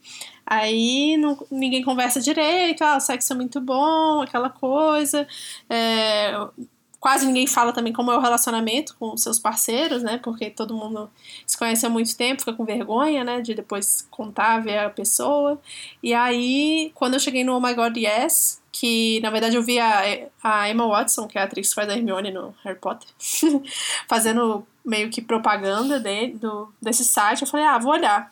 Aí 0.44 1.16
não, 1.16 1.38
ninguém 1.50 1.82
conversa 1.82 2.20
direito, 2.20 2.82
ah, 2.82 2.96
o 2.96 3.00
sexo 3.00 3.32
é 3.32 3.36
muito 3.36 3.60
bom, 3.60 4.20
aquela 4.22 4.50
coisa. 4.50 5.26
É, 5.70 6.32
Quase 7.00 7.26
ninguém 7.26 7.46
fala 7.46 7.72
também 7.72 7.92
como 7.92 8.12
é 8.12 8.16
o 8.16 8.20
relacionamento 8.20 8.94
com 8.98 9.16
seus 9.16 9.38
parceiros, 9.38 10.02
né? 10.02 10.20
Porque 10.22 10.50
todo 10.50 10.74
mundo 10.74 11.10
se 11.46 11.56
conhece 11.56 11.86
há 11.86 11.88
muito 11.88 12.14
tempo, 12.14 12.42
fica 12.42 12.52
com 12.52 12.64
vergonha, 12.64 13.24
né? 13.24 13.40
De 13.40 13.54
depois 13.54 14.06
contar, 14.10 14.60
ver 14.60 14.78
a 14.78 14.90
pessoa. 14.90 15.58
E 16.02 16.12
aí, 16.12 16.92
quando 16.94 17.14
eu 17.14 17.20
cheguei 17.20 17.42
no 17.42 17.56
Oh 17.56 17.60
My 17.60 17.72
God 17.72 17.96
Yes, 17.96 18.60
que 18.70 19.18
na 19.20 19.30
verdade 19.30 19.56
eu 19.56 19.62
vi 19.62 19.78
a, 19.78 20.28
a 20.42 20.68
Emma 20.68 20.86
Watson, 20.86 21.26
que 21.26 21.38
é 21.38 21.40
a 21.40 21.44
atriz 21.44 21.70
que 21.70 21.74
faz 21.74 21.88
a 21.88 21.94
Hermione 21.94 22.30
no 22.30 22.54
Harry 22.62 22.78
Potter, 22.78 23.08
fazendo 24.06 24.66
meio 24.84 25.10
que 25.10 25.22
propaganda 25.22 25.98
dele, 25.98 26.34
do, 26.34 26.72
desse 26.80 27.04
site, 27.04 27.42
eu 27.42 27.48
falei, 27.48 27.66
ah, 27.66 27.78
vou 27.78 27.92
olhar. 27.92 28.30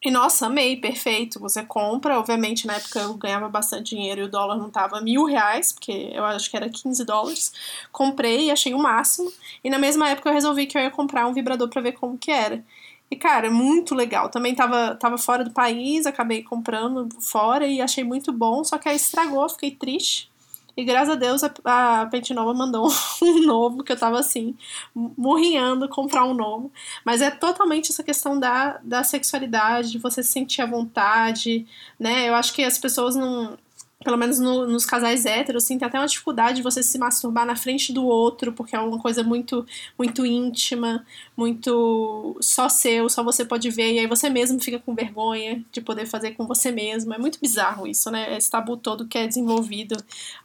E 0.00 0.10
nossa, 0.12 0.46
amei, 0.46 0.76
perfeito. 0.76 1.40
Você 1.40 1.64
compra, 1.64 2.18
obviamente 2.18 2.66
na 2.66 2.74
época 2.76 3.00
eu 3.00 3.14
ganhava 3.14 3.48
bastante 3.48 3.96
dinheiro 3.96 4.20
e 4.20 4.24
o 4.24 4.30
dólar 4.30 4.56
não 4.56 4.70
tava 4.70 5.00
mil 5.00 5.24
reais, 5.24 5.72
porque 5.72 6.10
eu 6.12 6.24
acho 6.24 6.48
que 6.50 6.56
era 6.56 6.68
15 6.70 7.04
dólares. 7.04 7.52
Comprei 7.90 8.46
e 8.46 8.50
achei 8.50 8.74
o 8.74 8.78
máximo. 8.78 9.32
E 9.62 9.68
na 9.68 9.78
mesma 9.78 10.08
época 10.08 10.28
eu 10.28 10.34
resolvi 10.34 10.66
que 10.66 10.78
eu 10.78 10.82
ia 10.82 10.90
comprar 10.90 11.26
um 11.26 11.32
vibrador 11.32 11.68
para 11.68 11.82
ver 11.82 11.92
como 11.92 12.16
que 12.16 12.30
era. 12.30 12.64
E 13.10 13.16
cara, 13.16 13.50
muito 13.50 13.94
legal. 13.94 14.28
Também 14.28 14.54
tava, 14.54 14.94
tava 14.94 15.18
fora 15.18 15.42
do 15.44 15.50
país, 15.50 16.06
acabei 16.06 16.42
comprando 16.44 17.08
fora 17.20 17.66
e 17.66 17.80
achei 17.80 18.04
muito 18.04 18.32
bom, 18.32 18.62
só 18.62 18.78
que 18.78 18.88
aí 18.88 18.96
estragou, 18.96 19.48
fiquei 19.48 19.72
triste. 19.72 20.30
E 20.78 20.84
graças 20.84 21.08
a 21.08 21.16
Deus 21.16 21.42
a, 21.42 22.02
a 22.02 22.06
Pente 22.06 22.32
Nova 22.32 22.54
mandou 22.54 22.86
um 23.20 23.42
novo, 23.44 23.82
que 23.82 23.90
eu 23.90 23.98
tava 23.98 24.20
assim, 24.20 24.56
morrinhando 24.94 25.88
comprar 25.88 26.24
um 26.24 26.32
novo. 26.32 26.70
Mas 27.04 27.20
é 27.20 27.32
totalmente 27.32 27.90
essa 27.90 28.04
questão 28.04 28.38
da, 28.38 28.78
da 28.84 29.02
sexualidade, 29.02 29.90
de 29.90 29.98
você 29.98 30.22
se 30.22 30.30
sentir 30.30 30.62
à 30.62 30.66
vontade, 30.66 31.66
né? 31.98 32.28
Eu 32.28 32.34
acho 32.36 32.54
que 32.54 32.62
as 32.62 32.78
pessoas 32.78 33.16
não 33.16 33.58
pelo 34.04 34.16
menos 34.16 34.38
no, 34.38 34.64
nos 34.66 34.86
casais 34.86 35.26
héteros, 35.26 35.64
assim, 35.64 35.76
tem 35.76 35.86
até 35.86 35.98
uma 35.98 36.06
dificuldade 36.06 36.58
de 36.58 36.62
você 36.62 36.82
se 36.84 36.96
masturbar 36.98 37.44
na 37.44 37.56
frente 37.56 37.92
do 37.92 38.06
outro, 38.06 38.52
porque 38.52 38.76
é 38.76 38.78
uma 38.78 38.98
coisa 39.00 39.24
muito, 39.24 39.66
muito 39.98 40.24
íntima, 40.24 41.04
muito 41.36 42.36
só 42.40 42.68
seu, 42.68 43.08
só 43.08 43.24
você 43.24 43.44
pode 43.44 43.68
ver, 43.70 43.94
e 43.94 43.98
aí 43.98 44.06
você 44.06 44.30
mesmo 44.30 44.60
fica 44.60 44.78
com 44.78 44.94
vergonha 44.94 45.64
de 45.72 45.80
poder 45.80 46.06
fazer 46.06 46.32
com 46.32 46.46
você 46.46 46.70
mesmo. 46.70 47.12
É 47.12 47.18
muito 47.18 47.40
bizarro 47.40 47.88
isso, 47.88 48.08
né? 48.10 48.36
Esse 48.36 48.50
tabu 48.50 48.76
todo 48.76 49.06
que 49.06 49.18
é 49.18 49.26
desenvolvido 49.26 49.96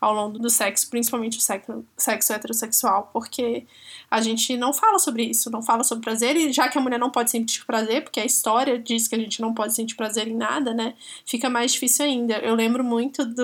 ao 0.01 0.13
longo 0.15 0.39
do 0.39 0.49
sexo, 0.49 0.89
principalmente 0.89 1.37
o 1.37 1.41
sexo, 1.41 1.85
sexo 1.95 2.33
heterossexual, 2.33 3.09
porque 3.13 3.67
a 4.09 4.21
gente 4.21 4.57
não 4.57 4.73
fala 4.73 4.99
sobre 4.99 5.23
isso, 5.23 5.49
não 5.51 5.61
fala 5.61 5.83
sobre 5.83 6.03
prazer, 6.03 6.35
e 6.35 6.51
já 6.51 6.69
que 6.69 6.77
a 6.77 6.81
mulher 6.81 6.99
não 6.99 7.11
pode 7.11 7.31
sentir 7.31 7.65
prazer, 7.65 8.03
porque 8.03 8.19
a 8.19 8.25
história 8.25 8.79
diz 8.79 9.07
que 9.07 9.15
a 9.15 9.19
gente 9.19 9.41
não 9.41 9.53
pode 9.53 9.73
sentir 9.73 9.95
prazer 9.95 10.27
em 10.27 10.35
nada, 10.35 10.73
né? 10.73 10.95
Fica 11.25 11.49
mais 11.49 11.73
difícil 11.73 12.05
ainda. 12.05 12.35
Eu 12.37 12.55
lembro 12.55 12.83
muito 12.83 13.25
do. 13.25 13.42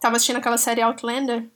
Tava 0.00 0.16
assistindo 0.16 0.36
aquela 0.36 0.58
série 0.58 0.80
Outlander, 0.80 1.48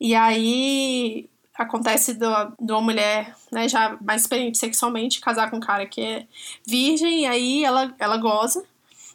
e 0.00 0.14
aí 0.14 1.28
acontece 1.54 2.14
do, 2.14 2.26
de 2.58 2.72
uma 2.72 2.80
mulher, 2.80 3.36
né, 3.52 3.68
já 3.68 3.96
mais 4.00 4.22
experiente 4.22 4.58
sexualmente, 4.58 5.20
casar 5.20 5.50
com 5.50 5.58
um 5.58 5.60
cara 5.60 5.86
que 5.86 6.00
é 6.00 6.26
virgem, 6.66 7.22
e 7.22 7.26
aí 7.26 7.64
ela, 7.64 7.94
ela 7.98 8.16
goza, 8.16 8.64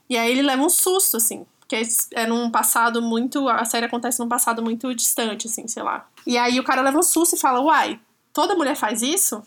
e 0.10 0.17
aí 0.17 0.32
ele 0.32 0.41
leva 0.43 0.62
um 0.62 0.69
susto, 0.69 1.17
assim, 1.17 1.45
porque 1.60 1.82
é 2.13 2.28
num 2.28 2.52
passado 2.52 3.02
muito. 3.02 3.50
A 3.50 3.65
série 3.65 3.88
acontece 3.88 4.19
num 4.19 4.30
passado 4.30 4.62
muito 4.62 4.93
distante, 4.93 5.48
assim, 5.48 5.67
sei 5.67 5.82
lá. 5.82 6.08
E 6.26 6.38
aí 6.38 6.60
o 6.60 6.63
cara 6.63 6.82
leva 6.82 7.00
um 7.00 7.04
susto 7.04 7.36
e 7.36 7.39
fala: 7.39 7.60
Uai, 7.60 8.00
toda 8.32 8.56
mulher 8.56 8.76
faz 8.76 9.02
isso? 9.02 9.41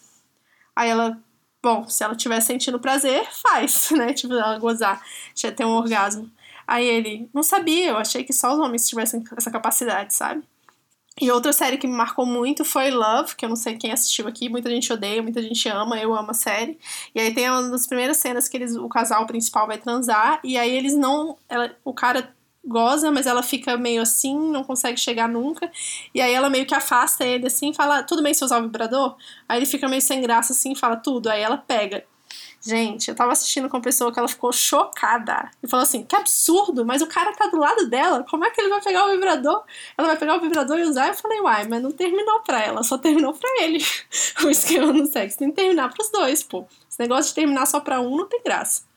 Aí 0.75 0.91
ela. 0.91 1.19
Bom, 1.63 1.89
se 1.89 2.05
ela 2.05 2.15
estiver 2.15 2.41
sentindo 2.41 2.79
prazer, 2.79 3.27
faz, 3.43 3.91
né? 3.97 4.13
Tipo, 4.13 4.35
ela 4.35 4.59
gozar, 4.59 5.01
ter 5.57 5.65
um 5.65 5.77
orgasmo. 5.77 6.31
Aí 6.69 6.87
ele, 6.87 7.31
não 7.33 7.43
sabia, 7.43 7.89
eu 7.89 7.97
achei 7.97 8.23
que 8.23 8.33
só 8.33 8.53
os 8.53 8.61
homens 8.61 8.87
tivessem 8.87 9.25
essa 9.35 9.51
capacidade, 9.51 10.15
sabe? 10.15 10.43
E 11.19 11.31
outra 11.31 11.51
série 11.51 11.79
que 11.79 11.87
me 11.87 11.95
marcou 11.95 12.27
muito 12.27 12.63
foi 12.63 12.91
Love, 12.91 13.35
que 13.35 13.45
eu 13.47 13.49
não 13.49 13.57
sei 13.57 13.77
quem 13.79 13.91
assistiu 13.91 14.29
aqui, 14.29 14.51
muita 14.51 14.69
gente 14.69 14.93
odeia, 14.93 15.23
muita 15.23 15.43
gente 15.43 15.67
ama, 15.69 15.99
eu 15.99 16.15
amo 16.15 16.31
a 16.31 16.35
série. 16.35 16.79
E 17.15 17.21
aí 17.21 17.35
tem 17.35 17.49
uma 17.51 17.71
das 17.71 17.87
primeiras 17.87 18.19
cenas 18.19 18.49
que 18.49 18.57
eles, 18.59 18.77
o 18.77 18.87
casal 18.87 19.27
principal 19.27 19.67
vai 19.67 19.79
transar, 19.79 20.41
e 20.45 20.59
aí 20.59 20.71
eles 20.71 20.95
não. 20.95 21.39
Ela, 21.49 21.75
o 21.83 21.95
cara 21.95 22.37
goza, 22.65 23.11
mas 23.11 23.27
ela 23.27 23.43
fica 23.43 23.79
meio 23.79 24.03
assim, 24.03 24.39
não 24.51 24.63
consegue 24.63 25.01
chegar 25.01 25.27
nunca. 25.27 25.71
E 26.15 26.21
aí 26.21 26.33
ela 26.35 26.51
meio 26.51 26.67
que 26.67 26.75
afasta 26.75 27.25
ele 27.25 27.47
assim, 27.47 27.73
fala: 27.73 28.03
Tudo 28.03 28.23
bem 28.23 28.35
se 28.35 28.45
usar 28.45 28.59
o 28.61 28.63
vibrador? 28.63 29.17
Aí 29.49 29.59
ele 29.59 29.67
fica 29.67 29.89
meio 29.89 30.03
sem 30.03 30.21
graça 30.21 30.53
assim, 30.53 30.75
fala 30.75 30.97
tudo. 30.97 31.29
Aí 31.29 31.41
ela 31.41 31.57
pega. 31.57 32.05
Gente, 32.61 33.09
eu 33.09 33.15
tava 33.15 33.33
assistindo 33.33 33.69
com 33.69 33.77
uma 33.77 33.83
pessoa 33.83 34.13
que 34.13 34.19
ela 34.19 34.29
ficou 34.29 34.53
chocada. 34.53 35.51
E 35.63 35.69
falou 35.69 35.83
assim: 35.83 36.03
que 36.03 36.17
absurdo, 36.17 36.85
mas 36.85 37.03
o 37.03 37.07
cara 37.07 37.33
tá 37.33 37.47
do 37.47 37.59
lado 37.59 37.89
dela, 37.89 38.25
como 38.29 38.45
é 38.45 38.51
que 38.51 38.61
ele 38.61 38.69
vai 38.69 38.81
pegar 38.83 39.07
o 39.07 39.11
vibrador? 39.11 39.63
Ela 39.97 40.09
vai 40.09 40.17
pegar 40.17 40.37
o 40.37 40.41
vibrador 40.41 40.79
e 40.79 40.83
usar? 40.83 41.09
Eu 41.09 41.15
falei: 41.15 41.41
uai, 41.41 41.69
mas 41.69 41.83
não 41.83 41.93
terminou 41.93 42.41
pra 42.41 42.61
ela, 42.61 42.83
só 42.83 42.99
terminou 42.99 43.33
pra 43.33 43.49
ele. 43.63 43.79
o 44.45 44.51
esquema 44.51 44.93
no 44.93 45.07
sexo 45.07 45.39
tem 45.39 45.51
que 45.51 45.57
terminar 45.57 45.93
pros 45.93 46.11
dois, 46.11 46.43
pô. 46.43 46.67
Esse 46.91 46.99
negócio 46.99 47.29
de 47.29 47.35
terminar 47.35 47.67
só 47.67 47.81
pra 47.81 48.01
um 48.01 48.17
não 48.17 48.27
tem 48.27 48.43
graça. 48.43 48.88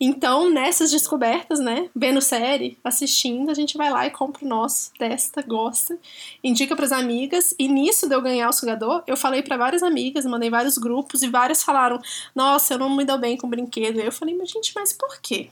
Então, 0.00 0.50
nessas 0.50 0.90
descobertas, 0.90 1.60
né, 1.60 1.90
vendo 1.94 2.20
série, 2.20 2.78
assistindo, 2.82 3.50
a 3.50 3.54
gente 3.54 3.76
vai 3.76 3.90
lá 3.90 4.06
e 4.06 4.10
compra 4.10 4.44
o 4.44 4.48
nosso, 4.48 4.90
testa, 4.98 5.42
gosta, 5.42 5.98
indica 6.42 6.74
para 6.74 6.86
as 6.86 6.92
amigas. 6.92 7.54
E 7.58 7.68
nisso 7.68 8.08
de 8.08 8.14
eu 8.14 8.22
ganhar 8.22 8.48
o 8.48 8.52
sugador, 8.52 9.02
eu 9.06 9.16
falei 9.16 9.42
para 9.42 9.56
várias 9.56 9.82
amigas, 9.82 10.24
mandei 10.24 10.50
vários 10.50 10.78
grupos 10.78 11.22
e 11.22 11.28
várias 11.28 11.62
falaram: 11.62 12.00
"Nossa, 12.34 12.74
eu 12.74 12.78
não 12.78 12.94
me 12.94 13.04
dou 13.04 13.18
bem 13.18 13.36
com 13.36 13.48
brinquedo". 13.48 14.00
Eu 14.00 14.12
falei: 14.12 14.36
"Mas 14.36 14.50
gente, 14.50 14.72
mas 14.74 14.92
por 14.92 15.20
quê?" 15.20 15.50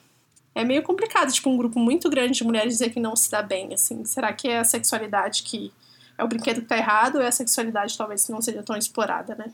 É 0.54 0.64
meio 0.64 0.82
complicado, 0.82 1.32
tipo, 1.32 1.50
um 1.50 1.56
grupo 1.56 1.78
muito 1.80 2.08
grande 2.08 2.38
de 2.38 2.44
mulheres 2.44 2.74
dizer 2.74 2.90
que 2.90 3.00
não 3.00 3.16
se 3.16 3.30
dá 3.30 3.42
bem, 3.42 3.74
assim. 3.74 4.04
Será 4.04 4.32
que 4.32 4.46
é 4.48 4.58
a 4.60 4.64
sexualidade 4.64 5.42
que 5.42 5.72
é 6.16 6.22
o 6.22 6.28
brinquedo 6.28 6.60
que 6.60 6.68
tá 6.68 6.76
errado 6.76 7.16
ou 7.16 7.22
é 7.22 7.26
a 7.26 7.32
sexualidade 7.32 7.98
talvez 7.98 8.28
não 8.28 8.40
seja 8.40 8.62
tão 8.62 8.76
explorada, 8.76 9.34
né? 9.34 9.52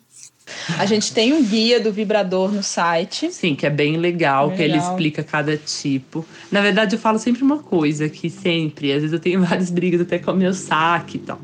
A 0.79 0.87
gente 0.87 1.13
tem 1.13 1.33
um 1.33 1.45
guia 1.45 1.81
do 1.81 1.93
vibrador 1.93 2.53
no 2.53 2.63
site. 2.63 3.33
Sim, 3.33 3.55
que 3.55 3.67
é 3.67 3.71
bem 3.71 3.97
legal, 3.97 4.51
que 4.51 4.63
ele 4.63 4.77
explica 4.77 5.23
cada 5.23 5.57
tipo. 5.57 6.25
Na 6.51 6.61
verdade, 6.61 6.97
eu 6.97 6.99
falo 6.99 7.19
sempre 7.19 7.43
uma 7.43 7.59
coisa, 7.59 8.09
que 8.09 8.31
sempre, 8.31 8.93
às 8.93 9.03
vezes 9.03 9.13
eu 9.13 9.21
tenho 9.21 9.41
várias 9.45 9.71
brigas 9.71 10.01
até 10.01 10.19
com 10.19 10.33
o 10.33 10.37
meu 10.37 10.53
saque 10.53 11.17
e 11.17 11.21
tal 11.21 11.41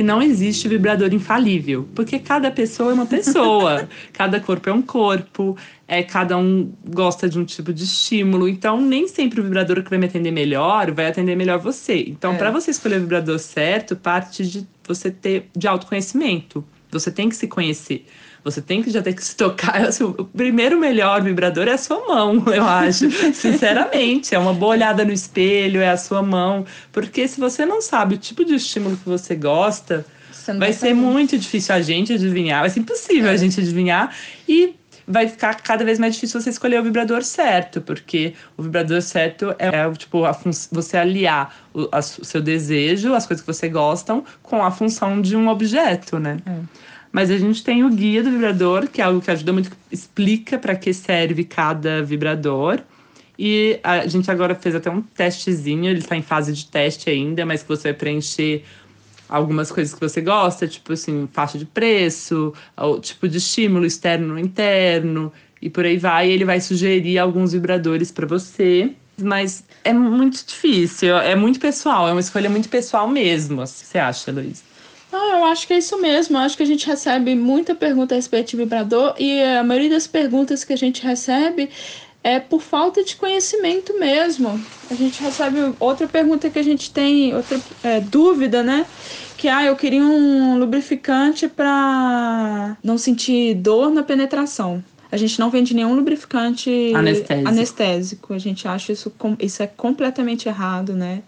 que 0.00 0.02
não 0.04 0.22
existe 0.22 0.68
vibrador 0.68 1.12
infalível, 1.12 1.86
porque 1.94 2.18
cada 2.18 2.50
pessoa 2.50 2.90
é 2.90 2.94
uma 2.94 3.04
pessoa, 3.04 3.88
cada 4.14 4.40
corpo 4.40 4.70
é 4.70 4.72
um 4.72 4.80
corpo, 4.80 5.56
é 5.86 6.02
cada 6.02 6.38
um 6.38 6.72
gosta 6.86 7.28
de 7.28 7.38
um 7.38 7.44
tipo 7.44 7.72
de 7.72 7.84
estímulo, 7.84 8.48
então 8.48 8.80
nem 8.80 9.08
sempre 9.08 9.40
o 9.40 9.44
vibrador 9.44 9.82
que 9.82 9.90
vai 9.90 9.98
me 9.98 10.06
atender 10.06 10.30
melhor 10.30 10.90
vai 10.92 11.06
atender 11.06 11.36
melhor 11.36 11.58
você. 11.58 12.04
Então, 12.06 12.32
é. 12.32 12.36
para 12.36 12.50
você 12.50 12.70
escolher 12.70 12.96
o 12.96 13.00
vibrador 13.00 13.38
certo, 13.38 13.96
parte 13.96 14.46
de 14.46 14.66
você 14.86 15.10
ter 15.10 15.48
de 15.54 15.66
autoconhecimento. 15.68 16.64
Você 16.90 17.10
tem 17.10 17.28
que 17.28 17.36
se 17.36 17.46
conhecer. 17.46 18.06
Você 18.42 18.60
tem 18.62 18.82
que 18.82 18.90
já 18.90 19.02
ter 19.02 19.14
que 19.14 19.24
se 19.24 19.36
tocar. 19.36 19.76
Assim, 19.86 20.04
o 20.04 20.24
primeiro 20.24 20.78
melhor 20.78 21.22
vibrador 21.22 21.68
é 21.68 21.72
a 21.72 21.78
sua 21.78 22.06
mão, 22.06 22.42
eu 22.52 22.64
acho. 22.64 23.10
Sinceramente, 23.32 24.34
é 24.34 24.38
uma 24.38 24.54
boa 24.54 24.72
olhada 24.72 25.04
no 25.04 25.12
espelho, 25.12 25.80
é 25.80 25.90
a 25.90 25.96
sua 25.96 26.22
mão. 26.22 26.64
Porque 26.92 27.26
se 27.28 27.38
você 27.38 27.66
não 27.66 27.80
sabe 27.80 28.14
o 28.14 28.18
tipo 28.18 28.44
de 28.44 28.54
estímulo 28.54 28.96
que 28.96 29.08
você 29.08 29.34
gosta, 29.34 30.04
vai 30.58 30.72
ser 30.72 30.94
muito 30.94 31.38
difícil 31.38 31.74
a 31.74 31.80
gente 31.80 32.12
adivinhar. 32.12 32.60
Vai 32.60 32.70
ser 32.70 32.80
impossível 32.80 33.30
é. 33.30 33.32
a 33.32 33.36
gente 33.36 33.60
adivinhar. 33.60 34.14
E 34.48 34.74
vai 35.10 35.26
ficar 35.26 35.54
cada 35.54 35.84
vez 35.84 35.98
mais 35.98 36.14
difícil 36.14 36.40
você 36.40 36.50
escolher 36.50 36.80
o 36.80 36.84
vibrador 36.84 37.24
certo, 37.24 37.80
porque 37.80 38.34
o 38.56 38.62
vibrador 38.62 39.02
certo 39.02 39.54
é, 39.58 39.66
é 39.66 39.90
tipo 39.92 40.22
você 40.70 40.96
aliar 40.96 41.54
o, 41.74 41.88
a, 41.90 41.98
o, 41.98 42.02
seu 42.02 42.40
desejo, 42.40 43.12
as 43.12 43.26
coisas 43.26 43.44
que 43.44 43.52
você 43.52 43.68
gostam, 43.68 44.24
com 44.40 44.62
a 44.62 44.70
função 44.70 45.20
de 45.20 45.36
um 45.36 45.48
objeto, 45.48 46.20
né? 46.20 46.38
É. 46.46 46.89
Mas 47.12 47.30
a 47.30 47.38
gente 47.38 47.64
tem 47.64 47.84
o 47.84 47.90
guia 47.90 48.22
do 48.22 48.30
vibrador, 48.30 48.88
que 48.88 49.00
é 49.00 49.04
algo 49.04 49.20
que 49.20 49.30
ajuda 49.30 49.52
muito, 49.52 49.70
explica 49.90 50.58
para 50.58 50.76
que 50.76 50.92
serve 50.94 51.44
cada 51.44 52.02
vibrador. 52.02 52.80
E 53.38 53.80
a 53.82 54.06
gente 54.06 54.30
agora 54.30 54.54
fez 54.54 54.74
até 54.74 54.90
um 54.90 55.00
testezinho, 55.00 55.86
ele 55.86 56.00
está 56.00 56.16
em 56.16 56.22
fase 56.22 56.52
de 56.52 56.66
teste 56.66 57.08
ainda, 57.08 57.44
mas 57.46 57.62
que 57.62 57.68
você 57.68 57.84
vai 57.84 57.94
preencher 57.94 58.64
algumas 59.28 59.72
coisas 59.72 59.94
que 59.94 60.00
você 60.00 60.20
gosta, 60.20 60.68
tipo 60.68 60.92
assim, 60.92 61.28
faixa 61.32 61.56
de 61.56 61.64
preço, 61.64 62.52
o 62.76 62.98
tipo 62.98 63.28
de 63.28 63.38
estímulo 63.38 63.86
externo 63.86 64.34
ou 64.34 64.38
interno, 64.38 65.32
e 65.62 65.70
por 65.70 65.84
aí 65.84 65.96
vai. 65.96 66.28
E 66.28 66.32
ele 66.32 66.44
vai 66.44 66.60
sugerir 66.60 67.18
alguns 67.18 67.52
vibradores 67.52 68.10
para 68.10 68.26
você. 68.26 68.92
Mas 69.22 69.64
é 69.84 69.92
muito 69.92 70.44
difícil, 70.46 71.16
é 71.16 71.36
muito 71.36 71.60
pessoal, 71.60 72.08
é 72.08 72.12
uma 72.12 72.20
escolha 72.20 72.48
muito 72.48 72.68
pessoal 72.68 73.06
mesmo. 73.06 73.66
Você 73.66 73.98
acha, 73.98 74.32
Luiz? 74.32 74.69
Ah, 75.12 75.38
eu 75.38 75.44
acho 75.46 75.66
que 75.66 75.72
é 75.72 75.78
isso 75.78 76.00
mesmo. 76.00 76.36
Eu 76.36 76.42
acho 76.42 76.56
que 76.56 76.62
a 76.62 76.66
gente 76.66 76.86
recebe 76.86 77.34
muita 77.34 77.74
pergunta 77.74 78.14
a 78.14 78.16
respeito 78.16 78.50
de 78.50 78.56
vibrador 78.56 79.14
e 79.18 79.42
a 79.42 79.64
maioria 79.64 79.90
das 79.90 80.06
perguntas 80.06 80.62
que 80.64 80.72
a 80.72 80.76
gente 80.76 81.02
recebe 81.02 81.68
é 82.22 82.38
por 82.38 82.60
falta 82.60 83.02
de 83.02 83.16
conhecimento 83.16 83.98
mesmo. 83.98 84.60
A 84.90 84.94
gente 84.94 85.20
recebe 85.22 85.74
outra 85.80 86.06
pergunta 86.06 86.50
que 86.50 86.58
a 86.58 86.62
gente 86.62 86.92
tem, 86.92 87.34
outra 87.34 87.60
é, 87.82 88.00
dúvida, 88.00 88.62
né? 88.62 88.86
Que 89.36 89.48
ah, 89.48 89.64
eu 89.64 89.74
queria 89.74 90.02
um 90.02 90.58
lubrificante 90.58 91.48
para 91.48 92.76
não 92.84 92.98
sentir 92.98 93.54
dor 93.54 93.90
na 93.90 94.02
penetração. 94.02 94.84
A 95.12 95.16
gente 95.16 95.38
não 95.40 95.50
vende 95.50 95.74
nenhum 95.74 95.94
lubrificante 95.94 96.92
anestésico. 96.94 97.48
anestésico. 97.48 98.34
A 98.34 98.38
gente 98.38 98.68
acha 98.68 98.92
isso, 98.92 99.12
isso 99.40 99.62
é 99.62 99.66
completamente 99.66 100.48
errado, 100.48 100.92
né? 100.94 101.22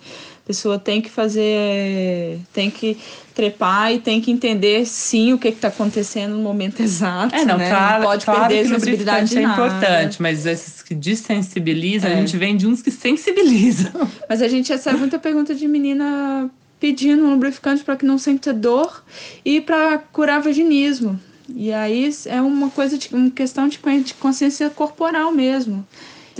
A 0.44 0.46
pessoa 0.46 0.78
tem 0.78 1.00
que 1.00 1.10
fazer, 1.10 2.38
tem 2.52 2.70
que 2.70 2.96
trepar 3.34 3.92
e 3.92 4.00
tem 4.00 4.20
que 4.20 4.30
entender 4.30 4.84
sim 4.86 5.32
o 5.32 5.38
que 5.38 5.48
está 5.48 5.68
acontecendo 5.68 6.36
no 6.36 6.42
momento 6.42 6.80
exato. 6.82 7.34
É, 7.34 7.44
não, 7.44 7.58
né? 7.58 7.68
claro, 7.68 8.02
não 8.02 8.10
pode 8.10 8.24
claro 8.24 8.40
perder 8.40 8.66
que 8.66 8.74
a 8.74 8.78
sensibilidade 8.78 9.38
é 9.38 9.42
importante, 9.42 10.22
mas 10.22 10.46
esses 10.46 10.82
que 10.82 10.94
desensibilizam, 10.94 12.10
é. 12.10 12.14
a 12.14 12.16
gente 12.16 12.36
vem 12.36 12.56
de 12.56 12.66
uns 12.66 12.82
que 12.82 12.90
sensibilizam. 12.90 13.92
Mas 14.28 14.42
a 14.42 14.48
gente 14.48 14.72
recebe 14.72 14.98
muita 14.98 15.18
pergunta 15.18 15.54
de 15.54 15.66
menina 15.68 16.50
pedindo 16.80 17.24
um 17.24 17.30
lubrificante 17.30 17.84
para 17.84 17.96
que 17.96 18.04
não 18.04 18.18
sinta 18.18 18.52
dor 18.52 19.04
e 19.44 19.60
para 19.60 19.98
curar 19.98 20.40
vaginismo. 20.40 21.18
E 21.48 21.72
aí 21.72 22.10
é 22.26 22.40
uma 22.40 22.70
coisa 22.70 22.96
de 22.96 23.14
uma 23.14 23.30
questão 23.30 23.68
de 23.68 23.78
consciência 24.20 24.70
corporal 24.70 25.32
mesmo 25.32 25.86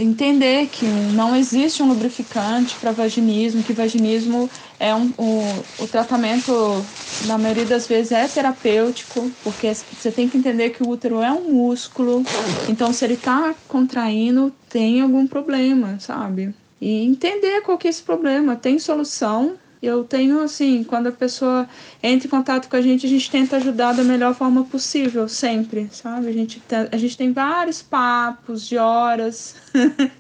entender 0.01 0.69
que 0.69 0.87
não 0.87 1.37
existe 1.37 1.83
um 1.83 1.89
lubrificante 1.89 2.77
para 2.77 2.93
vaginismo, 2.93 3.63
que 3.63 3.73
vaginismo 3.73 4.49
é 4.79 4.95
um, 4.95 5.13
o, 5.19 5.65
o 5.81 5.89
tratamento, 5.89 6.53
na 7.27 7.37
maioria 7.37 7.67
das 7.67 7.87
vezes, 7.87 8.13
é 8.13 8.27
terapêutico, 8.27 9.31
porque 9.43 9.73
você 9.75 10.11
tem 10.11 10.29
que 10.29 10.39
entender 10.39 10.71
que 10.71 10.83
o 10.83 10.89
útero 10.89 11.21
é 11.21 11.31
um 11.31 11.53
músculo, 11.53 12.23
então 12.69 12.93
se 12.93 13.05
ele 13.05 13.15
está 13.15 13.55
contraindo, 13.69 14.53
tem 14.69 15.01
algum 15.01 15.27
problema, 15.27 15.99
sabe? 16.01 16.55
E 16.81 17.05
entender 17.05 17.61
qual 17.63 17.79
que 17.79 17.87
é 17.87 17.91
esse 17.91 18.03
problema, 18.03 18.57
tem 18.57 18.79
solução, 18.79 19.55
eu 19.83 20.05
tenho, 20.05 20.41
assim, 20.41 20.85
quando 20.85 21.09
a 21.09 21.13
pessoa 21.13 21.69
entra 22.03 22.27
em 22.27 22.31
contato 22.31 22.69
com 22.69 22.77
a 22.77 22.81
gente, 22.81 23.05
a 23.05 23.09
gente 23.09 23.29
tenta 23.29 23.57
ajudar 23.57 23.93
da 23.93 24.05
melhor 24.05 24.35
forma 24.35 24.65
possível, 24.65 25.29
sempre, 25.29 25.89
sabe? 25.91 26.29
A 26.29 26.33
gente, 26.33 26.61
tem, 26.61 26.89
a 26.91 26.97
gente 26.97 27.17
tem 27.17 27.33
vários 27.33 27.83
papos 27.83 28.69
de 28.69 28.79
horas. 28.79 29.57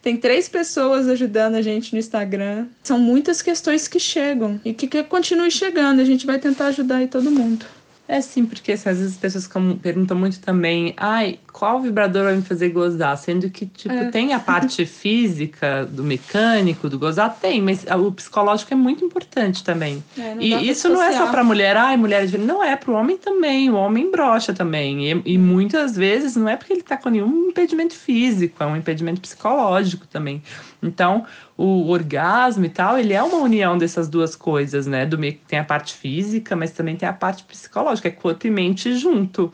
tem 0.00 0.16
três 0.16 0.48
pessoas 0.48 1.08
ajudando 1.08 1.56
a 1.56 1.62
gente 1.62 1.92
no 1.92 1.98
Instagram. 1.98 2.66
São 2.84 2.98
muitas 2.98 3.42
questões 3.42 3.88
que 3.88 3.98
chegam 3.98 4.60
e 4.64 4.72
que, 4.72 4.86
que 4.86 5.02
continue 5.02 5.50
chegando. 5.50 6.00
A 6.00 6.04
gente 6.04 6.24
vai 6.24 6.38
tentar 6.38 6.66
ajudar 6.66 6.96
aí 6.98 7.08
todo 7.08 7.30
mundo. 7.30 7.66
É 8.12 8.20
sim, 8.20 8.44
porque 8.44 8.72
assim, 8.72 8.88
às 8.88 8.98
vezes 8.98 9.12
as 9.12 9.18
pessoas 9.20 9.48
perguntam 9.80 10.18
muito 10.18 10.40
também, 10.40 10.92
ai, 10.96 11.38
qual 11.52 11.80
vibrador 11.80 12.24
vai 12.24 12.34
me 12.34 12.42
fazer 12.42 12.70
gozar? 12.70 13.16
Sendo 13.16 13.48
que, 13.48 13.66
tipo, 13.66 13.94
é. 13.94 14.10
tem 14.10 14.32
a 14.32 14.40
parte 14.40 14.82
física 14.84 15.86
do 15.86 16.02
mecânico, 16.02 16.88
do 16.88 16.98
gozar, 16.98 17.38
tem, 17.40 17.62
mas 17.62 17.86
o 17.86 18.10
psicológico 18.10 18.74
é 18.74 18.76
muito 18.76 19.04
importante 19.04 19.62
também. 19.62 20.02
É, 20.18 20.34
e 20.40 20.68
isso 20.68 20.88
não 20.88 21.00
é 21.00 21.12
só 21.12 21.30
pra 21.30 21.44
mulher, 21.44 21.76
ai, 21.76 21.96
mulher, 21.96 22.28
não 22.36 22.64
é 22.64 22.74
pro 22.74 22.94
homem 22.94 23.16
também, 23.16 23.70
o 23.70 23.76
homem 23.76 24.10
brocha 24.10 24.52
também. 24.52 25.08
E, 25.08 25.22
e 25.34 25.38
muitas 25.38 25.94
vezes 25.94 26.34
não 26.34 26.48
é 26.48 26.56
porque 26.56 26.72
ele 26.72 26.82
tá 26.82 26.96
com 26.96 27.10
nenhum 27.10 27.50
impedimento 27.50 27.94
físico, 27.94 28.60
é 28.60 28.66
um 28.66 28.74
impedimento 28.74 29.20
psicológico 29.20 30.04
também. 30.08 30.42
Então, 30.82 31.24
o 31.62 31.90
orgasmo 31.90 32.64
e 32.64 32.70
tal, 32.70 32.98
ele 32.98 33.12
é 33.12 33.22
uma 33.22 33.36
união 33.36 33.76
dessas 33.76 34.08
duas 34.08 34.34
coisas, 34.34 34.86
né? 34.86 35.04
Do 35.04 35.18
tem 35.46 35.58
a 35.58 35.64
parte 35.64 35.94
física, 35.94 36.56
mas 36.56 36.70
também 36.70 36.96
tem 36.96 37.06
a 37.06 37.12
parte 37.12 37.44
psicológica, 37.44 38.08
é 38.08 38.10
corpo 38.10 38.46
e 38.46 38.50
mente 38.50 38.96
junto. 38.96 39.52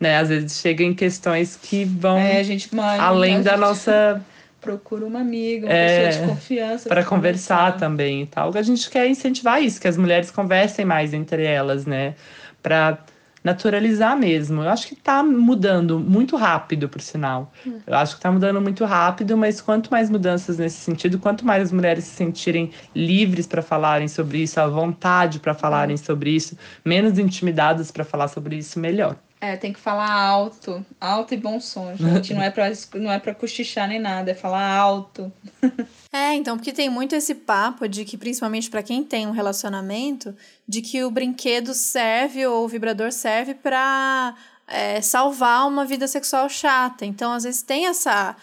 Né? 0.00 0.16
Às 0.16 0.30
vezes 0.30 0.58
chega 0.58 0.82
em 0.82 0.94
questões 0.94 1.54
que 1.54 1.84
vão 1.84 2.16
é, 2.16 2.42
gente, 2.42 2.74
mãe, 2.74 2.98
além 2.98 3.42
da 3.42 3.56
nossa 3.58 4.24
procura 4.62 5.04
uma 5.04 5.20
amiga, 5.20 5.66
uma 5.66 5.74
é, 5.74 6.06
pessoa 6.06 6.22
de 6.22 6.32
confiança 6.32 6.88
para 6.88 7.04
conversar, 7.04 7.56
conversar 7.56 7.78
também 7.78 8.22
e 8.22 8.26
tal. 8.26 8.50
A 8.56 8.62
gente 8.62 8.88
quer 8.88 9.06
incentivar 9.06 9.62
isso, 9.62 9.78
que 9.78 9.86
as 9.86 9.98
mulheres 9.98 10.30
conversem 10.30 10.86
mais 10.86 11.12
entre 11.12 11.44
elas, 11.44 11.84
né? 11.84 12.14
Para 12.62 12.98
naturalizar 13.42 14.16
mesmo. 14.16 14.62
Eu 14.62 14.68
acho 14.68 14.86
que 14.86 14.94
está 14.94 15.22
mudando 15.22 15.98
muito 15.98 16.36
rápido, 16.36 16.88
por 16.88 17.00
sinal. 17.00 17.52
Hum. 17.66 17.80
Eu 17.86 17.94
acho 17.94 18.14
que 18.14 18.18
está 18.18 18.30
mudando 18.30 18.60
muito 18.60 18.84
rápido, 18.84 19.36
mas 19.36 19.60
quanto 19.60 19.90
mais 19.90 20.08
mudanças 20.08 20.58
nesse 20.58 20.76
sentido, 20.76 21.18
quanto 21.18 21.44
mais 21.44 21.64
as 21.64 21.72
mulheres 21.72 22.04
se 22.04 22.14
sentirem 22.14 22.70
livres 22.94 23.46
para 23.46 23.62
falarem 23.62 24.08
sobre 24.08 24.38
isso, 24.38 24.60
à 24.60 24.66
vontade 24.66 25.40
para 25.40 25.54
falarem 25.54 25.94
hum. 25.94 25.98
sobre 25.98 26.30
isso, 26.30 26.56
menos 26.84 27.18
intimidadas 27.18 27.90
para 27.90 28.04
falar 28.04 28.28
sobre 28.28 28.56
isso, 28.56 28.78
melhor. 28.78 29.16
É, 29.42 29.56
tem 29.56 29.72
que 29.72 29.80
falar 29.80 30.08
alto, 30.08 30.86
alto 31.00 31.34
e 31.34 31.36
bom 31.36 31.58
som, 31.58 31.96
gente. 31.96 32.32
não 32.32 32.40
é 32.40 32.48
pra, 32.48 32.70
não 32.94 33.10
é 33.10 33.18
pra 33.18 33.34
cochichar 33.34 33.88
nem 33.88 33.98
nada, 33.98 34.30
é 34.30 34.34
falar 34.36 34.72
alto. 34.72 35.32
é, 36.12 36.32
então, 36.34 36.56
porque 36.56 36.72
tem 36.72 36.88
muito 36.88 37.16
esse 37.16 37.34
papo 37.34 37.88
de 37.88 38.04
que, 38.04 38.16
principalmente 38.16 38.70
para 38.70 38.84
quem 38.84 39.02
tem 39.02 39.26
um 39.26 39.32
relacionamento, 39.32 40.32
de 40.68 40.80
que 40.80 41.02
o 41.02 41.10
brinquedo 41.10 41.74
serve 41.74 42.46
ou 42.46 42.64
o 42.64 42.68
vibrador 42.68 43.10
serve 43.10 43.52
pra 43.52 44.36
é, 44.68 45.00
salvar 45.00 45.66
uma 45.66 45.84
vida 45.84 46.06
sexual 46.06 46.48
chata. 46.48 47.04
Então, 47.04 47.32
às 47.32 47.42
vezes 47.42 47.62
tem 47.62 47.88
essa 47.88 48.36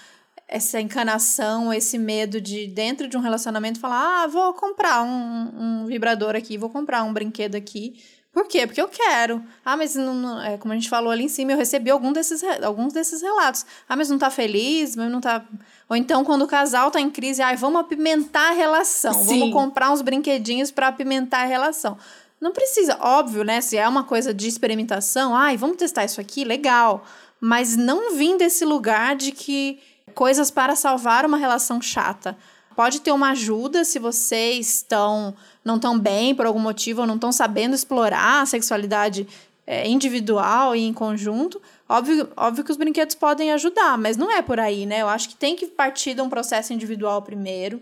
essa 0.52 0.82
encanação, 0.82 1.72
esse 1.72 1.96
medo 1.98 2.42
de, 2.42 2.66
dentro 2.66 3.08
de 3.08 3.16
um 3.16 3.22
relacionamento, 3.22 3.80
falar: 3.80 4.24
ah, 4.24 4.28
vou 4.28 4.54
comprar 4.54 5.04
um, 5.04 5.84
um 5.84 5.86
vibrador 5.86 6.36
aqui, 6.36 6.58
vou 6.58 6.70
comprar 6.70 7.04
um 7.04 7.14
brinquedo 7.14 7.56
aqui 7.56 8.02
Por 8.40 8.48
quê? 8.48 8.66
Porque 8.66 8.82
eu 8.82 8.88
quero. 8.88 9.44
Ah, 9.66 9.76
mas 9.76 9.96
não, 9.96 10.14
não, 10.14 10.42
é, 10.42 10.58
como 10.58 10.72
a 10.72 10.76
gente 10.78 10.88
falou 10.88 11.12
ali 11.12 11.26
em 11.26 11.28
cima, 11.28 11.52
eu 11.52 11.58
recebi 11.58 11.92
algum 11.92 12.14
desses, 12.14 12.42
alguns 12.64 12.94
desses 12.94 13.22
relatos. 13.22 13.66
Ah, 13.88 13.98
mas 13.98 14.10
não 14.10 14.18
tá 14.18 14.30
feliz, 14.30 14.96
mas 14.96 15.12
não 15.12 15.20
tá. 15.20 15.44
Ou 15.90 15.96
então, 15.98 16.24
quando 16.24 16.44
o 16.44 16.48
casal 16.48 16.90
tá 16.90 17.02
em 17.02 17.10
crise, 17.10 17.42
ah, 17.42 17.54
vamos 17.56 17.82
apimentar 17.82 18.52
a 18.52 18.54
relação. 18.54 19.14
Sim. 19.14 19.40
Vamos 19.40 19.54
comprar 19.54 19.92
uns 19.92 20.02
brinquedinhos 20.02 20.72
para 20.72 20.88
apimentar 20.88 21.42
a 21.42 21.46
relação. 21.48 21.98
Não 22.40 22.54
precisa, 22.54 22.98
óbvio, 23.02 23.44
né? 23.44 23.60
Se 23.60 23.76
é 23.76 23.86
uma 23.86 24.06
coisa 24.06 24.34
de 24.34 24.48
experimentação, 24.48 25.36
ai, 25.36 25.58
vamos 25.58 25.76
testar 25.76 26.06
isso 26.06 26.22
aqui, 26.22 26.46
legal. 26.46 27.04
Mas 27.42 27.76
não 27.76 28.16
vim 28.16 28.38
desse 28.38 28.64
lugar 28.64 29.18
de 29.18 29.34
que 29.34 29.80
coisas 30.16 30.50
para 30.50 30.78
salvar 30.78 31.26
uma 31.26 31.38
relação 31.38 31.82
chata. 31.82 32.38
Pode 32.74 33.02
ter 33.02 33.12
uma 33.12 33.32
ajuda 33.32 33.84
se 33.84 34.00
vocês 34.00 34.76
estão 34.76 35.36
não 35.70 35.76
estão 35.76 35.98
bem 35.98 36.34
por 36.34 36.48
algum 36.48 36.60
motivo 36.60 37.02
ou 37.02 37.08
não 37.08 37.16
estão 37.16 37.32
sabendo 37.32 37.76
explorar 37.76 38.42
a 38.42 38.46
sexualidade 38.46 39.28
é, 39.68 39.88
individual 39.88 40.76
e 40.76 40.82
em 40.82 40.92
conjunto. 40.92 41.62
Óbvio, 41.88 42.28
óbvio 42.36 42.64
que 42.64 42.72
os 42.72 42.78
brinquedos 42.78 43.14
podem 43.14 43.52
ajudar, 43.52 44.00
mas 44.00 44.18
não 44.18 44.32
é 44.32 44.42
por 44.42 44.60
aí, 44.60 44.88
né? 44.88 45.04
Eu 45.04 45.08
acho 45.08 45.30
que 45.30 45.36
tem 45.36 45.56
que 45.56 45.68
partir 45.68 46.16
de 46.16 46.22
um 46.22 46.30
processo 46.30 46.74
individual 46.74 47.22
primeiro, 47.22 47.80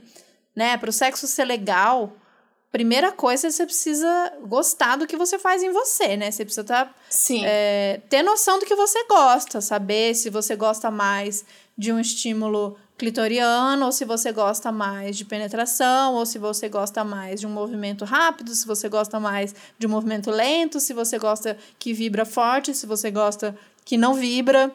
né? 0.54 0.76
Para 0.78 0.90
o 0.90 0.94
sexo 0.94 1.26
ser 1.28 1.46
legal, 1.46 2.12
primeira 2.74 3.10
coisa 3.10 3.50
você 3.50 3.66
precisa 3.66 4.34
gostar 4.42 4.98
do 4.98 5.08
que 5.08 5.16
você 5.16 5.40
faz 5.40 5.64
em 5.64 5.72
você, 5.72 6.18
né? 6.18 6.30
Você 6.30 6.44
precisa 6.44 6.66
tá, 6.66 6.94
Sim. 7.10 7.44
é, 7.46 8.02
ter 8.10 8.22
noção 8.22 8.60
do 8.60 8.66
que 8.66 8.76
você 8.76 9.06
gosta, 9.06 9.62
saber 9.62 10.14
se 10.14 10.30
você 10.30 10.58
gosta 10.58 10.92
mais 10.92 11.46
de 11.78 11.94
um 11.94 12.00
estímulo 12.00 12.78
clitoriano, 12.98 13.86
ou 13.86 13.92
se 13.92 14.04
você 14.06 14.32
gosta 14.32 14.72
mais 14.72 15.16
de 15.16 15.24
penetração, 15.24 16.16
ou 16.16 16.26
se 16.26 16.40
você 16.40 16.68
gosta 16.68 17.04
mais 17.04 17.40
de 17.40 17.46
um 17.46 17.50
movimento 17.50 18.04
rápido, 18.06 18.54
se 18.56 18.66
você 18.66 18.90
gosta 18.90 19.20
mais 19.20 19.54
de 19.78 19.86
um 19.86 19.90
movimento 19.90 20.32
lento, 20.32 20.80
se 20.80 20.94
você 20.94 21.20
gosta 21.20 21.58
que 21.78 21.94
vibra 21.94 22.26
forte, 22.26 22.74
se 22.74 22.86
você 22.86 23.12
gosta 23.12 23.56
que 23.86 23.98
não 23.98 24.16
vibra, 24.16 24.72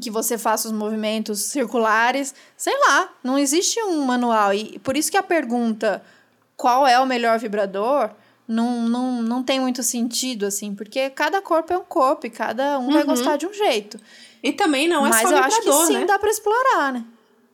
que 0.00 0.10
você 0.10 0.36
faça 0.36 0.66
os 0.68 0.72
movimentos 0.72 1.40
circulares, 1.40 2.34
sei 2.56 2.74
lá, 2.88 3.08
não 3.22 3.38
existe 3.38 3.80
um 3.82 4.02
manual. 4.04 4.52
E 4.52 4.78
por 4.80 4.96
isso 4.96 5.10
que 5.10 5.16
a 5.16 5.22
pergunta 5.22 6.02
qual 6.56 6.86
é 6.86 6.98
o 6.98 7.06
melhor 7.06 7.38
vibrador 7.38 8.10
não, 8.48 8.88
não, 8.88 9.22
não 9.22 9.42
tem 9.42 9.60
muito 9.60 9.82
sentido, 9.82 10.46
assim, 10.46 10.74
porque 10.74 11.10
cada 11.10 11.40
corpo 11.40 11.72
é 11.72 11.78
um 11.78 11.84
corpo 11.84 12.26
e 12.26 12.30
cada 12.30 12.78
um 12.78 12.90
vai 12.90 13.02
Uhum. 13.02 13.08
gostar 13.08 13.36
de 13.36 13.46
um 13.46 13.52
jeito. 13.52 13.98
E 14.42 14.52
também 14.52 14.88
não 14.88 15.06
é 15.06 15.10
Mas 15.10 15.28
só 15.28 15.36
eu 15.36 15.42
vibrador, 15.42 15.46
acho 15.46 15.62
que 15.62 15.86
sim, 15.86 15.98
né? 16.00 16.04
dá 16.06 16.18
pra 16.18 16.30
explorar, 16.30 16.92
né? 16.92 17.04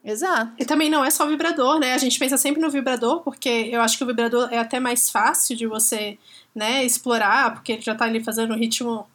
Exato. 0.09 0.53
E 0.59 0.65
também 0.65 0.89
não 0.89 1.05
é 1.05 1.11
só 1.11 1.27
vibrador, 1.27 1.79
né? 1.79 1.93
A 1.93 1.99
gente 1.99 2.19
pensa 2.19 2.39
sempre 2.39 2.63
no 2.63 2.71
vibrador, 2.71 3.21
porque 3.21 3.69
eu 3.71 3.83
acho 3.83 3.99
que 3.99 4.05
o 4.05 4.07
vibrador 4.07 4.49
é 4.51 4.57
até 4.57 4.81
mais 4.81 5.11
fácil 5.11 5.55
de 5.55 5.67
você, 5.67 6.17
né, 6.55 6.83
explorar, 6.83 7.53
porque 7.53 7.73
ele 7.73 7.83
já 7.83 7.95
tá 7.95 8.07
ali 8.07 8.25
fazendo 8.25 8.55
o 8.55 8.57
ritmo 8.57 9.07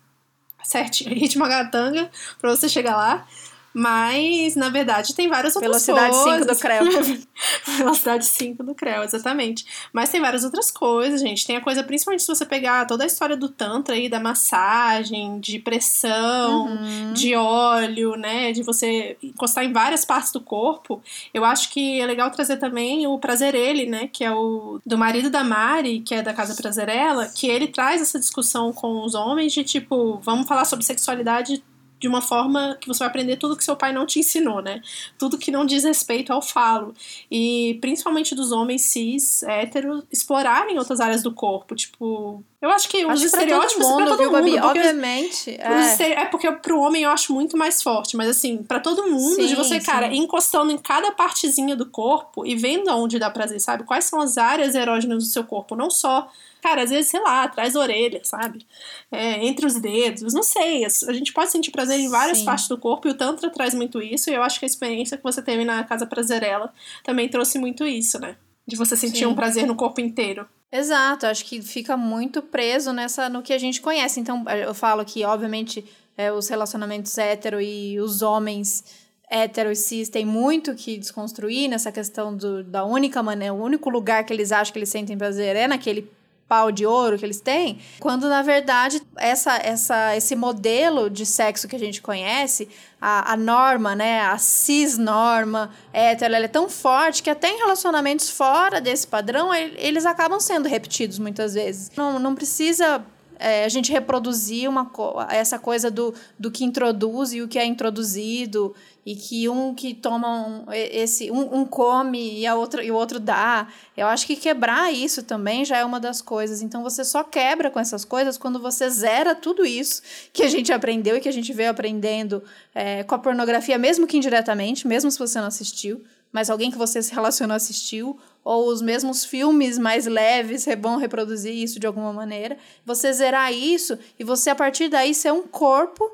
certinho, 0.63 1.09
ritmo 1.17 1.47
gatanga, 1.47 2.11
pra 2.39 2.51
você 2.51 2.69
chegar 2.69 2.95
lá. 2.95 3.27
Mas, 3.73 4.55
na 4.55 4.69
verdade, 4.69 5.15
tem 5.15 5.27
várias 5.27 5.55
outras 5.55 5.85
Velocidade 5.85 6.15
5 6.15 6.23
coisas. 6.29 6.47
do 6.47 6.61
Creu. 6.61 6.83
Velocidade 7.77 8.25
5 8.25 8.63
do 8.63 8.75
Creu, 8.75 9.03
exatamente. 9.03 9.65
Mas 9.91 10.09
tem 10.09 10.21
várias 10.21 10.43
outras 10.43 10.69
coisas, 10.69 11.19
gente. 11.21 11.45
Tem 11.45 11.55
a 11.55 11.61
coisa, 11.61 11.83
principalmente 11.83 12.21
se 12.23 12.27
você 12.27 12.45
pegar 12.45 12.85
toda 12.85 13.03
a 13.03 13.07
história 13.07 13.35
do 13.35 13.49
Tantra 13.49 13.95
aí, 13.95 14.07
da 14.07 14.19
massagem, 14.19 15.39
de 15.39 15.59
pressão, 15.59 16.67
Uhum. 16.67 17.13
de 17.13 17.35
óleo, 17.35 18.15
né? 18.15 18.51
De 18.51 18.61
você 18.63 19.17
encostar 19.23 19.63
em 19.63 19.73
várias 19.73 20.05
partes 20.05 20.31
do 20.31 20.39
corpo. 20.41 21.01
Eu 21.33 21.43
acho 21.45 21.69
que 21.71 21.99
é 21.99 22.05
legal 22.05 22.29
trazer 22.31 22.57
também 22.57 23.07
o 23.07 23.17
Prazer 23.17 23.55
Ele, 23.55 23.85
né? 23.85 24.07
Que 24.11 24.23
é 24.23 24.31
o 24.31 24.79
do 24.85 24.97
marido 24.97 25.29
da 25.29 25.43
Mari, 25.43 25.99
que 26.01 26.13
é 26.15 26.21
da 26.21 26.33
Casa 26.33 26.55
Prazerela, 26.55 27.27
que 27.27 27.47
ele 27.47 27.67
traz 27.67 28.01
essa 28.01 28.19
discussão 28.19 28.71
com 28.71 29.03
os 29.03 29.15
homens 29.15 29.53
de 29.53 29.63
tipo, 29.63 30.19
vamos 30.23 30.47
falar 30.47 30.65
sobre 30.65 30.85
sexualidade 30.85 31.63
de 32.03 32.07
uma 32.09 32.21
forma 32.21 32.77
que 32.81 32.87
você 32.89 32.99
vai 32.99 33.07
aprender 33.07 33.37
tudo 33.37 33.55
que 33.55 33.63
seu 33.63 33.77
pai 33.77 33.93
não 33.93 34.05
te 34.05 34.19
ensinou, 34.19 34.61
né? 34.61 34.81
Tudo 35.17 35.37
que 35.37 35.49
não 35.49 35.65
diz 35.65 35.85
respeito 35.85 36.33
ao 36.33 36.41
falo. 36.41 36.93
E 37.31 37.77
principalmente 37.79 38.35
dos 38.35 38.51
homens 38.51 38.81
cis, 38.81 39.41
héteros, 39.43 40.03
explorarem 40.11 40.77
outras 40.77 40.99
áreas 40.99 41.23
do 41.23 41.31
corpo. 41.31 41.73
Tipo, 41.75 42.43
eu 42.61 42.69
acho 42.69 42.89
que 42.89 43.05
os 43.05 43.11
Acho 43.11 43.21
todo 43.21 43.25
estereótipos 43.25 43.87
mundo, 43.87 43.95
pra 43.95 44.05
todo 44.07 44.17
viu, 44.17 44.31
Gabi? 44.31 44.51
mundo, 44.51 44.65
Obviamente. 44.65 45.51
os 45.51 45.99
É. 46.01 46.11
É 46.11 46.25
porque 46.25 46.51
pro 46.51 46.81
homem 46.81 47.03
eu 47.03 47.09
acho 47.09 47.31
muito 47.31 47.55
mais 47.55 47.81
forte, 47.81 48.17
mas 48.17 48.27
assim, 48.27 48.57
pra 48.57 48.81
todo 48.81 49.09
mundo, 49.09 49.37
de 49.37 49.47
Sim, 49.47 49.55
você, 49.55 49.79
cara, 49.79 50.09
sim. 50.09 50.17
encostando 50.17 50.73
em 50.73 50.77
cada 50.77 51.09
partezinha 51.13 51.73
do 51.73 51.85
corpo 51.85 52.45
e 52.45 52.53
vendo 52.53 52.89
aonde 52.89 53.17
dá 53.17 53.29
prazer, 53.29 53.61
sabe? 53.61 53.85
Quais 53.85 54.03
são 54.03 54.19
as 54.19 54.37
áreas 54.37 54.75
erógenas 54.75 55.23
do 55.23 55.29
seu 55.29 55.45
corpo, 55.45 55.73
não 55.73 55.89
só. 55.89 56.27
Cara, 56.63 56.83
às 56.83 56.91
vezes, 56.91 57.11
sei 57.11 57.19
lá, 57.19 57.43
atrás 57.43 57.73
da 57.73 57.81
orelha, 57.81 58.21
sabe? 58.23 58.65
É, 59.11 59.45
entre 59.45 59.65
os 59.65 59.73
dedos, 59.81 60.33
não 60.33 60.41
sei. 60.41 60.85
A 60.85 61.11
gente 61.11 61.33
pode 61.33 61.51
sentir 61.51 61.71
prazer 61.71 61.99
em 61.99 62.07
várias 62.07 62.37
Sim. 62.37 62.45
partes 62.45 62.69
do 62.69 62.77
corpo 62.77 63.05
e 63.05 63.11
o 63.11 63.13
Tantra 63.13 63.49
traz 63.49 63.73
muito 63.73 64.01
isso. 64.01 64.29
E 64.29 64.33
eu 64.33 64.41
acho 64.41 64.59
que 64.59 64.65
a 64.65 64.67
experiência 64.67 65.17
que 65.17 65.23
você 65.23 65.41
teve 65.41 65.65
na 65.65 65.83
Casa 65.83 66.05
Prazerela 66.05 66.73
também 67.03 67.27
trouxe 67.27 67.59
muito 67.59 67.85
isso, 67.85 68.17
né? 68.17 68.37
De 68.65 68.77
você 68.77 68.95
sentir 68.95 69.19
Sim. 69.19 69.25
um 69.25 69.35
prazer 69.35 69.67
no 69.67 69.75
corpo 69.75 69.99
inteiro. 69.99 70.47
Exato, 70.71 71.25
acho 71.25 71.43
que 71.43 71.61
fica 71.61 71.97
muito 71.97 72.41
preso 72.41 72.93
nessa 72.93 73.27
no 73.27 73.43
que 73.43 73.51
a 73.51 73.57
gente 73.57 73.81
conhece. 73.81 74.21
Então, 74.21 74.45
eu 74.49 74.73
falo 74.73 75.03
que, 75.03 75.25
obviamente, 75.25 75.83
é, 76.15 76.31
os 76.31 76.47
relacionamentos 76.47 77.17
hétero 77.17 77.59
e 77.59 77.99
os 77.99 78.21
homens 78.21 78.85
hétero 79.29 79.69
e 79.69 79.75
cis 79.75 80.07
têm 80.07 80.25
muito 80.25 80.73
que 80.75 80.97
desconstruir 80.97 81.67
nessa 81.67 81.91
questão 81.91 82.33
do, 82.33 82.63
da 82.63 82.85
única 82.85 83.21
maneira, 83.21 83.53
o 83.53 83.61
único 83.61 83.89
lugar 83.89 84.23
que 84.23 84.31
eles 84.31 84.53
acham 84.53 84.71
que 84.71 84.79
eles 84.79 84.89
sentem 84.89 85.17
prazer 85.17 85.57
é 85.57 85.67
naquele 85.67 86.09
pau 86.47 86.71
de 86.71 86.85
ouro 86.85 87.17
que 87.17 87.25
eles 87.25 87.41
têm, 87.41 87.79
quando 87.99 88.27
na 88.29 88.41
verdade 88.41 89.01
essa, 89.17 89.55
essa, 89.57 90.15
esse 90.15 90.35
modelo 90.35 91.09
de 91.09 91.25
sexo 91.25 91.67
que 91.67 91.75
a 91.75 91.79
gente 91.79 92.01
conhece, 92.01 92.69
a, 93.01 93.33
a 93.33 93.37
norma, 93.37 93.95
né, 93.95 94.21
a 94.21 94.37
cis 94.37 94.97
norma 94.97 95.71
hétero, 95.91 96.35
ela 96.35 96.45
é 96.45 96.47
tão 96.47 96.69
forte 96.69 97.23
que 97.23 97.29
até 97.29 97.49
em 97.49 97.57
relacionamentos 97.57 98.29
fora 98.29 98.79
desse 98.79 99.07
padrão, 99.07 99.53
ele- 99.53 99.75
eles 99.77 100.05
acabam 100.05 100.39
sendo 100.39 100.67
repetidos 100.69 101.17
muitas 101.19 101.53
vezes. 101.53 101.91
Não, 101.97 102.19
não 102.19 102.35
precisa 102.35 103.03
é, 103.39 103.65
a 103.65 103.69
gente 103.69 103.91
reproduzir 103.91 104.69
uma 104.69 104.89
essa 105.29 105.59
coisa 105.59 105.89
do, 105.89 106.13
do 106.37 106.51
que 106.51 106.63
introduz 106.63 107.33
e 107.33 107.41
o 107.41 107.47
que 107.47 107.59
é 107.59 107.65
introduzido 107.65 108.73
e 109.05 109.15
que 109.15 109.49
um 109.49 109.73
que 109.73 109.93
toma 109.93 110.47
um, 110.47 110.65
esse 110.71 111.29
um, 111.29 111.59
um 111.59 111.65
come 111.65 112.39
e 112.39 112.47
a 112.47 112.55
outra 112.55 112.83
e 112.83 112.91
o 112.91 112.95
outro 112.95 113.19
dá. 113.19 113.67
Eu 113.97 114.07
acho 114.07 114.25
que 114.25 114.35
quebrar 114.35 114.93
isso 114.93 115.23
também 115.23 115.65
já 115.65 115.77
é 115.77 115.85
uma 115.85 115.99
das 115.99 116.21
coisas. 116.21 116.61
Então 116.61 116.83
você 116.83 117.03
só 117.03 117.23
quebra 117.23 117.69
com 117.69 117.79
essas 117.79 118.05
coisas 118.05 118.37
quando 118.37 118.59
você 118.59 118.89
zera 118.89 119.35
tudo 119.35 119.65
isso 119.65 120.01
que 120.31 120.43
a 120.43 120.49
gente 120.49 120.71
aprendeu 120.71 121.17
e 121.17 121.19
que 121.19 121.29
a 121.29 121.33
gente 121.33 121.51
veio 121.53 121.69
aprendendo 121.69 122.43
é, 122.73 123.03
com 123.03 123.15
a 123.15 123.19
pornografia 123.19 123.77
mesmo 123.77 124.07
que 124.07 124.17
indiretamente 124.17 124.87
mesmo 124.87 125.11
se 125.11 125.19
você 125.19 125.39
não 125.39 125.47
assistiu 125.47 126.03
mas 126.33 126.49
alguém 126.49 126.71
que 126.71 126.77
você 126.77 127.01
se 127.01 127.13
relacionou 127.13 127.55
assistiu, 127.55 128.19
ou 128.43 128.67
os 128.67 128.81
mesmos 128.81 129.23
filmes 129.23 129.77
mais 129.77 130.05
leves 130.05 130.65
vão 130.79 130.97
reproduzir 130.97 131.53
isso 131.53 131.79
de 131.79 131.87
alguma 131.87 132.11
maneira. 132.11 132.57
Você 132.85 133.11
zerar 133.13 133.53
isso 133.53 133.97
e 134.19 134.23
você, 134.23 134.49
a 134.49 134.55
partir 134.55 134.89
daí, 134.89 135.13
ser 135.13 135.31
um 135.31 135.43
corpo 135.43 136.09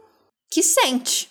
que 0.50 0.62
sente. 0.62 1.30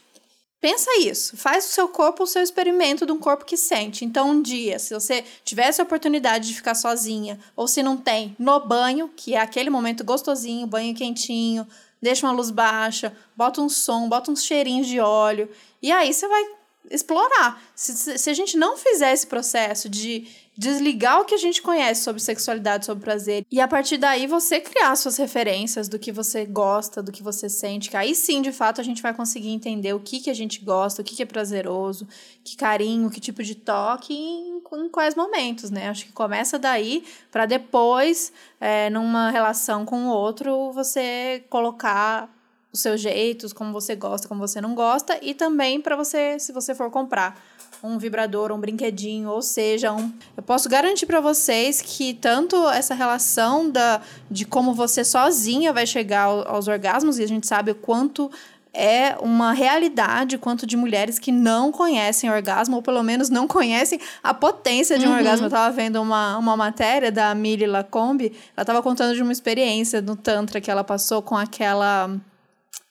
Pensa 0.61 0.91
isso. 0.99 1.37
Faz 1.37 1.67
o 1.67 1.69
seu 1.69 1.89
corpo 1.89 2.25
o 2.25 2.27
seu 2.27 2.43
experimento 2.43 3.07
de 3.07 3.13
um 3.13 3.19
corpo 3.19 3.45
que 3.45 3.57
sente. 3.57 4.05
Então, 4.05 4.31
um 4.31 4.43
dia, 4.43 4.79
se 4.79 4.93
você 4.93 5.25
tivesse 5.45 5.81
a 5.81 5.85
oportunidade 5.85 6.49
de 6.49 6.55
ficar 6.55 6.75
sozinha, 6.75 7.39
ou 7.55 7.69
se 7.69 7.83
não 7.83 7.97
tem, 7.97 8.35
no 8.39 8.59
banho, 8.59 9.09
que 9.15 9.35
é 9.35 9.41
aquele 9.41 9.71
momento 9.71 10.03
gostosinho, 10.03 10.67
banho 10.67 10.95
quentinho, 10.97 11.65
deixa 12.03 12.27
uma 12.27 12.33
luz 12.33 12.51
baixa, 12.51 13.17
bota 13.37 13.61
um 13.61 13.69
som, 13.69 14.09
bota 14.09 14.33
uns 14.33 14.45
cheirinhos 14.45 14.89
de 14.89 14.99
óleo, 14.99 15.49
e 15.81 15.93
aí 15.93 16.13
você 16.13 16.27
vai 16.27 16.58
explorar. 16.91 17.63
Se, 17.75 18.19
se, 18.19 18.31
a 18.31 18.35
gente 18.35 18.57
não 18.57 18.77
fizer 18.77 19.13
esse 19.13 19.27
processo 19.27 19.89
de 19.89 20.27
desligar 20.57 21.21
o 21.21 21.25
que 21.25 21.35
a 21.35 21.39
gente 21.39 21.63
conhece 21.63 22.03
sobre 22.03 22.21
sexualidade, 22.21 22.85
sobre 22.85 23.05
prazer, 23.05 23.47
e 23.49 23.61
a 23.61 23.69
partir 23.69 23.97
daí 23.97 24.27
você 24.27 24.59
criar 24.61 24.97
suas 24.97 25.17
referências 25.17 25.89
do 25.89 26.01
que 26.01 26.11
você 26.11 26.45
gosta, 26.45 27.01
do 27.01 27.13
que 27.13 27.23
você 27.23 27.49
sente, 27.49 27.89
que 27.89 27.97
aí 27.97 28.13
sim, 28.13 28.43
de 28.43 28.51
fato, 28.51 28.81
a 28.81 28.85
gente 28.85 29.01
vai 29.01 29.15
conseguir 29.15 29.51
entender 29.51 29.93
o 29.93 30.01
que, 30.01 30.19
que 30.19 30.31
a 30.31 30.35
gente 30.35 30.65
gosta, 30.65 31.01
o 31.01 31.05
que, 31.05 31.15
que 31.15 31.23
é 31.23 31.27
prazeroso, 31.27 32.09
que 32.43 32.57
carinho, 32.57 33.11
que 33.11 33.21
tipo 33.21 33.43
de 33.43 33.55
toque 33.55 34.13
e 34.13 34.17
em, 34.17 34.59
em 34.59 34.89
quais 34.89 35.15
momentos, 35.15 35.71
né? 35.71 35.89
Acho 35.89 36.07
que 36.07 36.13
começa 36.13 36.59
daí 36.59 37.05
para 37.31 37.47
depois, 37.47 38.33
é, 38.61 38.91
numa 38.91 39.31
relação 39.31 39.85
com 39.85 40.07
o 40.07 40.09
outro, 40.09 40.73
você 40.73 41.45
colocar 41.49 42.29
os 42.73 42.81
seus 42.81 43.01
jeitos, 43.01 43.53
como 43.53 43.73
você 43.73 43.95
gosta, 43.95 44.29
como 44.29 44.41
você 44.41 44.61
não 44.61 44.75
gosta, 44.75 45.19
e 45.23 45.35
também 45.35 45.81
para 45.81 45.97
você, 45.97 46.39
se 46.39 46.53
você 46.53 46.75
for 46.75 46.91
comprar 46.91 47.41
um 47.83 47.99
vibrador, 47.99 48.53
um 48.53 48.59
brinquedinho, 48.59 49.31
ou 49.31 49.41
seja, 49.41 49.93
um, 49.93 50.13
eu 50.37 50.43
posso 50.43 50.69
garantir 50.69 51.07
para 51.07 51.21
vocês 51.21 51.81
que 51.81 52.15
tanto 52.15 52.57
essa 52.69 52.95
relação 52.95 53.71
da 53.71 54.01
de 54.31 54.45
como 54.45 54.75
você 54.75 55.05
sozinha 55.05 55.73
vai 55.73 55.87
chegar 55.87 56.25
ao, 56.25 56.49
aos 56.49 56.69
orgasmos 56.69 57.19
e 57.19 57.23
a 57.23 57.29
gente 57.29 57.47
sabe 57.47 57.71
o 57.71 57.75
quanto 57.75 58.31
é 58.75 59.17
uma 59.21 59.53
realidade 59.53 60.39
quanto 60.39 60.67
de 60.67 60.77
mulheres 60.77 61.19
que 61.19 61.33
não 61.33 61.73
conhecem 61.73 62.31
orgasmo, 62.31 62.77
ou 62.77 62.83
pelo 62.83 63.03
menos 63.03 63.29
não 63.29 63.49
conhecem 63.49 63.99
a 64.23 64.35
potência 64.35 64.99
de 64.99 65.07
um 65.07 65.11
uhum. 65.11 65.17
orgasmo. 65.17 65.47
Eu 65.47 65.51
tava 65.51 65.75
vendo 65.75 66.01
uma, 66.01 66.37
uma 66.37 66.57
matéria 66.57 67.11
da 67.11 67.35
Mili 67.35 67.67
Lacombe, 67.67 68.33
ela 68.57 68.65
tava 68.65 68.83
contando 68.83 69.15
de 69.15 69.23
uma 69.23 69.33
experiência 69.33 70.01
no 70.01 70.15
Tantra 70.15 70.61
que 70.61 70.71
ela 70.71 70.85
passou 70.85 71.23
com 71.23 71.37
aquela 71.37 72.11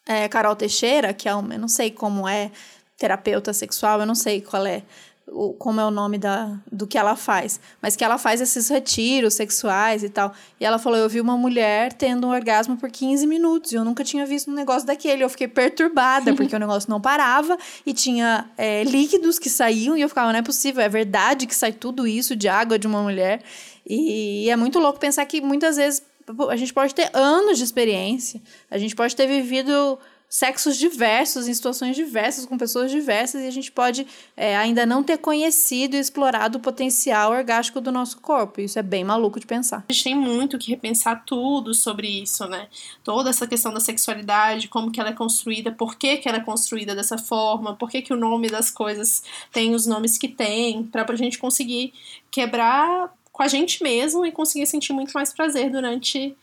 é, 0.08 0.28
Carol 0.28 0.56
Teixeira, 0.56 1.14
que 1.14 1.28
é 1.28 1.36
uma, 1.36 1.54
eu 1.54 1.60
não 1.60 1.68
sei 1.68 1.92
como 1.92 2.28
é, 2.28 2.52
terapeuta 2.98 3.54
sexual, 3.54 4.00
eu 4.00 4.06
não 4.06 4.16
sei 4.16 4.42
qual 4.42 4.66
é 4.66 4.84
o, 5.28 5.54
como 5.54 5.82
é 5.82 5.86
o 5.86 5.92
nome 5.92 6.18
da, 6.18 6.58
do 6.72 6.88
que 6.88 6.98
ela 6.98 7.16
faz, 7.16 7.60
mas 7.82 7.96
que 7.96 8.04
ela 8.04 8.18
faz 8.18 8.40
esses 8.40 8.70
retiros 8.70 9.34
sexuais 9.34 10.04
e 10.04 10.10
tal. 10.10 10.34
E 10.60 10.66
ela 10.66 10.80
falou: 10.80 10.98
Eu 10.98 11.10
vi 11.10 11.20
uma 11.20 11.38
mulher 11.38 11.92
tendo 11.94 12.28
um 12.28 12.32
orgasmo 12.32 12.78
por 12.78 12.90
15 12.90 13.28
minutos 13.28 13.72
e 13.72 13.76
eu 13.76 13.84
nunca 13.84 14.04
tinha 14.04 14.26
visto 14.26 14.50
um 14.50 14.54
negócio 14.54 14.88
daquele. 14.88 15.24
Eu 15.24 15.30
fiquei 15.30 15.48
perturbada, 15.48 16.34
porque 16.34 16.56
o 16.56 16.60
negócio 16.60 16.90
não 16.90 17.02
parava 17.02 17.58
e 17.86 17.94
tinha 17.94 18.50
é, 18.58 18.84
líquidos 18.84 19.38
que 19.38 19.50
saíam 19.50 19.98
e 19.98 20.02
eu 20.02 20.10
ficava: 20.10 20.32
Não 20.32 20.40
é 20.40 20.44
possível, 20.44 20.82
é 20.82 20.90
verdade 20.90 21.46
que 21.46 21.56
sai 21.56 21.74
tudo 21.74 22.08
isso 22.08 22.36
de 22.36 22.48
água 22.48 22.80
de 22.80 22.88
uma 22.88 23.02
mulher. 23.02 23.42
E, 23.86 24.46
e 24.46 24.50
é 24.50 24.56
muito 24.56 24.80
louco 24.80 25.00
pensar 25.00 25.26
que 25.26 25.42
muitas 25.42 25.78
vezes 25.78 26.02
a 26.50 26.56
gente 26.56 26.74
pode 26.74 26.94
ter 26.94 27.10
anos 27.14 27.58
de 27.58 27.64
experiência, 27.64 28.42
a 28.70 28.78
gente 28.78 28.96
pode 28.96 29.16
ter 29.16 29.28
vivido 29.28 29.98
sexos 30.30 30.76
diversos, 30.78 31.48
em 31.48 31.54
situações 31.54 31.96
diversas, 31.96 32.46
com 32.46 32.58
pessoas 32.58 32.92
diversas, 32.92 33.42
e 33.42 33.48
a 33.48 33.52
gente 33.52 33.72
pode 33.72 34.06
é, 34.36 34.58
ainda 34.58 34.86
não 34.86 35.02
ter 35.02 35.18
conhecido 35.18 35.96
e 35.96 36.00
explorado 36.00 36.58
o 36.58 36.62
potencial 36.62 37.32
orgástico 37.32 37.80
do 37.80 37.92
nosso 37.92 38.20
corpo. 38.20 38.60
Isso 38.60 38.78
é 38.78 38.84
bem 38.84 39.04
maluco 39.04 39.40
de 39.40 39.46
pensar. 39.46 39.86
A 39.88 39.94
gente 39.94 40.04
tem 40.04 40.16
muito 40.16 40.58
que 40.58 40.70
repensar 40.70 41.24
tudo 41.26 41.74
sobre 41.74 42.08
isso, 42.08 42.46
né? 42.48 42.68
Toda 43.04 43.30
essa 43.30 43.48
questão 43.48 43.74
da 43.74 43.80
sexualidade, 43.80 44.68
como 44.68 44.92
que 44.92 45.00
ela 45.00 45.10
é 45.10 45.14
construída, 45.14 45.72
por 45.72 45.96
que, 45.96 46.18
que 46.18 46.28
ela 46.28 46.40
é 46.40 46.44
construída 46.44 46.94
dessa 46.94 47.18
forma, 47.18 47.76
por 47.76 47.90
que, 47.90 48.02
que 48.02 48.14
o 48.14 48.18
nome 48.18 48.50
das 48.50 48.70
coisas 48.70 49.24
tem 49.52 49.74
os 49.74 49.86
nomes 49.86 50.18
que 50.18 50.28
tem, 50.28 50.84
para 50.84 51.06
a 51.08 51.16
gente 51.16 51.40
conseguir 51.40 51.94
quebrar 52.30 53.14
com 53.38 53.44
a 53.44 53.48
gente 53.48 53.84
mesmo 53.84 54.26
e 54.26 54.32
conseguir 54.32 54.66
sentir 54.66 54.94
muito 54.94 55.12
mais 55.12 55.32
prazer 55.32 55.70
durante 55.70 56.36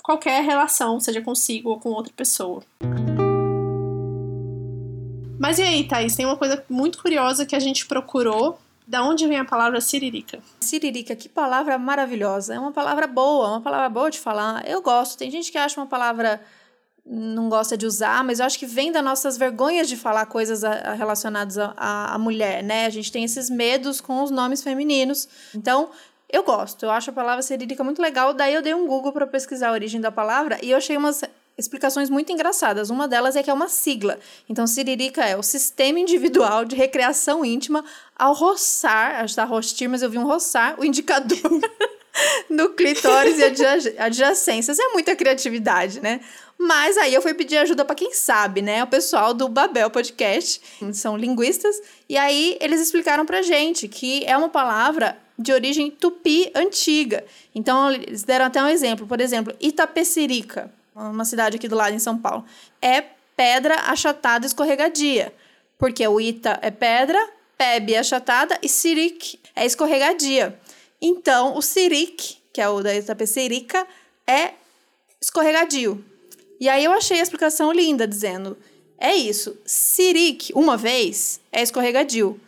qualquer 0.00 0.44
relação, 0.44 1.00
seja 1.00 1.20
consigo 1.20 1.70
ou 1.70 1.80
com 1.80 1.88
outra 1.88 2.12
pessoa. 2.14 2.62
Mas 5.40 5.58
e 5.58 5.62
aí, 5.62 5.82
Thaís? 5.88 6.14
Tem 6.14 6.24
uma 6.24 6.36
coisa 6.36 6.64
muito 6.70 7.02
curiosa 7.02 7.44
que 7.44 7.56
a 7.56 7.58
gente 7.58 7.84
procurou. 7.84 8.60
Da 8.86 9.02
onde 9.02 9.26
vem 9.26 9.40
a 9.40 9.44
palavra 9.44 9.80
siririca? 9.80 10.38
Siririca, 10.60 11.16
que 11.16 11.28
palavra 11.28 11.76
maravilhosa. 11.76 12.54
É 12.54 12.58
uma 12.60 12.70
palavra 12.70 13.08
boa, 13.08 13.48
uma 13.48 13.60
palavra 13.60 13.88
boa 13.88 14.08
de 14.08 14.20
falar. 14.20 14.64
Eu 14.64 14.80
gosto. 14.80 15.18
Tem 15.18 15.28
gente 15.28 15.50
que 15.50 15.58
acha 15.58 15.80
uma 15.80 15.88
palavra 15.88 16.40
não 17.04 17.48
gosta 17.48 17.76
de 17.76 17.86
usar, 17.86 18.22
mas 18.22 18.38
eu 18.38 18.46
acho 18.46 18.56
que 18.56 18.66
vem 18.66 18.92
das 18.92 19.02
nossas 19.02 19.36
vergonhas 19.36 19.88
de 19.88 19.96
falar 19.96 20.26
coisas 20.26 20.62
relacionadas 20.96 21.56
à 21.58 22.16
mulher, 22.20 22.62
né? 22.62 22.86
A 22.86 22.90
gente 22.90 23.10
tem 23.10 23.24
esses 23.24 23.50
medos 23.50 24.00
com 24.00 24.22
os 24.22 24.30
nomes 24.30 24.62
femininos. 24.62 25.28
Então, 25.52 25.90
eu 26.30 26.42
gosto. 26.42 26.84
Eu 26.84 26.90
acho 26.90 27.10
a 27.10 27.12
palavra 27.12 27.42
cirílica 27.42 27.84
muito 27.84 28.02
legal. 28.02 28.34
Daí 28.34 28.54
eu 28.54 28.62
dei 28.62 28.74
um 28.74 28.86
Google 28.86 29.12
para 29.12 29.26
pesquisar 29.26 29.68
a 29.68 29.72
origem 29.72 30.00
da 30.00 30.10
palavra 30.10 30.58
e 30.62 30.70
eu 30.70 30.76
achei 30.76 30.96
umas 30.96 31.22
explicações 31.56 32.10
muito 32.10 32.30
engraçadas. 32.32 32.90
Uma 32.90 33.08
delas 33.08 33.36
é 33.36 33.42
que 33.42 33.50
é 33.50 33.52
uma 33.52 33.68
sigla. 33.68 34.18
Então, 34.48 34.66
Siririca 34.66 35.24
é 35.24 35.36
o 35.36 35.42
sistema 35.42 35.98
individual 35.98 36.64
de 36.64 36.76
recreação 36.76 37.44
íntima 37.44 37.84
ao 38.14 38.34
roçar, 38.34 39.22
acho 39.22 39.34
que 39.34 39.40
tá 39.40 39.44
rostir, 39.44 39.88
mas 39.88 40.02
eu 40.02 40.10
vi 40.10 40.18
um 40.18 40.26
roçar, 40.26 40.78
o 40.78 40.84
indicador 40.84 41.40
no 42.50 42.70
clitóris 42.70 43.38
e 43.38 43.98
adjacências. 43.98 44.78
É 44.78 44.88
muita 44.88 45.16
criatividade, 45.16 46.00
né? 46.00 46.20
Mas 46.58 46.96
aí 46.96 47.12
eu 47.14 47.22
fui 47.22 47.34
pedir 47.34 47.58
ajuda 47.58 47.84
para 47.84 47.94
quem 47.94 48.12
sabe, 48.12 48.62
né? 48.62 48.82
O 48.82 48.86
pessoal 48.86 49.32
do 49.32 49.48
Babel 49.48 49.90
Podcast, 49.90 50.60
são 50.92 51.16
linguistas, 51.16 51.80
e 52.08 52.16
aí 52.16 52.56
eles 52.60 52.80
explicaram 52.80 53.26
pra 53.26 53.42
gente 53.42 53.88
que 53.88 54.24
é 54.24 54.36
uma 54.36 54.48
palavra 54.48 55.18
de 55.38 55.52
origem 55.52 55.90
tupi 55.90 56.50
antiga. 56.54 57.24
Então 57.54 57.90
eles 57.90 58.22
deram 58.22 58.46
até 58.46 58.62
um 58.62 58.68
exemplo, 58.68 59.06
por 59.06 59.20
exemplo, 59.20 59.54
Itapecerica 59.60 60.70
uma 60.96 61.24
cidade 61.24 61.56
aqui 61.56 61.68
do 61.68 61.76
lado 61.76 61.94
em 61.94 61.98
São 61.98 62.16
Paulo, 62.16 62.44
é 62.80 63.04
pedra 63.36 63.74
achatada 63.82 64.46
escorregadia. 64.46 65.32
Porque 65.78 66.06
o 66.06 66.20
Ita 66.20 66.58
é 66.62 66.70
pedra, 66.70 67.18
Peb 67.58 67.92
é 67.92 67.98
achatada 67.98 68.58
e 68.62 68.68
Siric 68.68 69.38
é 69.54 69.66
escorregadia. 69.66 70.58
Então, 71.00 71.56
o 71.56 71.60
Siric, 71.60 72.38
que 72.52 72.60
é 72.60 72.68
o 72.68 72.82
da 72.82 72.94
Itapecerica, 72.94 73.86
é 74.26 74.52
escorregadio. 75.20 76.02
E 76.58 76.68
aí 76.68 76.84
eu 76.84 76.92
achei 76.92 77.20
a 77.20 77.22
explicação 77.22 77.70
linda, 77.72 78.06
dizendo: 78.06 78.56
é 78.98 79.14
isso, 79.14 79.58
Siric, 79.66 80.52
uma 80.54 80.76
vez, 80.78 81.40
é 81.52 81.62
escorregadio. 81.62 82.40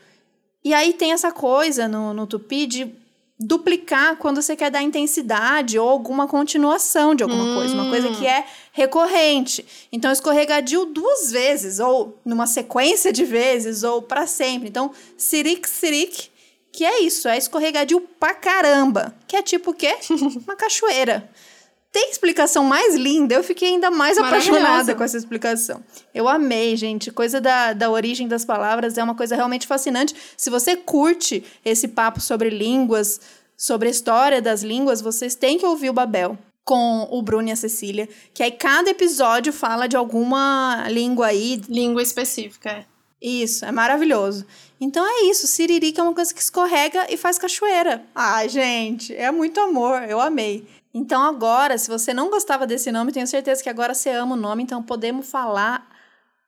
E 0.64 0.74
aí 0.74 0.92
tem 0.92 1.12
essa 1.12 1.32
coisa 1.32 1.86
no, 1.88 2.12
no 2.12 2.26
tupi 2.26 2.66
de 2.66 2.94
duplicar 3.40 4.16
quando 4.16 4.42
você 4.42 4.56
quer 4.56 4.70
dar 4.70 4.82
intensidade 4.82 5.78
ou 5.78 5.88
alguma 5.88 6.26
continuação 6.26 7.14
de 7.14 7.22
alguma 7.22 7.44
hum. 7.44 7.54
coisa, 7.54 7.74
uma 7.74 7.88
coisa 7.88 8.08
que 8.10 8.26
é 8.26 8.44
recorrente. 8.72 9.64
Então 9.92 10.10
escorregadio 10.10 10.86
duas 10.86 11.30
vezes 11.30 11.78
ou 11.78 12.18
numa 12.24 12.46
sequência 12.46 13.12
de 13.12 13.24
vezes 13.24 13.84
ou 13.84 14.02
para 14.02 14.26
sempre. 14.26 14.68
Então 14.68 14.90
sirik 15.16 15.68
sirik, 15.68 16.30
que 16.72 16.84
é 16.84 17.02
isso, 17.02 17.28
é 17.28 17.38
escorregadio 17.38 18.00
pra 18.18 18.34
caramba, 18.34 19.14
que 19.26 19.36
é 19.36 19.42
tipo 19.42 19.70
o 19.70 19.74
quê? 19.74 19.96
Uma 20.44 20.56
cachoeira. 20.56 21.30
Tem 21.90 22.10
explicação 22.10 22.64
mais 22.64 22.94
linda, 22.94 23.34
eu 23.34 23.42
fiquei 23.42 23.68
ainda 23.68 23.90
mais 23.90 24.18
apaixonada 24.18 24.94
com 24.94 25.02
essa 25.02 25.16
explicação. 25.16 25.82
Eu 26.14 26.28
amei, 26.28 26.76
gente. 26.76 27.10
Coisa 27.10 27.40
da, 27.40 27.72
da 27.72 27.90
origem 27.90 28.28
das 28.28 28.44
palavras 28.44 28.98
é 28.98 29.02
uma 29.02 29.14
coisa 29.14 29.34
realmente 29.34 29.66
fascinante. 29.66 30.14
Se 30.36 30.50
você 30.50 30.76
curte 30.76 31.42
esse 31.64 31.88
papo 31.88 32.20
sobre 32.20 32.50
línguas, 32.50 33.20
sobre 33.56 33.88
a 33.88 33.90
história 33.90 34.42
das 34.42 34.62
línguas, 34.62 35.00
vocês 35.00 35.34
têm 35.34 35.58
que 35.58 35.64
ouvir 35.64 35.88
o 35.88 35.94
Babel 35.94 36.38
com 36.62 37.08
o 37.10 37.22
Bruno 37.22 37.48
e 37.48 37.52
a 37.52 37.56
Cecília, 37.56 38.06
que 38.34 38.42
aí 38.42 38.52
cada 38.52 38.90
episódio 38.90 39.54
fala 39.54 39.88
de 39.88 39.96
alguma 39.96 40.86
língua 40.90 41.28
aí. 41.28 41.62
Língua 41.66 42.02
específica, 42.02 42.70
é. 42.70 42.84
Isso, 43.20 43.64
é 43.64 43.72
maravilhoso. 43.72 44.46
Então 44.80 45.04
é 45.04 45.28
isso, 45.30 45.46
siririca 45.46 46.00
é 46.00 46.04
uma 46.04 46.14
coisa 46.14 46.32
que 46.32 46.40
escorrega 46.40 47.06
e 47.10 47.16
faz 47.16 47.38
cachoeira. 47.38 48.04
Ai, 48.14 48.48
gente, 48.48 49.14
é 49.16 49.30
muito 49.32 49.58
amor, 49.58 50.02
eu 50.02 50.20
amei. 50.20 50.64
Então 50.92 51.22
agora, 51.22 51.76
se 51.76 51.88
você 51.88 52.14
não 52.14 52.30
gostava 52.30 52.66
desse 52.66 52.90
nome, 52.90 53.12
tenho 53.12 53.26
certeza 53.26 53.62
que 53.62 53.68
agora 53.68 53.94
você 53.94 54.10
ama 54.10 54.34
o 54.34 54.38
nome, 54.38 54.62
então 54.62 54.82
podemos 54.82 55.30
falar 55.30 55.88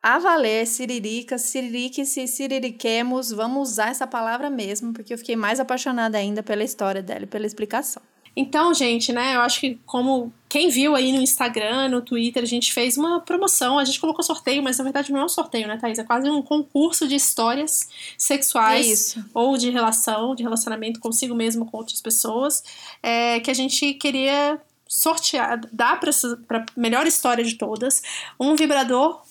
a 0.02 0.18
valer, 0.18 0.66
siririca, 0.66 1.36
siririque, 1.36 2.06
se 2.06 2.26
siririquemos, 2.26 3.30
vamos 3.30 3.70
usar 3.70 3.90
essa 3.90 4.06
palavra 4.06 4.48
mesmo, 4.48 4.92
porque 4.94 5.12
eu 5.12 5.18
fiquei 5.18 5.36
mais 5.36 5.60
apaixonada 5.60 6.16
ainda 6.16 6.42
pela 6.42 6.64
história 6.64 7.02
dela 7.02 7.24
e 7.24 7.26
pela 7.26 7.46
explicação. 7.46 8.02
Então, 8.34 8.72
gente, 8.72 9.12
né, 9.12 9.36
eu 9.36 9.40
acho 9.40 9.60
que 9.60 9.78
como 9.84 10.32
quem 10.50 10.68
viu 10.68 10.96
aí 10.96 11.12
no 11.12 11.22
Instagram, 11.22 11.88
no 11.88 12.02
Twitter, 12.02 12.42
a 12.42 12.46
gente 12.46 12.72
fez 12.72 12.98
uma 12.98 13.20
promoção, 13.20 13.78
a 13.78 13.84
gente 13.84 14.00
colocou 14.00 14.24
sorteio, 14.24 14.60
mas 14.60 14.78
na 14.78 14.84
verdade 14.84 15.12
não 15.12 15.20
é 15.20 15.24
um 15.24 15.28
sorteio, 15.28 15.68
né, 15.68 15.76
Thaís? 15.76 15.96
É 15.96 16.02
quase 16.02 16.28
um 16.28 16.42
concurso 16.42 17.06
de 17.06 17.14
histórias 17.14 17.88
sexuais 18.18 18.84
Isso. 18.84 19.24
ou 19.32 19.56
de 19.56 19.70
relação, 19.70 20.34
de 20.34 20.42
relacionamento 20.42 20.98
consigo 20.98 21.36
mesmo 21.36 21.64
com 21.66 21.76
outras 21.76 22.02
pessoas, 22.02 22.64
é, 23.00 23.38
que 23.38 23.48
a 23.48 23.54
gente 23.54 23.94
queria 23.94 24.60
sortear, 24.88 25.60
dar 25.72 26.00
para 26.00 26.10
a 26.58 26.66
melhor 26.76 27.06
história 27.06 27.44
de 27.44 27.54
todas, 27.54 28.02
um 28.38 28.56
vibrador 28.56 29.22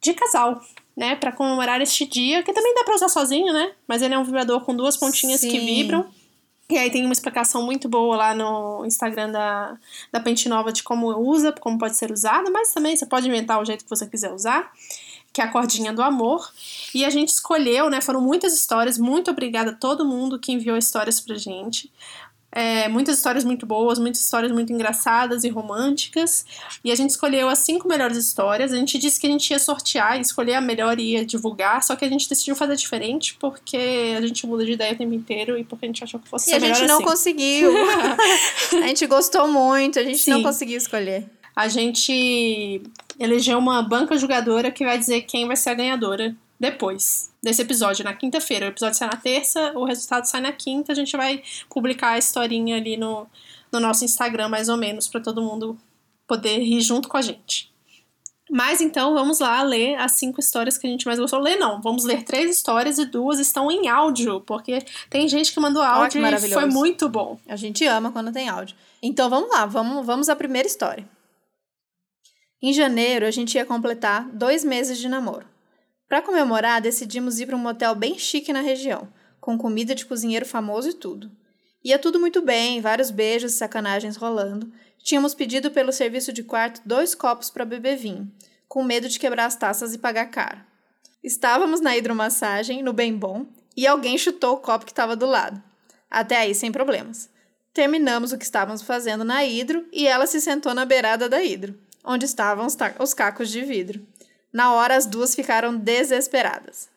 de 0.00 0.14
casal, 0.14 0.62
né, 0.96 1.14
para 1.14 1.30
comemorar 1.30 1.82
este 1.82 2.06
dia, 2.06 2.42
que 2.42 2.54
também 2.54 2.74
dá 2.74 2.84
para 2.84 2.94
usar 2.94 3.10
sozinho, 3.10 3.52
né? 3.52 3.72
Mas 3.86 4.00
ele 4.00 4.14
é 4.14 4.18
um 4.18 4.24
vibrador 4.24 4.62
com 4.62 4.74
duas 4.74 4.96
pontinhas 4.96 5.42
Sim. 5.42 5.50
que 5.50 5.58
vibram 5.58 6.06
e 6.70 6.76
aí 6.76 6.90
tem 6.90 7.02
uma 7.04 7.12
explicação 7.12 7.64
muito 7.64 7.88
boa 7.88 8.14
lá 8.14 8.34
no 8.34 8.84
Instagram 8.84 9.30
da, 9.30 9.78
da 10.12 10.20
Pente 10.20 10.50
Nova 10.50 10.70
de 10.70 10.82
como 10.82 11.08
usa, 11.16 11.50
como 11.52 11.78
pode 11.78 11.96
ser 11.96 12.12
usada, 12.12 12.50
mas 12.50 12.72
também 12.72 12.94
você 12.94 13.06
pode 13.06 13.26
inventar 13.26 13.58
o 13.58 13.64
jeito 13.64 13.84
que 13.84 13.90
você 13.90 14.06
quiser 14.06 14.30
usar, 14.32 14.70
que 15.32 15.40
é 15.40 15.44
a 15.44 15.50
cordinha 15.50 15.94
do 15.94 16.02
amor. 16.02 16.46
E 16.94 17.06
a 17.06 17.10
gente 17.10 17.30
escolheu, 17.30 17.88
né? 17.88 18.02
Foram 18.02 18.20
muitas 18.20 18.52
histórias. 18.52 18.98
Muito 18.98 19.30
obrigada 19.30 19.70
a 19.70 19.74
todo 19.74 20.04
mundo 20.04 20.38
que 20.38 20.52
enviou 20.52 20.76
histórias 20.76 21.20
pra 21.20 21.36
gente. 21.36 21.90
É, 22.50 22.88
muitas 22.88 23.18
histórias 23.18 23.44
muito 23.44 23.66
boas, 23.66 23.98
muitas 23.98 24.22
histórias 24.22 24.50
muito 24.50 24.72
engraçadas 24.72 25.44
e 25.44 25.48
românticas. 25.48 26.46
E 26.82 26.90
a 26.90 26.94
gente 26.94 27.10
escolheu 27.10 27.48
as 27.48 27.58
cinco 27.58 27.86
melhores 27.86 28.16
histórias. 28.16 28.72
A 28.72 28.76
gente 28.76 28.98
disse 28.98 29.20
que 29.20 29.26
a 29.26 29.30
gente 29.30 29.50
ia 29.50 29.58
sortear, 29.58 30.18
escolher 30.18 30.54
a 30.54 30.60
melhor 30.60 30.98
e 30.98 31.12
ia 31.12 31.26
divulgar, 31.26 31.82
só 31.82 31.94
que 31.94 32.04
a 32.04 32.08
gente 32.08 32.28
decidiu 32.28 32.56
fazer 32.56 32.76
diferente 32.76 33.36
porque 33.38 34.14
a 34.16 34.20
gente 34.26 34.46
muda 34.46 34.64
de 34.64 34.72
ideia 34.72 34.94
o 34.94 34.96
tempo 34.96 35.12
inteiro 35.12 35.58
e 35.58 35.64
porque 35.64 35.84
a 35.84 35.88
gente 35.88 36.02
achou 36.02 36.18
que 36.18 36.28
fosse 36.28 36.50
e 36.50 36.54
ser 36.54 36.60
melhor 36.60 36.72
assim. 36.72 36.84
a 36.84 36.86
gente 36.86 36.98
não 36.98 37.02
conseguiu. 37.02 37.72
a 38.82 38.86
gente 38.86 39.06
gostou 39.06 39.48
muito, 39.48 39.98
a 39.98 40.02
gente 40.02 40.18
Sim. 40.18 40.30
não 40.30 40.42
conseguiu 40.42 40.78
escolher. 40.78 41.26
A 41.54 41.68
gente 41.68 42.82
elegeu 43.18 43.58
uma 43.58 43.82
banca 43.82 44.16
jogadora 44.16 44.70
que 44.70 44.84
vai 44.84 44.96
dizer 44.96 45.22
quem 45.22 45.46
vai 45.46 45.56
ser 45.56 45.70
a 45.70 45.74
ganhadora 45.74 46.34
depois 46.58 47.32
desse 47.42 47.62
episódio, 47.62 48.04
na 48.04 48.14
quinta-feira. 48.14 48.66
O 48.66 48.68
episódio 48.70 48.98
sai 48.98 49.08
na 49.08 49.16
terça, 49.16 49.72
o 49.76 49.84
resultado 49.84 50.24
sai 50.24 50.40
na 50.40 50.52
quinta. 50.52 50.92
A 50.92 50.94
gente 50.94 51.16
vai 51.16 51.42
publicar 51.70 52.10
a 52.10 52.18
historinha 52.18 52.76
ali 52.76 52.96
no, 52.96 53.26
no 53.70 53.78
nosso 53.78 54.04
Instagram, 54.04 54.48
mais 54.48 54.68
ou 54.68 54.76
menos, 54.76 55.06
para 55.08 55.20
todo 55.20 55.42
mundo 55.42 55.78
poder 56.26 56.58
rir 56.58 56.80
junto 56.80 57.08
com 57.08 57.16
a 57.16 57.22
gente. 57.22 57.72
Mas 58.50 58.80
então 58.80 59.12
vamos 59.12 59.40
lá 59.40 59.62
ler 59.62 59.96
as 59.96 60.12
cinco 60.12 60.40
histórias 60.40 60.78
que 60.78 60.86
a 60.86 60.90
gente 60.90 61.06
mais 61.06 61.18
gostou. 61.18 61.38
Ler 61.38 61.56
não, 61.56 61.82
vamos 61.82 62.04
ler 62.04 62.22
três 62.22 62.50
histórias 62.50 62.98
e 62.98 63.04
duas 63.04 63.38
estão 63.38 63.70
em 63.70 63.88
áudio, 63.88 64.40
porque 64.40 64.82
tem 65.10 65.28
gente 65.28 65.52
que 65.52 65.60
mandou 65.60 65.82
áudio 65.82 66.22
que 66.22 66.46
e 66.46 66.52
foi 66.52 66.64
muito 66.64 67.08
bom. 67.08 67.38
A 67.46 67.56
gente 67.56 67.84
ama 67.86 68.10
quando 68.10 68.32
tem 68.32 68.48
áudio. 68.48 68.74
Então 69.02 69.28
vamos 69.28 69.50
lá, 69.50 69.66
vamos, 69.66 70.04
vamos 70.04 70.28
à 70.28 70.34
primeira 70.34 70.66
história. 70.66 71.06
Em 72.60 72.72
janeiro, 72.72 73.26
a 73.26 73.30
gente 73.30 73.54
ia 73.54 73.64
completar 73.64 74.26
dois 74.30 74.64
meses 74.64 74.98
de 74.98 75.08
namoro. 75.08 75.46
Para 76.08 76.22
comemorar, 76.22 76.80
decidimos 76.80 77.38
ir 77.38 77.46
para 77.46 77.56
um 77.56 77.58
motel 77.58 77.94
bem 77.94 78.18
chique 78.18 78.50
na 78.50 78.62
região, 78.62 79.06
com 79.38 79.58
comida 79.58 79.94
de 79.94 80.06
cozinheiro 80.06 80.46
famoso 80.46 80.88
e 80.88 80.94
tudo. 80.94 81.30
Ia 81.84 81.98
tudo 81.98 82.18
muito 82.18 82.40
bem, 82.40 82.80
vários 82.80 83.10
beijos 83.10 83.52
e 83.52 83.56
sacanagens 83.56 84.16
rolando. 84.16 84.72
Tínhamos 85.02 85.34
pedido 85.34 85.70
pelo 85.70 85.92
serviço 85.92 86.32
de 86.32 86.42
quarto 86.42 86.80
dois 86.84 87.14
copos 87.14 87.50
para 87.50 87.66
beber 87.66 87.98
vinho, 87.98 88.32
com 88.66 88.82
medo 88.82 89.06
de 89.06 89.18
quebrar 89.18 89.44
as 89.44 89.56
taças 89.56 89.94
e 89.94 89.98
pagar 89.98 90.26
caro. 90.26 90.60
Estávamos 91.22 91.80
na 91.80 91.94
hidromassagem, 91.94 92.82
no 92.82 92.94
bem 92.94 93.14
bom, 93.14 93.44
e 93.76 93.86
alguém 93.86 94.16
chutou 94.16 94.54
o 94.54 94.60
copo 94.60 94.86
que 94.86 94.92
estava 94.92 95.14
do 95.14 95.26
lado. 95.26 95.62
Até 96.10 96.38
aí, 96.38 96.54
sem 96.54 96.72
problemas. 96.72 97.28
Terminamos 97.74 98.32
o 98.32 98.38
que 98.38 98.44
estávamos 98.44 98.80
fazendo 98.80 99.24
na 99.24 99.44
hidro 99.44 99.86
e 99.92 100.06
ela 100.06 100.26
se 100.26 100.40
sentou 100.40 100.72
na 100.72 100.86
beirada 100.86 101.28
da 101.28 101.42
hidro, 101.42 101.78
onde 102.02 102.24
estavam 102.24 102.64
os, 102.64 102.76
os 102.98 103.12
cacos 103.12 103.50
de 103.50 103.62
vidro. 103.62 104.04
Na 104.52 104.72
hora, 104.72 104.96
as 104.96 105.06
duas 105.06 105.34
ficaram 105.34 105.76
desesperadas. 105.76 106.88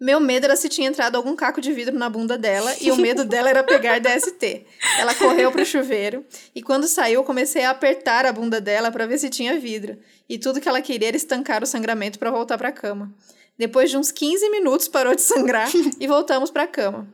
Meu 0.00 0.20
medo 0.20 0.44
era 0.44 0.54
se 0.54 0.68
tinha 0.68 0.88
entrado 0.88 1.16
algum 1.16 1.34
caco 1.34 1.60
de 1.60 1.72
vidro 1.72 1.98
na 1.98 2.08
bunda 2.08 2.38
dela 2.38 2.72
e 2.80 2.92
o 2.92 2.96
medo 2.96 3.24
dela 3.26 3.50
era 3.50 3.64
pegar 3.64 3.98
DST. 3.98 4.64
Ela 4.96 5.12
correu 5.14 5.50
pro 5.50 5.66
chuveiro 5.66 6.24
e 6.54 6.62
quando 6.62 6.86
saiu 6.86 7.24
comecei 7.24 7.64
a 7.64 7.70
apertar 7.70 8.24
a 8.24 8.32
bunda 8.32 8.60
dela 8.60 8.92
para 8.92 9.06
ver 9.06 9.18
se 9.18 9.28
tinha 9.28 9.58
vidro. 9.58 9.98
E 10.28 10.38
tudo 10.38 10.60
que 10.60 10.68
ela 10.68 10.80
queria 10.80 11.08
era 11.08 11.16
estancar 11.16 11.64
o 11.64 11.66
sangramento 11.66 12.16
para 12.16 12.30
voltar 12.30 12.56
para 12.56 12.70
cama. 12.70 13.12
Depois 13.58 13.90
de 13.90 13.96
uns 13.96 14.12
15 14.12 14.48
minutos 14.50 14.86
parou 14.86 15.16
de 15.16 15.22
sangrar 15.22 15.68
e 15.98 16.06
voltamos 16.06 16.48
para 16.48 16.68
cama. 16.68 17.08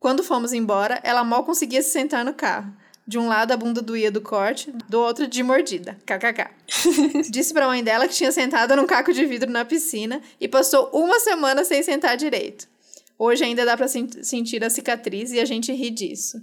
Quando 0.00 0.24
fomos 0.24 0.52
embora, 0.52 1.00
ela 1.04 1.22
mal 1.22 1.44
conseguia 1.44 1.80
se 1.80 1.90
sentar 1.90 2.24
no 2.24 2.34
carro. 2.34 2.74
De 3.06 3.18
um 3.18 3.28
lado 3.28 3.52
a 3.52 3.56
bunda 3.56 3.80
doía 3.80 4.10
do 4.10 4.20
corte, 4.20 4.72
do 4.88 5.00
outro 5.00 5.28
de 5.28 5.42
mordida. 5.42 5.96
KKK. 6.04 6.50
Disse 7.30 7.54
pra 7.54 7.68
mãe 7.68 7.84
dela 7.84 8.08
que 8.08 8.14
tinha 8.14 8.32
sentado 8.32 8.74
num 8.74 8.86
caco 8.86 9.12
de 9.12 9.24
vidro 9.24 9.48
na 9.48 9.64
piscina 9.64 10.20
e 10.40 10.48
passou 10.48 10.90
uma 10.92 11.20
semana 11.20 11.64
sem 11.64 11.82
sentar 11.84 12.16
direito. 12.16 12.66
Hoje 13.18 13.44
ainda 13.44 13.64
dá 13.64 13.76
pra 13.76 13.86
sentir 13.88 14.64
a 14.64 14.68
cicatriz 14.68 15.30
e 15.32 15.40
a 15.40 15.44
gente 15.44 15.72
ri 15.72 15.88
disso. 15.88 16.42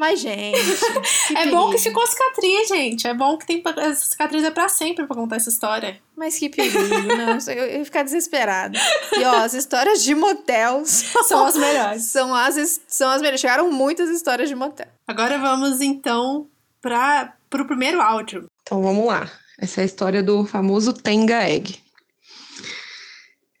Mas, 0.00 0.18
gente. 0.18 0.58
é 1.36 1.50
bom 1.50 1.70
que 1.70 1.76
ficou 1.76 2.06
cicatriz, 2.06 2.68
gente. 2.68 3.06
É 3.06 3.12
bom 3.12 3.36
que 3.36 3.46
tem. 3.46 3.62
Essa 3.76 4.06
cicatriz 4.06 4.42
é 4.42 4.50
pra 4.50 4.66
sempre 4.66 5.06
pra 5.06 5.14
contar 5.14 5.36
essa 5.36 5.50
história. 5.50 6.00
Mas 6.16 6.38
que 6.38 6.48
perigo, 6.48 6.78
não. 7.18 7.36
Eu 7.54 7.78
ia 7.80 7.84
ficar 7.84 8.02
desesperada. 8.02 8.78
E, 9.12 9.22
ó, 9.24 9.42
as 9.42 9.52
histórias 9.52 10.02
de 10.02 10.14
motel 10.14 10.84
são, 10.88 11.22
são 11.24 11.44
as 11.44 11.54
melhores. 11.54 12.04
São 12.04 12.34
as, 12.34 12.80
são 12.88 13.10
as 13.10 13.20
melhores. 13.20 13.42
Chegaram 13.42 13.70
muitas 13.70 14.08
histórias 14.08 14.48
de 14.48 14.54
motel. 14.54 14.88
Agora 15.06 15.36
vamos, 15.36 15.82
então, 15.82 16.46
para 16.80 17.34
o 17.52 17.66
primeiro 17.66 18.00
áudio. 18.00 18.46
Então 18.62 18.82
vamos 18.82 19.04
lá. 19.04 19.30
Essa 19.58 19.82
é 19.82 19.82
a 19.82 19.86
história 19.86 20.22
do 20.22 20.46
famoso 20.46 20.94
Tenga 20.94 21.46
Egg. 21.46 21.78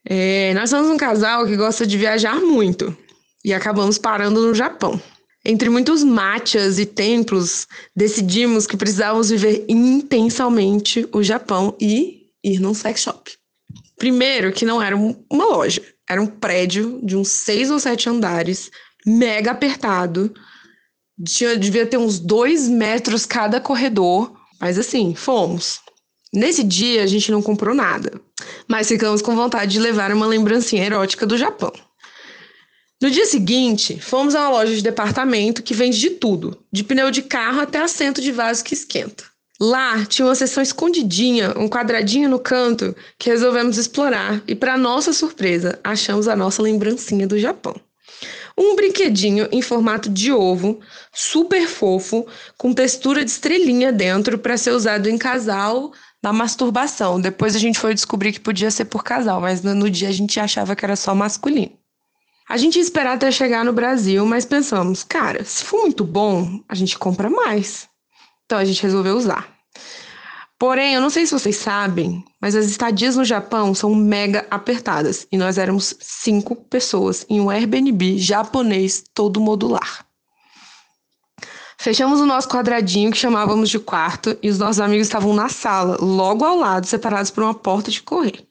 É, 0.08 0.54
nós 0.54 0.70
somos 0.70 0.88
um 0.88 0.96
casal 0.96 1.44
que 1.44 1.54
gosta 1.54 1.86
de 1.86 1.98
viajar 1.98 2.36
muito 2.36 2.96
e 3.44 3.52
acabamos 3.52 3.98
parando 3.98 4.40
no 4.40 4.54
Japão. 4.54 4.98
Entre 5.44 5.70
muitos 5.70 6.04
matchas 6.04 6.78
e 6.78 6.84
templos, 6.84 7.66
decidimos 7.96 8.66
que 8.66 8.76
precisávamos 8.76 9.30
viver 9.30 9.64
intensamente 9.68 11.08
o 11.12 11.22
Japão 11.22 11.74
e 11.80 12.26
ir 12.44 12.60
num 12.60 12.74
sex 12.74 13.00
shop. 13.00 13.32
Primeiro, 13.96 14.52
que 14.52 14.66
não 14.66 14.82
era 14.82 14.96
uma 14.96 15.44
loja, 15.44 15.82
era 16.08 16.20
um 16.20 16.26
prédio 16.26 17.00
de 17.02 17.16
uns 17.16 17.28
seis 17.28 17.70
ou 17.70 17.78
sete 17.78 18.08
andares, 18.08 18.70
mega 19.06 19.50
apertado. 19.50 20.32
Tinha, 21.24 21.56
devia 21.56 21.86
ter 21.86 21.96
uns 21.96 22.18
dois 22.18 22.68
metros 22.68 23.24
cada 23.24 23.60
corredor, 23.60 24.34
mas 24.60 24.78
assim, 24.78 25.14
fomos. 25.14 25.80
Nesse 26.32 26.62
dia 26.62 27.02
a 27.02 27.06
gente 27.06 27.32
não 27.32 27.42
comprou 27.42 27.74
nada, 27.74 28.20
mas 28.68 28.88
ficamos 28.88 29.20
com 29.20 29.34
vontade 29.34 29.72
de 29.72 29.80
levar 29.80 30.12
uma 30.12 30.26
lembrancinha 30.26 30.84
erótica 30.84 31.26
do 31.26 31.36
Japão. 31.36 31.72
No 33.02 33.10
dia 33.10 33.24
seguinte, 33.24 33.98
fomos 33.98 34.34
a 34.34 34.42
uma 34.42 34.50
loja 34.50 34.74
de 34.74 34.82
departamento 34.82 35.62
que 35.62 35.72
vende 35.72 35.98
de 35.98 36.10
tudo, 36.10 36.62
de 36.70 36.84
pneu 36.84 37.10
de 37.10 37.22
carro 37.22 37.62
até 37.62 37.78
assento 37.80 38.20
de 38.20 38.30
vaso 38.30 38.62
que 38.62 38.74
esquenta. 38.74 39.24
Lá 39.58 40.04
tinha 40.04 40.26
uma 40.26 40.34
seção 40.34 40.62
escondidinha, 40.62 41.54
um 41.58 41.66
quadradinho 41.66 42.28
no 42.28 42.38
canto, 42.38 42.94
que 43.18 43.30
resolvemos 43.30 43.78
explorar 43.78 44.42
e, 44.46 44.54
para 44.54 44.76
nossa 44.76 45.14
surpresa, 45.14 45.78
achamos 45.82 46.28
a 46.28 46.36
nossa 46.36 46.60
lembrancinha 46.60 47.26
do 47.26 47.38
Japão. 47.38 47.74
Um 48.56 48.76
brinquedinho 48.76 49.48
em 49.50 49.62
formato 49.62 50.10
de 50.10 50.30
ovo, 50.30 50.80
super 51.10 51.66
fofo, 51.66 52.26
com 52.58 52.74
textura 52.74 53.24
de 53.24 53.30
estrelinha 53.30 53.90
dentro 53.90 54.38
para 54.38 54.58
ser 54.58 54.72
usado 54.72 55.08
em 55.08 55.16
casal 55.16 55.90
na 56.22 56.34
masturbação. 56.34 57.18
Depois 57.18 57.56
a 57.56 57.58
gente 57.58 57.78
foi 57.78 57.94
descobrir 57.94 58.32
que 58.32 58.40
podia 58.40 58.70
ser 58.70 58.84
por 58.84 59.02
casal, 59.02 59.40
mas 59.40 59.62
no, 59.62 59.74
no 59.74 59.88
dia 59.88 60.10
a 60.10 60.12
gente 60.12 60.38
achava 60.38 60.76
que 60.76 60.84
era 60.84 60.96
só 60.96 61.14
masculino. 61.14 61.79
A 62.50 62.56
gente 62.56 62.74
ia 62.74 62.82
esperar 62.82 63.14
até 63.14 63.30
chegar 63.30 63.64
no 63.64 63.72
Brasil, 63.72 64.26
mas 64.26 64.44
pensamos, 64.44 65.04
cara, 65.04 65.44
se 65.44 65.62
for 65.64 65.82
muito 65.82 66.02
bom, 66.02 66.60
a 66.68 66.74
gente 66.74 66.98
compra 66.98 67.30
mais. 67.30 67.88
Então 68.44 68.58
a 68.58 68.64
gente 68.64 68.82
resolveu 68.82 69.16
usar. 69.16 69.48
Porém, 70.58 70.94
eu 70.94 71.00
não 71.00 71.10
sei 71.10 71.24
se 71.24 71.32
vocês 71.32 71.54
sabem, 71.54 72.24
mas 72.42 72.56
as 72.56 72.66
estadias 72.66 73.14
no 73.14 73.24
Japão 73.24 73.72
são 73.72 73.94
mega 73.94 74.48
apertadas 74.50 75.28
e 75.30 75.38
nós 75.38 75.58
éramos 75.58 75.94
cinco 76.00 76.56
pessoas 76.56 77.24
em 77.28 77.40
um 77.40 77.50
Airbnb 77.50 78.18
japonês 78.18 79.04
todo 79.14 79.40
modular. 79.40 80.04
Fechamos 81.78 82.20
o 82.20 82.26
nosso 82.26 82.48
quadradinho 82.48 83.12
que 83.12 83.16
chamávamos 83.16 83.70
de 83.70 83.78
quarto 83.78 84.36
e 84.42 84.50
os 84.50 84.58
nossos 84.58 84.80
amigos 84.80 85.06
estavam 85.06 85.32
na 85.32 85.48
sala, 85.48 85.96
logo 86.00 86.44
ao 86.44 86.56
lado, 86.56 86.84
separados 86.84 87.30
por 87.30 87.44
uma 87.44 87.54
porta 87.54 87.92
de 87.92 88.02
correr. 88.02 88.44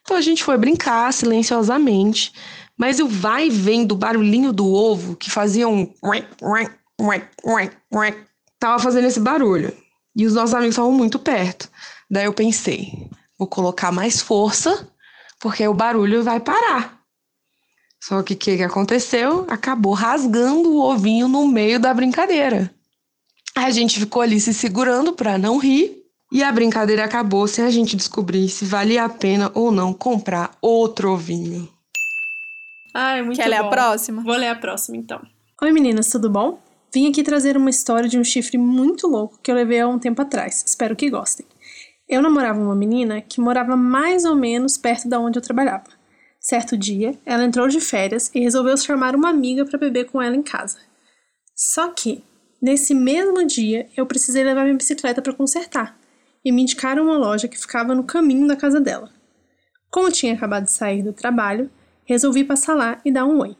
Então 0.00 0.16
a 0.16 0.22
gente 0.22 0.42
foi 0.42 0.56
brincar 0.56 1.12
silenciosamente 1.12 2.32
mas 2.76 3.00
o 3.00 3.08
vai 3.08 3.46
e 3.46 3.50
vem 3.50 3.86
do 3.86 3.96
barulhinho 3.96 4.52
do 4.52 4.70
ovo 4.70 5.16
que 5.16 5.30
fazia 5.30 5.68
um. 5.68 5.92
Tava 8.58 8.82
fazendo 8.82 9.06
esse 9.06 9.20
barulho. 9.20 9.72
E 10.14 10.26
os 10.26 10.34
nossos 10.34 10.54
amigos 10.54 10.74
estavam 10.74 10.92
muito 10.92 11.18
perto. 11.18 11.70
Daí 12.10 12.24
eu 12.24 12.32
pensei, 12.32 13.10
vou 13.38 13.46
colocar 13.46 13.92
mais 13.92 14.20
força, 14.20 14.88
porque 15.40 15.66
o 15.66 15.74
barulho 15.74 16.22
vai 16.22 16.40
parar. 16.40 17.00
Só 18.02 18.22
que 18.22 18.34
o 18.34 18.36
que, 18.36 18.56
que 18.56 18.62
aconteceu? 18.62 19.46
Acabou 19.48 19.92
rasgando 19.92 20.70
o 20.70 20.80
ovinho 20.80 21.28
no 21.28 21.46
meio 21.48 21.80
da 21.80 21.92
brincadeira. 21.92 22.72
A 23.54 23.70
gente 23.70 23.98
ficou 23.98 24.22
ali 24.22 24.38
se 24.38 24.54
segurando 24.54 25.12
para 25.12 25.38
não 25.38 25.58
rir. 25.58 26.02
E 26.32 26.42
a 26.42 26.50
brincadeira 26.50 27.04
acabou 27.04 27.46
sem 27.46 27.64
a 27.64 27.70
gente 27.70 27.96
descobrir 27.96 28.48
se 28.48 28.64
valia 28.64 29.04
a 29.04 29.08
pena 29.08 29.50
ou 29.54 29.70
não 29.70 29.92
comprar 29.92 30.56
outro 30.60 31.12
ovinho. 31.12 31.68
Ai, 32.98 33.20
muito 33.20 33.36
Quer 33.36 33.48
ler 33.48 33.60
bom. 33.60 33.66
a 33.66 33.68
próxima? 33.68 34.22
Vou 34.22 34.34
ler 34.34 34.48
a 34.48 34.54
próxima, 34.54 34.96
então. 34.96 35.20
Oi, 35.60 35.70
meninas, 35.70 36.08
tudo 36.08 36.30
bom? 36.30 36.58
Vim 36.94 37.10
aqui 37.10 37.22
trazer 37.22 37.54
uma 37.54 37.68
história 37.68 38.08
de 38.08 38.18
um 38.18 38.24
chifre 38.24 38.56
muito 38.56 39.06
louco 39.06 39.38
que 39.42 39.50
eu 39.50 39.54
levei 39.54 39.80
há 39.80 39.86
um 39.86 39.98
tempo 39.98 40.22
atrás. 40.22 40.64
Espero 40.66 40.96
que 40.96 41.10
gostem. 41.10 41.44
Eu 42.08 42.22
namorava 42.22 42.58
uma 42.58 42.74
menina 42.74 43.20
que 43.20 43.38
morava 43.38 43.76
mais 43.76 44.24
ou 44.24 44.34
menos 44.34 44.78
perto 44.78 45.10
da 45.10 45.20
onde 45.20 45.38
eu 45.38 45.42
trabalhava. 45.42 45.84
Certo 46.40 46.74
dia, 46.74 47.14
ela 47.26 47.44
entrou 47.44 47.68
de 47.68 47.82
férias 47.82 48.30
e 48.34 48.40
resolveu 48.40 48.74
chamar 48.78 49.14
uma 49.14 49.28
amiga 49.28 49.66
para 49.66 49.78
beber 49.78 50.06
com 50.06 50.22
ela 50.22 50.34
em 50.34 50.42
casa. 50.42 50.78
Só 51.54 51.88
que, 51.88 52.24
nesse 52.62 52.94
mesmo 52.94 53.46
dia, 53.46 53.90
eu 53.94 54.06
precisei 54.06 54.42
levar 54.42 54.62
minha 54.64 54.74
bicicleta 54.74 55.20
para 55.20 55.34
consertar 55.34 55.98
e 56.42 56.50
me 56.50 56.62
indicaram 56.62 57.04
uma 57.04 57.18
loja 57.18 57.46
que 57.46 57.58
ficava 57.58 57.94
no 57.94 58.04
caminho 58.04 58.48
da 58.48 58.56
casa 58.56 58.80
dela. 58.80 59.10
Como 59.90 60.10
tinha 60.10 60.32
acabado 60.32 60.64
de 60.64 60.72
sair 60.72 61.02
do 61.02 61.12
trabalho, 61.12 61.70
Resolvi 62.06 62.44
passar 62.44 62.74
lá 62.74 63.00
e 63.04 63.10
dar 63.10 63.26
um 63.26 63.40
oi. 63.40 63.56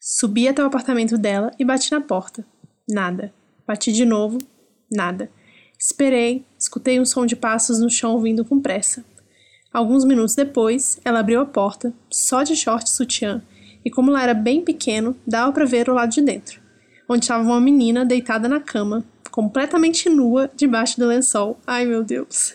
Subi 0.00 0.48
até 0.48 0.62
o 0.62 0.66
apartamento 0.66 1.18
dela 1.18 1.50
e 1.58 1.64
bati 1.64 1.92
na 1.92 2.00
porta. 2.00 2.44
Nada. 2.88 3.32
Bati 3.66 3.92
de 3.92 4.06
novo. 4.06 4.38
Nada. 4.90 5.30
Esperei, 5.78 6.44
escutei 6.58 6.98
um 6.98 7.04
som 7.04 7.26
de 7.26 7.36
passos 7.36 7.78
no 7.78 7.90
chão 7.90 8.18
vindo 8.20 8.44
com 8.44 8.58
pressa. 8.58 9.04
Alguns 9.72 10.04
minutos 10.04 10.34
depois, 10.34 10.98
ela 11.04 11.20
abriu 11.20 11.40
a 11.40 11.46
porta, 11.46 11.94
só 12.10 12.42
de 12.42 12.56
short 12.56 12.88
e 12.88 12.92
sutiã, 12.92 13.42
e 13.84 13.90
como 13.90 14.10
lá 14.10 14.22
era 14.22 14.34
bem 14.34 14.62
pequeno, 14.64 15.16
dava 15.26 15.52
para 15.52 15.64
ver 15.64 15.88
o 15.88 15.94
lado 15.94 16.10
de 16.10 16.20
dentro, 16.20 16.60
onde 17.08 17.24
estava 17.24 17.44
uma 17.44 17.60
menina 17.60 18.04
deitada 18.04 18.48
na 18.48 18.60
cama, 18.60 19.04
completamente 19.30 20.08
nua, 20.08 20.50
debaixo 20.56 20.98
do 20.98 21.06
lençol. 21.06 21.58
Ai 21.64 21.84
meu 21.84 22.02
Deus! 22.02 22.54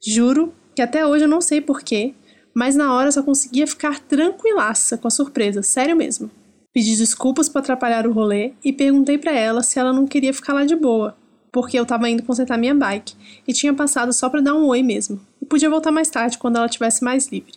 Juro 0.00 0.54
que 0.74 0.80
até 0.80 1.04
hoje 1.04 1.24
eu 1.24 1.28
não 1.28 1.40
sei 1.40 1.60
porquê, 1.60 2.14
mas 2.58 2.74
na 2.74 2.92
hora 2.92 3.12
só 3.12 3.22
conseguia 3.22 3.68
ficar 3.68 4.00
tranquilaça 4.00 4.98
com 4.98 5.06
a 5.06 5.12
surpresa, 5.12 5.62
sério 5.62 5.94
mesmo. 5.94 6.28
Pedi 6.74 6.96
desculpas 6.96 7.48
por 7.48 7.60
atrapalhar 7.60 8.04
o 8.04 8.12
rolê 8.12 8.52
e 8.64 8.72
perguntei 8.72 9.16
para 9.16 9.30
ela 9.30 9.62
se 9.62 9.78
ela 9.78 9.92
não 9.92 10.08
queria 10.08 10.34
ficar 10.34 10.54
lá 10.54 10.64
de 10.64 10.74
boa, 10.74 11.16
porque 11.52 11.78
eu 11.78 11.86
tava 11.86 12.10
indo 12.10 12.24
consertar 12.24 12.58
minha 12.58 12.74
bike 12.74 13.14
e 13.46 13.52
tinha 13.52 13.72
passado 13.72 14.12
só 14.12 14.28
para 14.28 14.40
dar 14.40 14.56
um 14.56 14.66
oi 14.66 14.82
mesmo. 14.82 15.20
E 15.40 15.46
podia 15.46 15.70
voltar 15.70 15.92
mais 15.92 16.10
tarde 16.10 16.36
quando 16.36 16.56
ela 16.56 16.68
tivesse 16.68 17.04
mais 17.04 17.28
livre. 17.28 17.52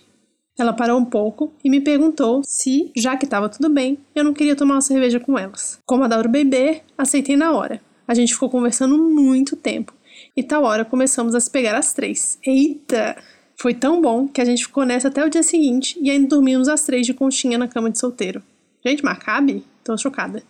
Ela 0.55 0.71
parou 0.71 0.99
um 0.99 1.05
pouco 1.05 1.51
e 1.63 1.69
me 1.71 1.81
perguntou 1.81 2.43
se, 2.45 2.91
já 2.95 3.17
que 3.17 3.25
estava 3.25 3.49
tudo 3.49 3.71
bem, 3.71 3.97
eu 4.13 4.23
não 4.23 4.35
queria 4.35 4.55
tomar 4.55 4.75
uma 4.75 4.81
cerveja 4.81 5.19
com 5.19 5.35
elas. 5.35 5.79
Como 5.83 6.03
adoro 6.03 6.29
beber, 6.29 6.83
aceitei 6.95 7.35
na 7.35 7.51
hora. 7.53 7.81
A 8.07 8.13
gente 8.13 8.35
ficou 8.35 8.51
conversando 8.51 8.99
muito 8.99 9.55
tempo 9.55 9.95
e 10.35 10.43
tal 10.43 10.63
hora 10.63 10.85
começamos 10.85 11.35
a 11.35 11.39
se 11.39 11.49
pegar 11.49 11.75
às 11.75 11.93
três. 11.93 12.37
Eita! 12.45 13.17
Foi 13.61 13.75
tão 13.75 14.01
bom 14.01 14.27
que 14.27 14.41
a 14.41 14.45
gente 14.45 14.65
ficou 14.65 14.83
nessa 14.87 15.09
até 15.09 15.23
o 15.23 15.29
dia 15.29 15.43
seguinte 15.43 15.95
e 16.01 16.09
ainda 16.09 16.27
dormimos 16.27 16.67
às 16.67 16.83
três 16.83 17.05
de 17.05 17.13
conchinha 17.13 17.59
na 17.59 17.67
cama 17.67 17.91
de 17.91 17.99
solteiro. 17.99 18.41
Gente, 18.83 19.05
mas 19.05 19.19
cabe? 19.19 19.63
Tô 19.83 19.95
chocada. 19.95 20.41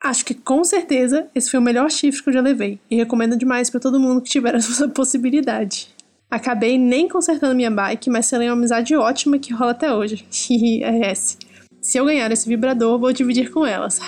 Acho 0.00 0.24
que 0.24 0.34
com 0.34 0.62
certeza 0.62 1.26
esse 1.34 1.50
foi 1.50 1.58
o 1.58 1.62
melhor 1.62 1.90
chifre 1.90 2.22
que 2.22 2.28
eu 2.28 2.32
já 2.32 2.40
levei 2.40 2.78
e 2.88 2.94
recomendo 2.94 3.36
demais 3.36 3.70
para 3.70 3.80
todo 3.80 3.98
mundo 3.98 4.20
que 4.20 4.30
tiver 4.30 4.54
essa 4.54 4.88
possibilidade. 4.88 5.88
Acabei 6.30 6.78
nem 6.78 7.08
consertando 7.08 7.56
minha 7.56 7.72
bike, 7.72 8.08
mas 8.08 8.26
selei 8.26 8.48
uma 8.48 8.54
amizade 8.54 8.94
ótima 8.94 9.36
que 9.36 9.52
rola 9.52 9.72
até 9.72 9.92
hoje. 9.92 10.24
RS. 10.30 11.38
Se 11.82 11.98
eu 11.98 12.04
ganhar 12.04 12.30
esse 12.30 12.48
vibrador, 12.48 13.00
vou 13.00 13.12
dividir 13.12 13.50
com 13.50 13.66
elas. 13.66 13.98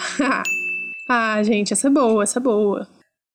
ah, 1.10 1.42
gente, 1.42 1.72
essa 1.72 1.88
é 1.88 1.90
boa, 1.90 2.22
essa 2.22 2.38
é 2.38 2.42
boa. 2.42 2.86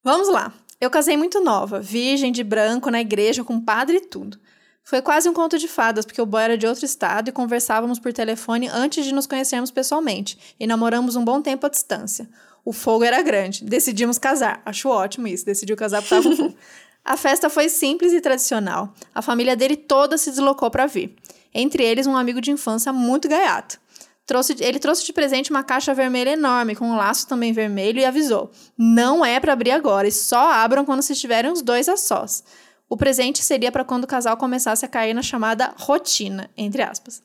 Vamos 0.06 0.30
lá. 0.30 0.54
Eu 0.80 0.90
casei 0.90 1.18
muito 1.18 1.44
nova, 1.44 1.82
virgem 1.82 2.32
de 2.32 2.46
branco 2.46 2.90
na 2.90 3.02
igreja 3.02 3.44
com 3.44 3.60
padre 3.60 3.98
e 3.98 4.08
tudo. 4.08 4.40
Foi 4.84 5.02
quase 5.02 5.30
um 5.30 5.34
conto 5.34 5.58
de 5.58 5.68
fadas, 5.68 6.06
porque 6.06 6.22
o 6.22 6.26
boy 6.26 6.42
era 6.42 6.58
de 6.58 6.68
outro 6.68 6.86
estado 6.86 7.30
e 7.30 7.32
conversávamos 7.32 8.00
por 8.00 8.12
telefone 8.12 8.68
antes 8.68 9.06
de 9.06 9.14
nos 9.14 9.28
conhecermos 9.28 9.72
pessoalmente, 9.72 10.38
e 10.60 10.66
namoramos 10.68 11.16
um 11.16 11.24
bom 11.24 11.42
tempo 11.42 11.66
à 11.66 11.70
distância. 11.70 12.30
O 12.64 12.74
fogo 12.74 13.04
era 13.04 13.22
grande, 13.22 13.64
decidimos 13.64 14.18
casar. 14.18 14.62
Acho 14.66 14.90
ótimo 14.90 15.28
isso, 15.28 15.46
decidiu 15.46 15.76
casar 15.76 16.02
porque 16.02 16.16
tava 16.16 16.36
fogo. 16.36 16.56
A 17.04 17.18
festa 17.18 17.50
foi 17.50 17.68
simples 17.68 18.14
e 18.14 18.22
tradicional. 18.22 18.94
A 19.14 19.24
família 19.24 19.56
dele 19.56 19.76
toda 19.76 20.20
se 20.20 20.30
deslocou 20.30 20.70
para 20.70 20.86
vir. 20.86 21.16
Entre 21.52 21.84
eles, 21.84 22.06
um 22.06 22.16
amigo 22.16 22.40
de 22.40 22.52
infância 22.52 22.94
muito 22.94 23.28
gaiato. 23.28 23.80
Trouxe, 24.24 24.56
ele 24.60 24.78
trouxe 24.78 25.04
de 25.04 25.12
presente 25.12 25.50
uma 25.50 25.64
caixa 25.64 25.96
vermelha 25.96 26.30
enorme, 26.30 26.76
com 26.76 26.86
um 26.86 26.96
laço 26.96 27.28
também 27.28 27.52
vermelho, 27.52 28.00
e 28.00 28.06
avisou: 28.06 28.52
Não 28.78 29.26
é 29.26 29.40
para 29.40 29.52
abrir 29.52 29.72
agora, 29.72 30.08
e 30.08 30.12
só 30.12 30.52
abram 30.52 30.86
quando 30.86 31.02
se 31.02 31.14
estiverem 31.14 31.52
os 31.52 31.64
dois 31.64 31.90
a 31.90 31.98
sós. 31.98 32.44
O 32.92 32.98
presente 32.98 33.42
seria 33.42 33.72
para 33.72 33.86
quando 33.86 34.04
o 34.04 34.08
casal 34.08 34.36
começasse 34.36 34.84
a 34.84 34.88
cair 34.88 35.14
na 35.14 35.22
chamada 35.22 35.74
rotina, 35.78 36.50
entre 36.58 36.82
aspas. 36.82 37.24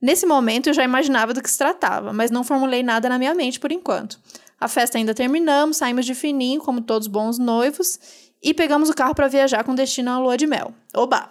Nesse 0.00 0.24
momento 0.24 0.68
eu 0.68 0.74
já 0.74 0.82
imaginava 0.82 1.34
do 1.34 1.42
que 1.42 1.50
se 1.50 1.58
tratava, 1.58 2.12
mas 2.12 2.30
não 2.30 2.42
formulei 2.42 2.82
nada 2.82 3.08
na 3.08 3.18
minha 3.18 3.34
mente 3.34 3.60
por 3.60 3.70
enquanto. 3.70 4.18
A 4.58 4.68
festa 4.68 4.96
ainda 4.96 5.12
terminamos, 5.12 5.76
saímos 5.76 6.06
de 6.06 6.14
fininho, 6.14 6.62
como 6.62 6.80
todos 6.80 7.06
bons 7.06 7.38
noivos, 7.38 7.98
e 8.42 8.54
pegamos 8.54 8.88
o 8.88 8.94
carro 8.94 9.14
para 9.14 9.28
viajar 9.28 9.64
com 9.64 9.74
destino 9.74 10.10
à 10.10 10.18
lua 10.18 10.36
de 10.36 10.46
mel. 10.46 10.72
Oba! 10.94 11.28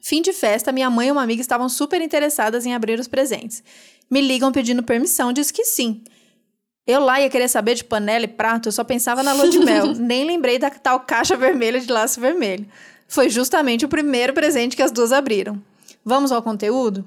Fim 0.00 0.22
de 0.22 0.32
festa, 0.32 0.72
minha 0.72 0.88
mãe 0.88 1.08
e 1.08 1.12
uma 1.12 1.22
amiga 1.22 1.40
estavam 1.40 1.68
super 1.68 2.00
interessadas 2.00 2.64
em 2.64 2.74
abrir 2.74 2.98
os 2.98 3.08
presentes 3.08 3.62
me 4.10 4.20
ligam 4.20 4.52
pedindo 4.52 4.82
permissão, 4.82 5.32
diz 5.32 5.50
que 5.50 5.64
sim. 5.64 6.02
Eu 6.86 7.00
lá 7.00 7.20
ia 7.20 7.30
querer 7.30 7.48
saber 7.48 7.74
de 7.74 7.84
panela 7.84 8.24
e 8.24 8.28
prato, 8.28 8.68
eu 8.68 8.72
só 8.72 8.84
pensava 8.84 9.22
na 9.22 9.32
lua 9.32 9.48
de 9.48 9.58
mel, 9.58 9.94
nem 9.96 10.24
lembrei 10.24 10.58
da 10.58 10.70
tal 10.70 11.00
caixa 11.00 11.36
vermelha 11.36 11.80
de 11.80 11.90
laço 11.90 12.20
vermelho. 12.20 12.66
Foi 13.06 13.28
justamente 13.28 13.84
o 13.84 13.88
primeiro 13.88 14.32
presente 14.32 14.76
que 14.76 14.82
as 14.82 14.90
duas 14.90 15.12
abriram. 15.12 15.60
Vamos 16.04 16.32
ao 16.32 16.42
conteúdo? 16.42 17.04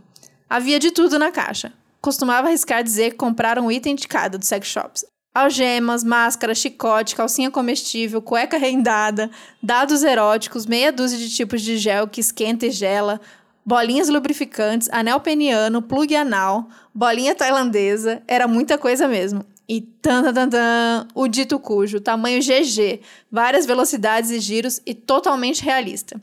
Havia 0.49 0.79
de 0.79 0.91
tudo 0.91 1.19
na 1.19 1.31
caixa. 1.31 1.73
Costumava 2.01 2.47
arriscar 2.47 2.83
dizer 2.83 3.11
que 3.11 3.17
compraram 3.17 3.65
um 3.65 3.71
item 3.71 3.95
de 3.95 4.07
cada 4.07 4.37
dos 4.37 4.47
sex 4.47 4.67
shops. 4.67 5.05
Algemas, 5.33 6.03
máscara, 6.03 6.55
chicote, 6.55 7.15
calcinha 7.15 7.51
comestível, 7.51 8.21
cueca 8.21 8.57
rendada, 8.57 9.29
dados 9.61 10.03
eróticos, 10.03 10.65
meia 10.65 10.91
dúzia 10.91 11.17
de 11.17 11.29
tipos 11.29 11.61
de 11.61 11.77
gel 11.77 12.07
que 12.07 12.21
esquenta 12.21 12.65
e 12.65 12.71
gela, 12.71 13.21
bolinhas 13.63 14.09
lubrificantes, 14.09 14.89
anel 14.91 15.19
peniano, 15.19 15.81
plug 15.81 16.15
anal, 16.15 16.67
bolinha 16.93 17.35
tailandesa, 17.35 18.23
era 18.27 18.47
muita 18.47 18.77
coisa 18.77 19.07
mesmo. 19.07 19.45
E 19.69 19.81
tan, 19.81 20.23
tan, 20.23 20.33
tan, 20.33 20.49
tan, 20.49 21.07
o 21.13 21.27
dito 21.27 21.59
cujo, 21.59 21.99
tamanho 21.99 22.39
GG, 22.41 23.01
várias 23.29 23.65
velocidades 23.65 24.31
e 24.31 24.39
giros 24.39 24.81
e 24.85 24.93
totalmente 24.93 25.61
realista. 25.61 26.21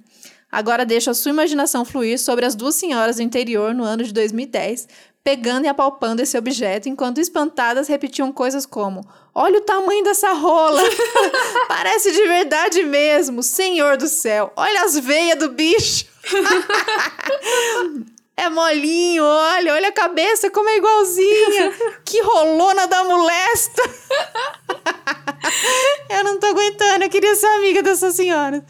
Agora 0.51 0.87
deixo 0.87 1.11
a 1.11 1.15
sua 1.15 1.31
imaginação 1.31 1.85
fluir 1.85 2.19
sobre 2.19 2.47
as 2.47 2.55
duas 2.55 2.77
senhoras 2.77 3.17
do 3.17 3.23
interior 3.23 3.75
no 3.75 3.83
ano 3.83 4.03
de 4.05 4.15
2010, 4.15 4.89
pegando 5.23 5.65
e 5.65 5.69
apalpando 5.69 6.23
esse 6.23 6.39
objeto, 6.39 6.89
enquanto 6.89 7.19
espantadas 7.19 7.89
repetiam 7.89 8.33
coisas 8.33 8.65
como: 8.65 9.05
Olha 9.35 9.59
o 9.59 9.63
tamanho 9.63 10.05
dessa 10.05 10.33
rola! 10.33 10.81
Parece 11.67 12.13
de 12.13 12.23
verdade 12.23 12.83
mesmo! 12.85 13.43
Senhor 13.43 13.97
do 13.97 14.07
céu! 14.07 14.53
Olha 14.55 14.85
as 14.85 14.99
veias 14.99 15.39
do 15.39 15.49
bicho! 15.51 16.07
É 18.37 18.49
molinho, 18.49 19.25
olha, 19.25 19.75
olha 19.75 19.89
a 19.89 19.93
cabeça 19.93 20.51
como 20.51 20.69
é 20.69 20.77
igualzinha. 20.77 21.73
Que 22.05 22.21
rolona 22.21 22.87
da 22.87 23.05
molesta. 23.05 23.83
eu 26.11 26.25
não 26.25 26.39
tô 26.39 26.47
aguentando, 26.47 27.05
eu 27.05 27.11
queria 27.11 27.35
ser 27.35 27.47
amiga 27.47 27.83
dessa 27.83 28.11
senhora. 28.11 28.65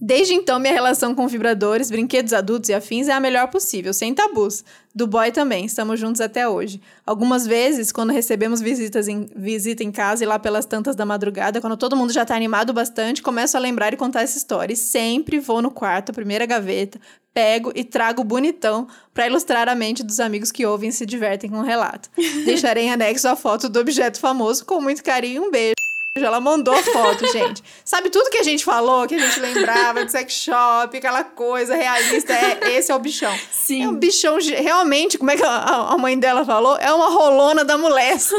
Desde 0.00 0.32
então, 0.32 0.60
minha 0.60 0.72
relação 0.72 1.12
com 1.12 1.26
vibradores, 1.26 1.90
brinquedos 1.90 2.32
adultos 2.32 2.68
e 2.68 2.74
afins 2.74 3.08
é 3.08 3.12
a 3.12 3.18
melhor 3.18 3.48
possível, 3.48 3.92
sem 3.92 4.14
tabus. 4.14 4.64
Do 4.94 5.08
boy 5.08 5.32
também, 5.32 5.64
estamos 5.64 5.98
juntos 5.98 6.20
até 6.20 6.48
hoje. 6.48 6.80
Algumas 7.04 7.46
vezes, 7.46 7.90
quando 7.90 8.12
recebemos 8.12 8.60
visitas 8.60 9.08
em, 9.08 9.28
visita 9.34 9.82
em 9.82 9.90
casa 9.90 10.22
e 10.22 10.26
lá 10.26 10.38
pelas 10.38 10.64
tantas 10.64 10.94
da 10.94 11.04
madrugada, 11.04 11.60
quando 11.60 11.76
todo 11.76 11.96
mundo 11.96 12.12
já 12.12 12.24
tá 12.24 12.36
animado 12.36 12.72
bastante, 12.72 13.22
começo 13.22 13.56
a 13.56 13.60
lembrar 13.60 13.92
e 13.92 13.96
contar 13.96 14.22
essa 14.22 14.38
história. 14.38 14.72
E 14.72 14.76
sempre 14.76 15.40
vou 15.40 15.60
no 15.60 15.70
quarto, 15.70 16.12
primeira 16.12 16.46
gaveta, 16.46 17.00
pego 17.34 17.72
e 17.74 17.82
trago 17.82 18.22
bonitão 18.22 18.86
para 19.12 19.26
ilustrar 19.26 19.68
a 19.68 19.74
mente 19.74 20.04
dos 20.04 20.20
amigos 20.20 20.52
que 20.52 20.64
ouvem 20.64 20.90
e 20.90 20.92
se 20.92 21.04
divertem 21.04 21.50
com 21.50 21.58
o 21.58 21.64
relato. 21.64 22.08
Deixarei 22.46 22.84
em 22.84 22.92
anexo 22.92 23.26
a 23.28 23.34
foto 23.34 23.68
do 23.68 23.80
objeto 23.80 24.20
famoso 24.20 24.64
com 24.64 24.80
muito 24.80 25.02
carinho 25.02 25.44
e 25.44 25.46
um 25.46 25.50
beijo. 25.50 25.77
Ela 26.24 26.40
mandou 26.40 26.74
a 26.74 26.82
foto, 26.82 27.26
gente. 27.32 27.62
Sabe 27.84 28.10
tudo 28.10 28.30
que 28.30 28.38
a 28.38 28.42
gente 28.42 28.64
falou, 28.64 29.06
que 29.06 29.14
a 29.14 29.18
gente 29.18 29.40
lembrava 29.40 30.04
de 30.04 30.12
sex 30.12 30.32
shop, 30.32 30.96
aquela 30.96 31.24
coisa 31.24 31.74
realista? 31.74 32.32
É, 32.32 32.72
esse 32.72 32.90
é 32.90 32.94
o 32.94 32.98
bichão. 32.98 33.36
Sim. 33.50 33.82
É 33.82 33.88
um 33.88 33.94
bichão, 33.94 34.38
realmente, 34.38 35.18
como 35.18 35.30
é 35.30 35.36
que 35.36 35.42
a, 35.42 35.88
a 35.90 35.98
mãe 35.98 36.18
dela 36.18 36.44
falou? 36.44 36.76
É 36.76 36.92
uma 36.92 37.08
rolona 37.08 37.64
da 37.64 37.78
molesta. 37.78 38.36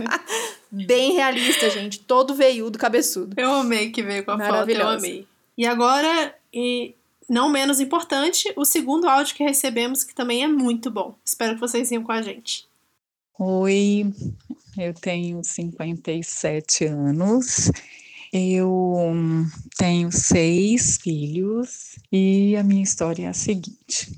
Bem 0.70 1.12
realista, 1.14 1.68
gente. 1.68 1.98
Todo 1.98 2.34
veiudo, 2.34 2.78
cabeçudo. 2.78 3.34
Eu 3.36 3.52
amei 3.52 3.90
que 3.90 4.02
veio 4.02 4.24
com 4.24 4.30
a 4.32 4.38
foto, 4.38 4.70
eu 4.70 4.88
amei. 4.88 5.26
E 5.58 5.66
agora, 5.66 6.34
e 6.54 6.94
não 7.28 7.48
menos 7.48 7.80
importante, 7.80 8.52
o 8.56 8.64
segundo 8.64 9.08
áudio 9.08 9.34
que 9.34 9.44
recebemos, 9.44 10.04
que 10.04 10.14
também 10.14 10.42
é 10.42 10.48
muito 10.48 10.90
bom. 10.90 11.14
Espero 11.24 11.54
que 11.54 11.60
vocês 11.60 11.88
venham 11.88 12.02
com 12.02 12.12
a 12.12 12.22
gente. 12.22 12.69
Oi, 13.42 14.04
eu 14.76 14.92
tenho 14.92 15.42
57 15.42 16.84
anos, 16.84 17.72
eu 18.30 18.94
tenho 19.78 20.12
seis 20.12 20.98
filhos 20.98 21.96
e 22.12 22.54
a 22.54 22.62
minha 22.62 22.82
história 22.82 23.24
é 23.24 23.28
a 23.28 23.32
seguinte. 23.32 24.14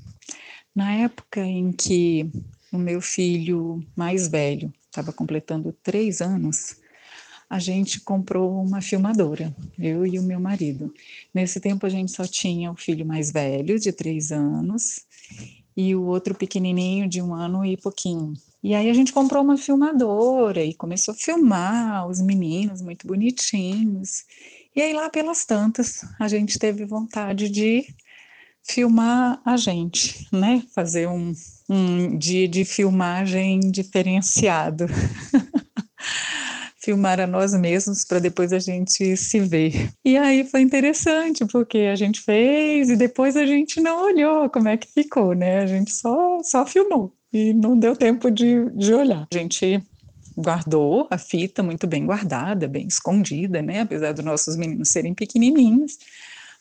Na 0.75 0.91
época 0.91 1.39
em 1.39 1.71
que 1.71 2.29
o 2.69 2.77
meu 2.77 2.99
filho 2.99 3.81
mais 3.95 4.27
velho 4.27 4.73
estava 4.87 5.13
completando 5.13 5.71
três 5.81 6.19
anos, 6.19 6.75
a 7.49 7.59
gente 7.59 8.01
comprou 8.01 8.61
uma 8.61 8.81
filmadora, 8.81 9.55
eu 9.79 10.05
e 10.05 10.19
o 10.19 10.23
meu 10.23 10.41
marido. 10.41 10.93
Nesse 11.33 11.61
tempo 11.61 11.85
a 11.85 11.89
gente 11.89 12.11
só 12.11 12.27
tinha 12.27 12.69
o 12.69 12.75
filho 12.75 13.05
mais 13.05 13.31
velho, 13.31 13.79
de 13.79 13.93
três 13.93 14.33
anos, 14.33 15.05
e 15.77 15.95
o 15.95 16.03
outro 16.07 16.35
pequenininho 16.35 17.07
de 17.07 17.21
um 17.21 17.33
ano 17.33 17.63
e 17.63 17.77
pouquinho. 17.77 18.33
E 18.63 18.73
aí 18.73 18.89
a 18.89 18.93
gente 18.93 19.11
comprou 19.11 19.43
uma 19.43 19.57
filmadora 19.57 20.63
e 20.63 20.73
começou 20.73 21.13
a 21.13 21.17
filmar 21.17 22.07
os 22.07 22.21
meninos 22.21 22.81
muito 22.81 23.05
bonitinhos. 23.05 24.23
E 24.73 24.81
aí 24.81 24.93
lá 24.93 25.09
pelas 25.09 25.43
tantas 25.43 26.05
a 26.17 26.29
gente 26.29 26.57
teve 26.57 26.85
vontade 26.85 27.49
de 27.49 27.85
filmar 28.63 29.41
a 29.45 29.57
gente, 29.57 30.25
né? 30.31 30.63
Fazer 30.73 31.09
um, 31.09 31.33
um 31.69 32.17
dia 32.17 32.47
de 32.47 32.63
filmagem 32.63 33.59
diferenciado. 33.59 34.85
filmar 36.79 37.19
a 37.19 37.27
nós 37.27 37.53
mesmos 37.53 38.05
para 38.05 38.19
depois 38.19 38.53
a 38.53 38.59
gente 38.59 39.17
se 39.17 39.41
ver. 39.41 39.91
E 40.05 40.17
aí 40.17 40.45
foi 40.45 40.61
interessante, 40.61 41.45
porque 41.45 41.79
a 41.79 41.95
gente 41.95 42.21
fez 42.21 42.89
e 42.89 42.95
depois 42.95 43.35
a 43.35 43.45
gente 43.45 43.81
não 43.81 44.05
olhou 44.05 44.49
como 44.49 44.69
é 44.69 44.77
que 44.77 44.87
ficou, 44.87 45.33
né? 45.33 45.59
A 45.59 45.65
gente 45.65 45.91
só, 45.91 46.41
só 46.43 46.65
filmou 46.65 47.13
e 47.33 47.53
não 47.53 47.77
deu 47.77 47.95
tempo 47.95 48.29
de, 48.29 48.69
de 48.75 48.93
olhar. 48.93 49.27
A 49.33 49.37
gente 49.37 49.81
guardou 50.37 51.07
a 51.09 51.17
fita 51.17 51.63
muito 51.63 51.87
bem 51.87 52.05
guardada, 52.05 52.67
bem 52.67 52.87
escondida, 52.87 53.61
né? 53.61 53.81
Apesar 53.81 54.13
dos 54.13 54.23
nossos 54.23 54.55
meninos 54.55 54.89
serem 54.89 55.13
pequenininhos, 55.13 55.97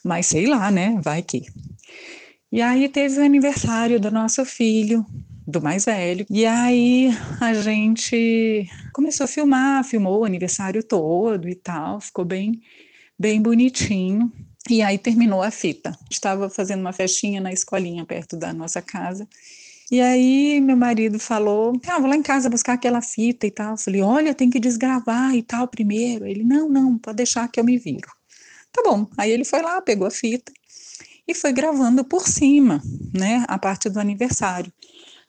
mas 0.02 0.26
sei 0.26 0.46
lá, 0.46 0.70
né? 0.70 0.98
Vai 1.02 1.22
que. 1.22 1.44
E 2.50 2.60
aí 2.60 2.88
teve 2.88 3.18
o 3.18 3.24
aniversário 3.24 4.00
do 4.00 4.10
nosso 4.10 4.44
filho 4.44 5.04
do 5.46 5.60
mais 5.60 5.84
velho. 5.84 6.26
E 6.30 6.46
aí 6.46 7.10
a 7.40 7.54
gente 7.54 8.68
começou 8.92 9.24
a 9.24 9.28
filmar, 9.28 9.84
filmou 9.84 10.20
o 10.20 10.24
aniversário 10.24 10.82
todo 10.82 11.48
e 11.48 11.54
tal, 11.54 12.00
ficou 12.00 12.24
bem, 12.24 12.60
bem 13.18 13.40
bonitinho. 13.40 14.32
E 14.70 14.80
aí 14.80 14.96
terminou 14.96 15.42
a 15.42 15.50
fita. 15.50 15.96
Estava 16.10 16.48
fazendo 16.48 16.80
uma 16.80 16.92
festinha 16.92 17.40
na 17.40 17.52
escolinha 17.52 18.04
perto 18.04 18.36
da 18.36 18.52
nossa 18.52 18.80
casa. 18.80 19.26
E 19.92 20.00
aí 20.00 20.58
meu 20.58 20.74
marido 20.74 21.18
falou: 21.18 21.78
Ah, 21.86 21.98
vou 21.98 22.08
lá 22.08 22.16
em 22.16 22.22
casa 22.22 22.48
buscar 22.48 22.72
aquela 22.72 23.02
fita 23.02 23.46
e 23.46 23.50
tal. 23.50 23.72
Eu 23.72 23.76
falei: 23.76 24.00
Olha, 24.00 24.34
tem 24.34 24.48
que 24.48 24.58
desgravar 24.58 25.34
e 25.34 25.42
tal 25.42 25.68
primeiro. 25.68 26.26
Ele: 26.26 26.42
Não, 26.42 26.66
não, 26.66 26.96
pode 26.96 27.18
deixar 27.18 27.46
que 27.48 27.60
eu 27.60 27.64
me 27.64 27.76
viro. 27.76 28.08
Tá 28.72 28.82
bom. 28.82 29.06
Aí 29.18 29.30
ele 29.30 29.44
foi 29.44 29.60
lá, 29.60 29.82
pegou 29.82 30.06
a 30.06 30.10
fita 30.10 30.50
e 31.28 31.34
foi 31.34 31.52
gravando 31.52 32.02
por 32.04 32.26
cima, 32.26 32.82
né, 33.12 33.44
a 33.46 33.58
parte 33.58 33.90
do 33.90 34.00
aniversário. 34.00 34.72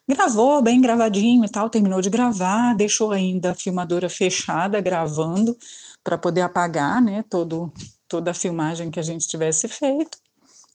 Gravou 0.08 0.62
bem 0.62 0.80
gravadinho 0.80 1.44
e 1.44 1.48
tal, 1.48 1.68
terminou 1.68 2.00
de 2.00 2.08
gravar, 2.08 2.74
deixou 2.74 3.12
ainda 3.12 3.50
a 3.50 3.54
filmadora 3.54 4.08
fechada 4.08 4.80
gravando 4.80 5.56
para 6.02 6.16
poder 6.16 6.40
apagar, 6.40 7.02
né, 7.02 7.22
todo, 7.28 7.70
toda 8.08 8.30
a 8.30 8.34
filmagem 8.34 8.90
que 8.90 8.98
a 8.98 9.02
gente 9.02 9.28
tivesse 9.28 9.68
feito. 9.68 10.18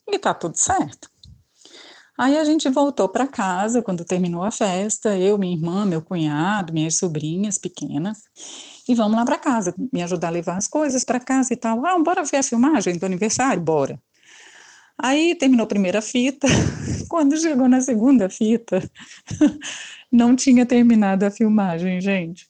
E 0.08 0.20
tá 0.20 0.34
tudo 0.34 0.56
certo. 0.58 1.09
Aí 2.20 2.38
a 2.38 2.44
gente 2.44 2.68
voltou 2.68 3.08
para 3.08 3.26
casa 3.26 3.82
quando 3.82 4.04
terminou 4.04 4.44
a 4.44 4.52
festa, 4.52 5.18
eu, 5.18 5.38
minha 5.38 5.56
irmã, 5.56 5.86
meu 5.86 6.02
cunhado, 6.02 6.74
minhas 6.74 6.98
sobrinhas 6.98 7.58
pequenas, 7.58 8.18
e 8.90 8.94
vamos 8.94 9.16
lá 9.16 9.24
para 9.24 9.38
casa, 9.38 9.74
me 9.94 10.04
ajudar 10.04 10.28
a 10.28 10.32
levar 10.32 10.58
as 10.58 10.68
coisas 10.68 11.06
para 11.06 11.18
casa 11.22 11.54
e 11.54 11.56
tal. 11.56 11.86
Ah, 11.86 11.98
bora 11.98 12.26
ver 12.26 12.36
a 12.36 12.44
filmagem 12.44 12.98
do 12.98 13.06
aniversário? 13.06 13.64
Bora. 13.64 13.98
Aí 14.98 15.34
terminou 15.34 15.64
a 15.64 15.68
primeira 15.68 16.02
fita, 16.02 16.46
quando 17.08 17.40
chegou 17.40 17.70
na 17.70 17.80
segunda 17.80 18.30
fita, 18.30 18.84
não 20.12 20.36
tinha 20.36 20.66
terminado 20.66 21.26
a 21.26 21.32
filmagem, 21.32 22.02
gente. 22.02 22.50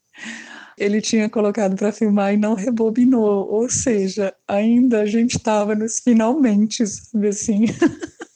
Ele 0.80 1.00
tinha 1.00 1.30
colocado 1.30 1.76
para 1.76 1.92
filmar 1.92 2.34
e 2.34 2.38
não 2.38 2.56
rebobinou, 2.56 3.48
ou 3.48 3.70
seja, 3.70 4.34
ainda 4.48 5.02
a 5.02 5.06
gente 5.06 5.38
estava 5.38 5.76
nos 5.76 6.00
finalmente, 6.00 6.88
sabe 6.88 7.28
assim. 7.28 7.66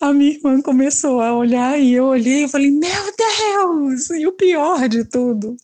a 0.00 0.12
minha 0.12 0.32
irmã 0.32 0.60
começou 0.60 1.20
a 1.20 1.34
olhar 1.34 1.78
e 1.78 1.94
eu 1.94 2.04
olhei 2.04 2.44
e 2.44 2.48
falei, 2.48 2.70
meu 2.70 2.90
Deus! 3.16 4.10
E 4.10 4.26
o 4.26 4.32
pior 4.32 4.88
de 4.88 5.04
tudo 5.04 5.56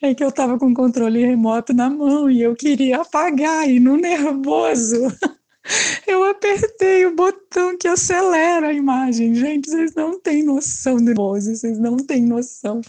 é 0.00 0.14
que 0.14 0.24
eu 0.24 0.28
estava 0.28 0.58
com 0.58 0.66
o 0.70 0.74
controle 0.74 1.24
remoto 1.24 1.74
na 1.74 1.90
mão 1.90 2.30
e 2.30 2.42
eu 2.42 2.54
queria 2.54 3.02
apagar 3.02 3.68
e 3.68 3.78
no 3.78 3.96
nervoso 3.96 4.96
eu 6.06 6.24
apertei 6.24 7.06
o 7.06 7.14
botão 7.14 7.76
que 7.76 7.88
acelera 7.88 8.68
a 8.68 8.72
imagem. 8.72 9.34
Gente, 9.34 9.68
vocês 9.68 9.94
não 9.94 10.18
têm 10.18 10.42
noção 10.42 10.96
do 10.96 11.02
nervoso, 11.02 11.54
vocês 11.54 11.78
não 11.78 11.96
têm 11.96 12.24
noção 12.24 12.80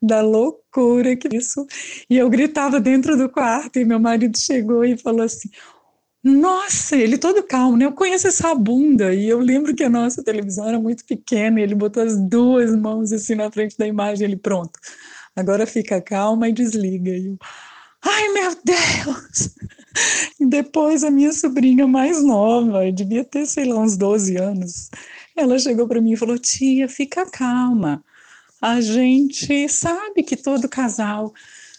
da 0.00 0.20
loucura 0.20 1.16
que 1.16 1.34
isso. 1.34 1.66
E 2.08 2.18
eu 2.18 2.28
gritava 2.28 2.78
dentro 2.80 3.16
do 3.16 3.28
quarto 3.28 3.78
e 3.78 3.84
meu 3.84 3.98
marido 3.98 4.36
chegou 4.38 4.84
e 4.84 4.96
falou 4.96 5.22
assim: 5.22 5.48
nossa, 6.24 6.96
ele 6.96 7.18
todo 7.18 7.42
calmo, 7.42 7.76
né? 7.76 7.84
Eu 7.84 7.92
conheço 7.92 8.26
essa 8.26 8.54
bunda. 8.54 9.14
E 9.14 9.28
eu 9.28 9.38
lembro 9.40 9.74
que 9.74 9.84
a 9.84 9.90
nossa 9.90 10.24
televisão 10.24 10.66
era 10.66 10.80
muito 10.80 11.04
pequena 11.04 11.60
e 11.60 11.62
ele 11.62 11.74
botou 11.74 12.02
as 12.02 12.18
duas 12.18 12.74
mãos 12.74 13.12
assim 13.12 13.34
na 13.34 13.50
frente 13.50 13.76
da 13.76 13.86
imagem. 13.86 14.26
Ele, 14.26 14.36
pronto, 14.36 14.78
agora 15.36 15.66
fica 15.66 16.00
calma 16.00 16.48
e 16.48 16.52
desliga. 16.52 17.10
E 17.10 17.26
eu, 17.26 17.38
ai 18.02 18.28
meu 18.30 18.56
Deus! 18.64 19.54
E 20.40 20.46
depois 20.46 21.04
a 21.04 21.10
minha 21.10 21.32
sobrinha 21.32 21.86
mais 21.86 22.22
nova, 22.22 22.90
devia 22.92 23.24
ter, 23.24 23.46
sei 23.46 23.66
lá, 23.66 23.78
uns 23.80 23.96
12 23.96 24.36
anos, 24.36 24.90
ela 25.36 25.58
chegou 25.58 25.86
para 25.86 26.00
mim 26.00 26.12
e 26.12 26.16
falou: 26.16 26.38
tia, 26.38 26.88
fica 26.88 27.26
calma. 27.30 28.02
A 28.60 28.80
gente 28.80 29.68
sabe 29.68 30.22
que 30.22 30.36
todo 30.36 30.68
casal 30.68 31.32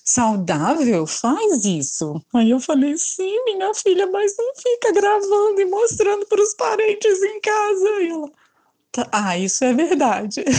saudável 0.05 1.07
faz 1.07 1.65
isso. 1.65 2.21
Aí 2.33 2.51
eu 2.51 2.59
falei, 2.59 2.95
sim, 2.97 3.43
minha 3.45 3.73
filha, 3.73 4.05
mas 4.07 4.35
não 4.37 4.53
fica 4.55 4.93
gravando 4.93 5.59
e 5.59 5.65
mostrando 5.65 6.25
para 6.27 6.41
os 6.41 6.53
parentes 6.53 7.21
em 7.23 7.39
casa. 7.41 7.89
E 8.01 8.09
ela, 8.09 8.31
tá, 8.91 9.07
ah, 9.11 9.37
isso 9.37 9.63
é 9.63 9.73
verdade. 9.73 10.45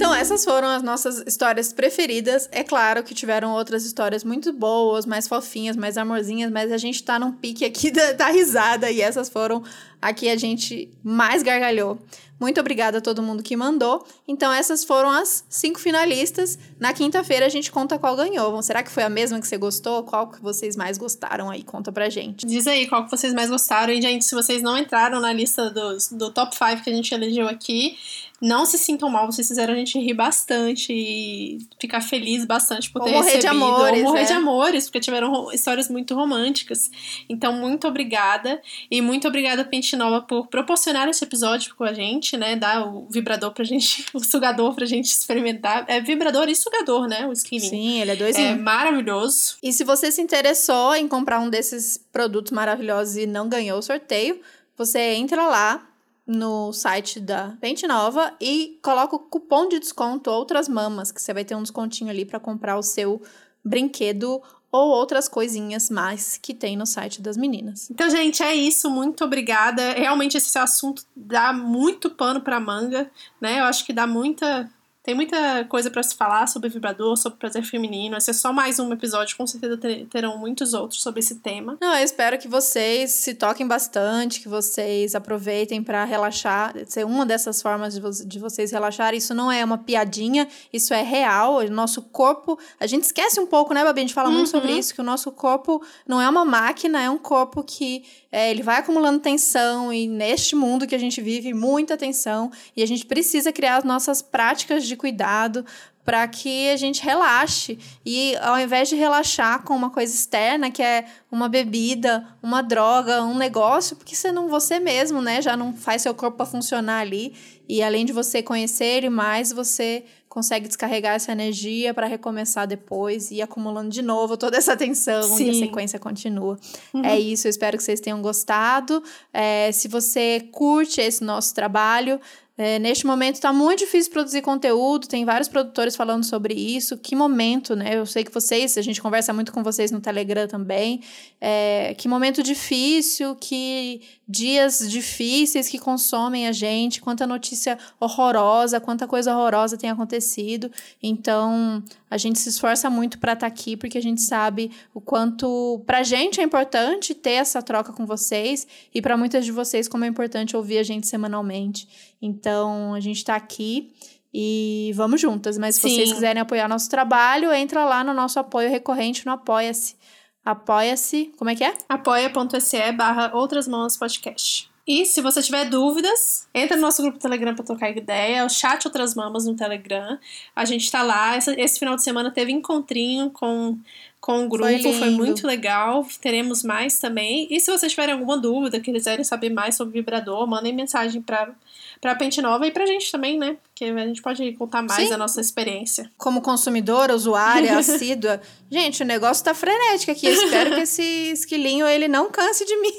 Então, 0.00 0.14
essas 0.14 0.46
foram 0.46 0.66
as 0.66 0.82
nossas 0.82 1.22
histórias 1.26 1.74
preferidas. 1.74 2.48
É 2.50 2.64
claro 2.64 3.04
que 3.04 3.14
tiveram 3.14 3.52
outras 3.52 3.84
histórias 3.84 4.24
muito 4.24 4.50
boas, 4.50 5.04
mais 5.04 5.28
fofinhas, 5.28 5.76
mais 5.76 5.98
amorzinhas, 5.98 6.50
mas 6.50 6.72
a 6.72 6.78
gente 6.78 7.02
tá 7.02 7.18
num 7.18 7.30
pique 7.30 7.66
aqui 7.66 7.90
da, 7.92 8.12
da 8.12 8.26
risada 8.28 8.90
e 8.90 9.02
essas 9.02 9.28
foram 9.28 9.62
a 10.00 10.14
que 10.14 10.30
a 10.30 10.36
gente 10.36 10.90
mais 11.04 11.42
gargalhou. 11.42 11.98
Muito 12.40 12.58
obrigada 12.58 12.98
a 12.98 13.00
todo 13.02 13.22
mundo 13.22 13.42
que 13.42 13.54
mandou. 13.54 14.04
Então, 14.26 14.50
essas 14.50 14.82
foram 14.82 15.10
as 15.10 15.44
cinco 15.48 15.78
finalistas. 15.78 16.58
Na 16.78 16.94
quinta-feira 16.94 17.44
a 17.44 17.50
gente 17.50 17.70
conta 17.70 17.98
qual 17.98 18.16
ganhou. 18.16 18.62
Será 18.62 18.82
que 18.82 18.90
foi 18.90 19.02
a 19.02 19.10
mesma 19.10 19.38
que 19.38 19.46
você 19.46 19.58
gostou? 19.58 20.02
Qual 20.02 20.28
que 20.28 20.40
vocês 20.40 20.74
mais 20.74 20.96
gostaram 20.96 21.50
aí? 21.50 21.62
Conta 21.62 21.92
pra 21.92 22.08
gente. 22.08 22.46
Diz 22.46 22.66
aí 22.66 22.86
qual 22.88 23.04
que 23.04 23.10
vocês 23.10 23.34
mais 23.34 23.50
gostaram. 23.50 23.92
E, 23.92 24.00
gente, 24.00 24.24
se 24.24 24.34
vocês 24.34 24.62
não 24.62 24.78
entraram 24.78 25.20
na 25.20 25.32
lista 25.32 25.68
dos, 25.70 26.08
do 26.08 26.30
top 26.30 26.56
5 26.56 26.82
que 26.82 26.90
a 26.90 26.94
gente 26.94 27.14
elegeu 27.14 27.46
aqui, 27.46 27.98
não 28.40 28.64
se 28.64 28.78
sintam 28.78 29.10
mal, 29.10 29.30
vocês 29.30 29.46
fizeram 29.46 29.74
a 29.74 29.76
gente 29.76 29.98
rir 29.98 30.14
bastante 30.14 30.92
e 30.92 31.58
ficar 31.78 32.00
feliz 32.00 32.46
bastante 32.46 32.90
por 32.90 33.02
ter 33.02 33.10
ou 33.10 33.16
morrer 33.16 33.32
recebido. 33.32 33.42
De 33.42 33.64
amores, 33.64 33.98
ou 33.98 34.08
morrer 34.08 34.24
de 34.24 34.32
amores, 34.32 34.84
porque 34.86 35.00
tiveram 35.00 35.52
histórias 35.52 35.90
muito 35.90 36.14
românticas. 36.14 36.90
Então, 37.28 37.52
muito 37.52 37.86
obrigada. 37.86 38.62
E 38.90 39.02
muito 39.02 39.28
obrigada, 39.28 39.62
Pente 39.62 39.94
Nova, 39.94 40.22
por 40.22 40.46
proporcionar 40.46 41.06
esse 41.08 41.22
episódio 41.22 41.74
com 41.74 41.84
a 41.84 41.92
gente, 41.92 42.29
né? 42.36 42.56
Dar 42.56 42.86
o 42.86 43.08
vibrador 43.10 43.52
pra 43.52 43.64
gente, 43.64 44.06
o 44.14 44.20
sugador 44.20 44.74
pra 44.74 44.86
gente 44.86 45.06
experimentar. 45.06 45.84
É 45.88 46.00
vibrador 46.00 46.48
e 46.48 46.56
sugador, 46.56 47.06
né? 47.06 47.26
O 47.26 47.32
skinny. 47.32 47.68
Sim, 47.68 48.00
ele 48.00 48.12
é 48.12 48.16
dois 48.16 48.36
É 48.36 48.54
maravilhoso. 48.54 49.56
E 49.62 49.72
se 49.72 49.84
você 49.84 50.10
se 50.10 50.20
interessou 50.20 50.94
em 50.94 51.08
comprar 51.08 51.40
um 51.40 51.50
desses 51.50 51.98
produtos 52.12 52.52
maravilhosos 52.52 53.16
e 53.16 53.26
não 53.26 53.48
ganhou 53.48 53.78
o 53.78 53.82
sorteio, 53.82 54.40
você 54.76 55.14
entra 55.14 55.46
lá 55.46 55.86
no 56.26 56.72
site 56.72 57.18
da 57.18 57.56
Pente 57.60 57.86
Nova 57.86 58.32
e 58.40 58.78
coloca 58.82 59.16
o 59.16 59.18
cupom 59.18 59.68
de 59.68 59.80
desconto 59.80 60.30
Outras 60.30 60.68
Mamas, 60.68 61.10
que 61.10 61.20
você 61.20 61.34
vai 61.34 61.44
ter 61.44 61.56
um 61.56 61.62
descontinho 61.62 62.08
ali 62.08 62.24
para 62.24 62.38
comprar 62.38 62.78
o 62.78 62.82
seu 62.82 63.20
brinquedo 63.64 64.40
ou 64.72 64.90
outras 64.90 65.28
coisinhas 65.28 65.90
mais 65.90 66.36
que 66.36 66.54
tem 66.54 66.76
no 66.76 66.86
site 66.86 67.20
das 67.20 67.36
meninas. 67.36 67.90
Então, 67.90 68.08
gente, 68.08 68.42
é 68.42 68.54
isso. 68.54 68.88
Muito 68.90 69.24
obrigada. 69.24 69.92
Realmente 69.92 70.36
esse 70.36 70.56
assunto 70.58 71.04
dá 71.14 71.52
muito 71.52 72.10
pano 72.10 72.40
pra 72.40 72.60
manga, 72.60 73.10
né? 73.40 73.60
Eu 73.60 73.64
acho 73.64 73.84
que 73.84 73.92
dá 73.92 74.06
muita 74.06 74.70
tem 75.02 75.14
muita 75.14 75.64
coisa 75.64 75.90
para 75.90 76.02
se 76.02 76.14
falar 76.14 76.46
sobre 76.46 76.68
vibrador, 76.68 77.16
sobre 77.16 77.38
prazer 77.38 77.62
feminino. 77.64 78.16
Esse 78.16 78.30
é 78.30 78.34
só 78.34 78.52
mais 78.52 78.78
um 78.78 78.92
episódio, 78.92 79.36
com 79.36 79.46
certeza 79.46 79.76
ter- 79.78 80.06
terão 80.06 80.36
muitos 80.36 80.74
outros 80.74 81.02
sobre 81.02 81.20
esse 81.20 81.36
tema. 81.36 81.78
Não, 81.80 81.94
eu 81.96 82.04
espero 82.04 82.38
que 82.38 82.46
vocês 82.46 83.10
se 83.10 83.34
toquem 83.34 83.66
bastante, 83.66 84.40
que 84.40 84.48
vocês 84.48 85.14
aproveitem 85.14 85.82
para 85.82 86.04
relaxar, 86.04 86.74
ser 86.86 87.06
uma 87.06 87.24
dessas 87.24 87.62
formas 87.62 87.94
de, 87.94 88.00
vo 88.00 88.10
de 88.10 88.38
vocês 88.38 88.70
relaxar. 88.72 89.14
Isso 89.14 89.32
não 89.34 89.50
é 89.50 89.64
uma 89.64 89.78
piadinha, 89.78 90.46
isso 90.72 90.92
é 90.92 91.02
real. 91.02 91.56
O 91.56 91.70
nosso 91.70 92.02
corpo, 92.02 92.58
a 92.78 92.86
gente 92.86 93.04
esquece 93.04 93.40
um 93.40 93.46
pouco, 93.46 93.72
né, 93.72 93.82
Babi? 93.82 94.00
A 94.00 94.02
gente 94.02 94.14
fala 94.14 94.30
muito 94.30 94.50
sobre 94.50 94.72
isso, 94.72 94.94
que 94.94 95.00
o 95.00 95.04
nosso 95.04 95.32
corpo 95.32 95.82
não 96.06 96.20
é 96.20 96.28
uma 96.28 96.44
máquina, 96.44 97.00
é 97.02 97.08
um 97.08 97.18
corpo 97.18 97.62
que 97.62 98.04
é, 98.32 98.50
ele 98.50 98.62
vai 98.62 98.78
acumulando 98.78 99.18
tensão 99.18 99.92
e 99.92 100.06
neste 100.06 100.54
mundo 100.54 100.86
que 100.86 100.94
a 100.94 100.98
gente 100.98 101.20
vive, 101.20 101.52
muita 101.52 101.96
tensão. 101.96 102.50
E 102.76 102.82
a 102.82 102.86
gente 102.86 103.04
precisa 103.04 103.52
criar 103.52 103.76
as 103.76 103.84
nossas 103.84 104.22
práticas 104.22 104.86
de 104.86 104.96
cuidado 104.96 105.64
para 106.04 106.26
que 106.26 106.70
a 106.70 106.76
gente 106.76 107.02
relaxe. 107.02 107.78
E 108.04 108.36
ao 108.38 108.58
invés 108.58 108.88
de 108.88 108.96
relaxar 108.96 109.62
com 109.62 109.74
uma 109.74 109.90
coisa 109.90 110.14
externa, 110.14 110.70
que 110.70 110.82
é 110.82 111.04
uma 111.30 111.48
bebida, 111.48 112.26
uma 112.42 112.62
droga, 112.62 113.22
um 113.22 113.36
negócio, 113.36 113.96
porque 113.96 114.14
você 114.14 114.32
não 114.32 114.48
você 114.48 114.78
mesmo, 114.78 115.20
né, 115.20 115.42
já 115.42 115.56
não 115.56 115.74
faz 115.74 116.02
seu 116.02 116.14
corpo 116.14 116.44
funcionar 116.46 117.00
ali. 117.00 117.34
E 117.68 117.82
além 117.82 118.04
de 118.04 118.12
você 118.12 118.42
conhecer 118.42 118.84
ele 118.84 119.10
mais, 119.10 119.52
você 119.52 120.04
consegue 120.30 120.68
descarregar 120.68 121.16
essa 121.16 121.32
energia 121.32 121.92
para 121.92 122.06
recomeçar 122.06 122.64
depois 122.64 123.32
e 123.32 123.36
ir 123.36 123.42
acumulando 123.42 123.90
de 123.90 124.00
novo 124.00 124.36
toda 124.36 124.56
essa 124.56 124.76
tensão 124.76 125.28
e 125.40 125.50
a 125.50 125.52
Sim. 125.52 125.58
sequência 125.58 125.98
continua. 125.98 126.56
É 127.02 127.18
isso, 127.18 127.48
eu 127.48 127.50
espero 127.50 127.76
que 127.76 127.82
vocês 127.82 128.00
tenham 128.00 128.22
gostado. 128.22 129.02
É, 129.32 129.72
se 129.72 129.88
você 129.88 130.48
curte 130.52 131.00
esse 131.00 131.24
nosso 131.24 131.52
trabalho, 131.52 132.20
É, 132.62 132.78
neste 132.78 133.06
momento 133.06 133.36
está 133.36 133.54
muito 133.54 133.78
difícil 133.78 134.12
produzir 134.12 134.42
conteúdo, 134.42 135.08
tem 135.08 135.24
vários 135.24 135.48
produtores 135.48 135.96
falando 135.96 136.24
sobre 136.24 136.52
isso. 136.52 136.98
Que 136.98 137.16
momento, 137.16 137.74
né? 137.74 137.96
Eu 137.96 138.04
sei 138.04 138.22
que 138.22 138.30
vocês, 138.30 138.76
a 138.76 138.82
gente 138.82 139.00
conversa 139.00 139.32
muito 139.32 139.50
com 139.50 139.62
vocês 139.62 139.90
no 139.90 139.98
Telegram 139.98 140.46
também. 140.46 141.00
É, 141.40 141.94
que 141.96 142.06
momento 142.06 142.42
difícil, 142.42 143.34
que 143.36 144.02
dias 144.28 144.78
difíceis 144.90 145.68
que 145.68 145.78
consomem 145.78 146.46
a 146.46 146.52
gente, 146.52 147.00
quanta 147.00 147.26
notícia 147.26 147.78
horrorosa, 147.98 148.78
quanta 148.78 149.08
coisa 149.08 149.34
horrorosa 149.34 149.78
tem 149.78 149.88
acontecido. 149.88 150.70
Então, 151.02 151.82
a 152.10 152.18
gente 152.18 152.38
se 152.38 152.50
esforça 152.50 152.90
muito 152.90 153.18
para 153.18 153.32
estar 153.32 153.46
tá 153.48 153.52
aqui, 153.52 153.74
porque 153.74 153.96
a 153.96 154.02
gente 154.02 154.20
sabe 154.20 154.70
o 154.92 155.00
quanto 155.00 155.82
pra 155.86 156.02
gente 156.02 156.40
é 156.40 156.44
importante 156.44 157.14
ter 157.14 157.30
essa 157.30 157.62
troca 157.62 157.90
com 157.90 158.04
vocês 158.04 158.66
e 158.94 159.00
para 159.00 159.16
muitas 159.16 159.46
de 159.46 159.50
vocês 159.50 159.88
como 159.88 160.04
é 160.04 160.08
importante 160.08 160.54
ouvir 160.54 160.76
a 160.76 160.82
gente 160.82 161.06
semanalmente. 161.06 161.88
Então, 162.20 162.94
a 162.94 163.00
gente 163.00 163.16
está 163.16 163.34
aqui 163.34 163.92
e 164.32 164.92
vamos 164.94 165.20
juntas. 165.20 165.58
Mas 165.58 165.76
se 165.76 165.82
Sim. 165.82 165.94
vocês 165.94 166.12
quiserem 166.12 166.40
apoiar 166.40 166.68
nosso 166.68 166.88
trabalho, 166.88 167.52
entra 167.52 167.84
lá 167.84 168.04
no 168.04 168.14
nosso 168.14 168.38
apoio 168.38 168.70
recorrente 168.70 169.26
no 169.26 169.32
Apoia-se. 169.32 169.96
Apoia-se. 170.44 171.32
Como 171.36 171.50
é 171.50 171.54
que 171.54 171.64
é? 171.64 171.74
apoia.se 171.88 172.92
barra 172.92 173.32
Outras 173.34 173.68
Mãos 173.68 173.96
Podcast. 173.96 174.70
E 174.86 175.06
se 175.06 175.20
você 175.20 175.40
tiver 175.42 175.66
dúvidas, 175.66 176.48
entra 176.52 176.74
no 176.76 176.82
nosso 176.82 177.00
grupo 177.02 177.18
Telegram 177.18 177.54
para 177.54 177.64
trocar 177.64 177.90
ideia, 177.90 178.38
é 178.38 178.44
o 178.44 178.48
chat 178.48 178.84
Outras 178.86 179.14
Mamas 179.14 179.44
no 179.44 179.54
Telegram. 179.54 180.18
A 180.56 180.64
gente 180.64 180.84
está 180.84 181.02
lá. 181.02 181.36
Esse 181.36 181.78
final 181.78 181.94
de 181.94 182.02
semana 182.02 182.30
teve 182.30 182.50
encontrinho 182.50 183.30
com 183.30 183.78
com 184.20 184.44
o 184.44 184.48
grupo, 184.48 184.66
foi, 184.82 184.92
foi, 184.92 185.10
muito 185.10 185.46
legal. 185.46 186.06
Teremos 186.20 186.62
mais 186.62 186.98
também. 186.98 187.46
E 187.50 187.58
se 187.58 187.70
vocês 187.70 187.90
tiverem 187.90 188.14
alguma 188.14 188.36
dúvida, 188.36 188.78
quiserem 188.78 189.24
saber 189.24 189.48
mais 189.48 189.76
sobre 189.76 189.98
vibrador, 189.98 190.46
mandem 190.46 190.74
mensagem 190.74 191.22
para 191.22 191.54
pra 192.00 192.14
Pente 192.14 192.40
Nova 192.40 192.66
e 192.66 192.70
pra 192.70 192.86
gente 192.86 193.12
também, 193.12 193.38
né? 193.38 193.56
Porque 193.64 193.84
a 193.84 194.06
gente 194.06 194.22
pode 194.22 194.52
contar 194.54 194.82
mais 194.82 195.04
Sim. 195.04 195.10
da 195.10 195.18
nossa 195.18 195.40
experiência. 195.40 196.10
Como 196.16 196.40
consumidora, 196.40 197.14
usuária, 197.14 197.76
assídua. 197.78 198.40
Gente, 198.70 199.02
o 199.02 199.06
negócio 199.06 199.44
tá 199.44 199.54
frenético 199.54 200.12
aqui. 200.12 200.26
Eu 200.26 200.32
espero 200.32 200.74
que 200.74 200.80
esse 200.80 201.02
esquilinho 201.32 201.86
ele 201.86 202.08
não 202.08 202.30
canse 202.30 202.64
de 202.64 202.76
mim. 202.80 202.92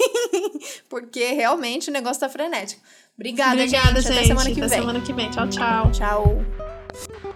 Porque 0.88 1.32
realmente 1.32 1.90
o 1.90 1.92
negócio 1.92 2.20
tá 2.20 2.28
frenético. 2.28 2.80
Obrigada, 3.14 3.54
Obrigada 3.54 4.00
gente. 4.00 4.04
gente. 4.04 4.18
Até 4.18 4.26
semana 4.26 4.50
que 4.52 4.60
Até 4.60 4.68
vem. 4.68 4.78
semana 4.80 5.00
que 5.00 5.12
vem. 5.12 5.30
Tchau, 5.30 5.48
tchau. 5.48 5.90
Tchau. 5.92 7.31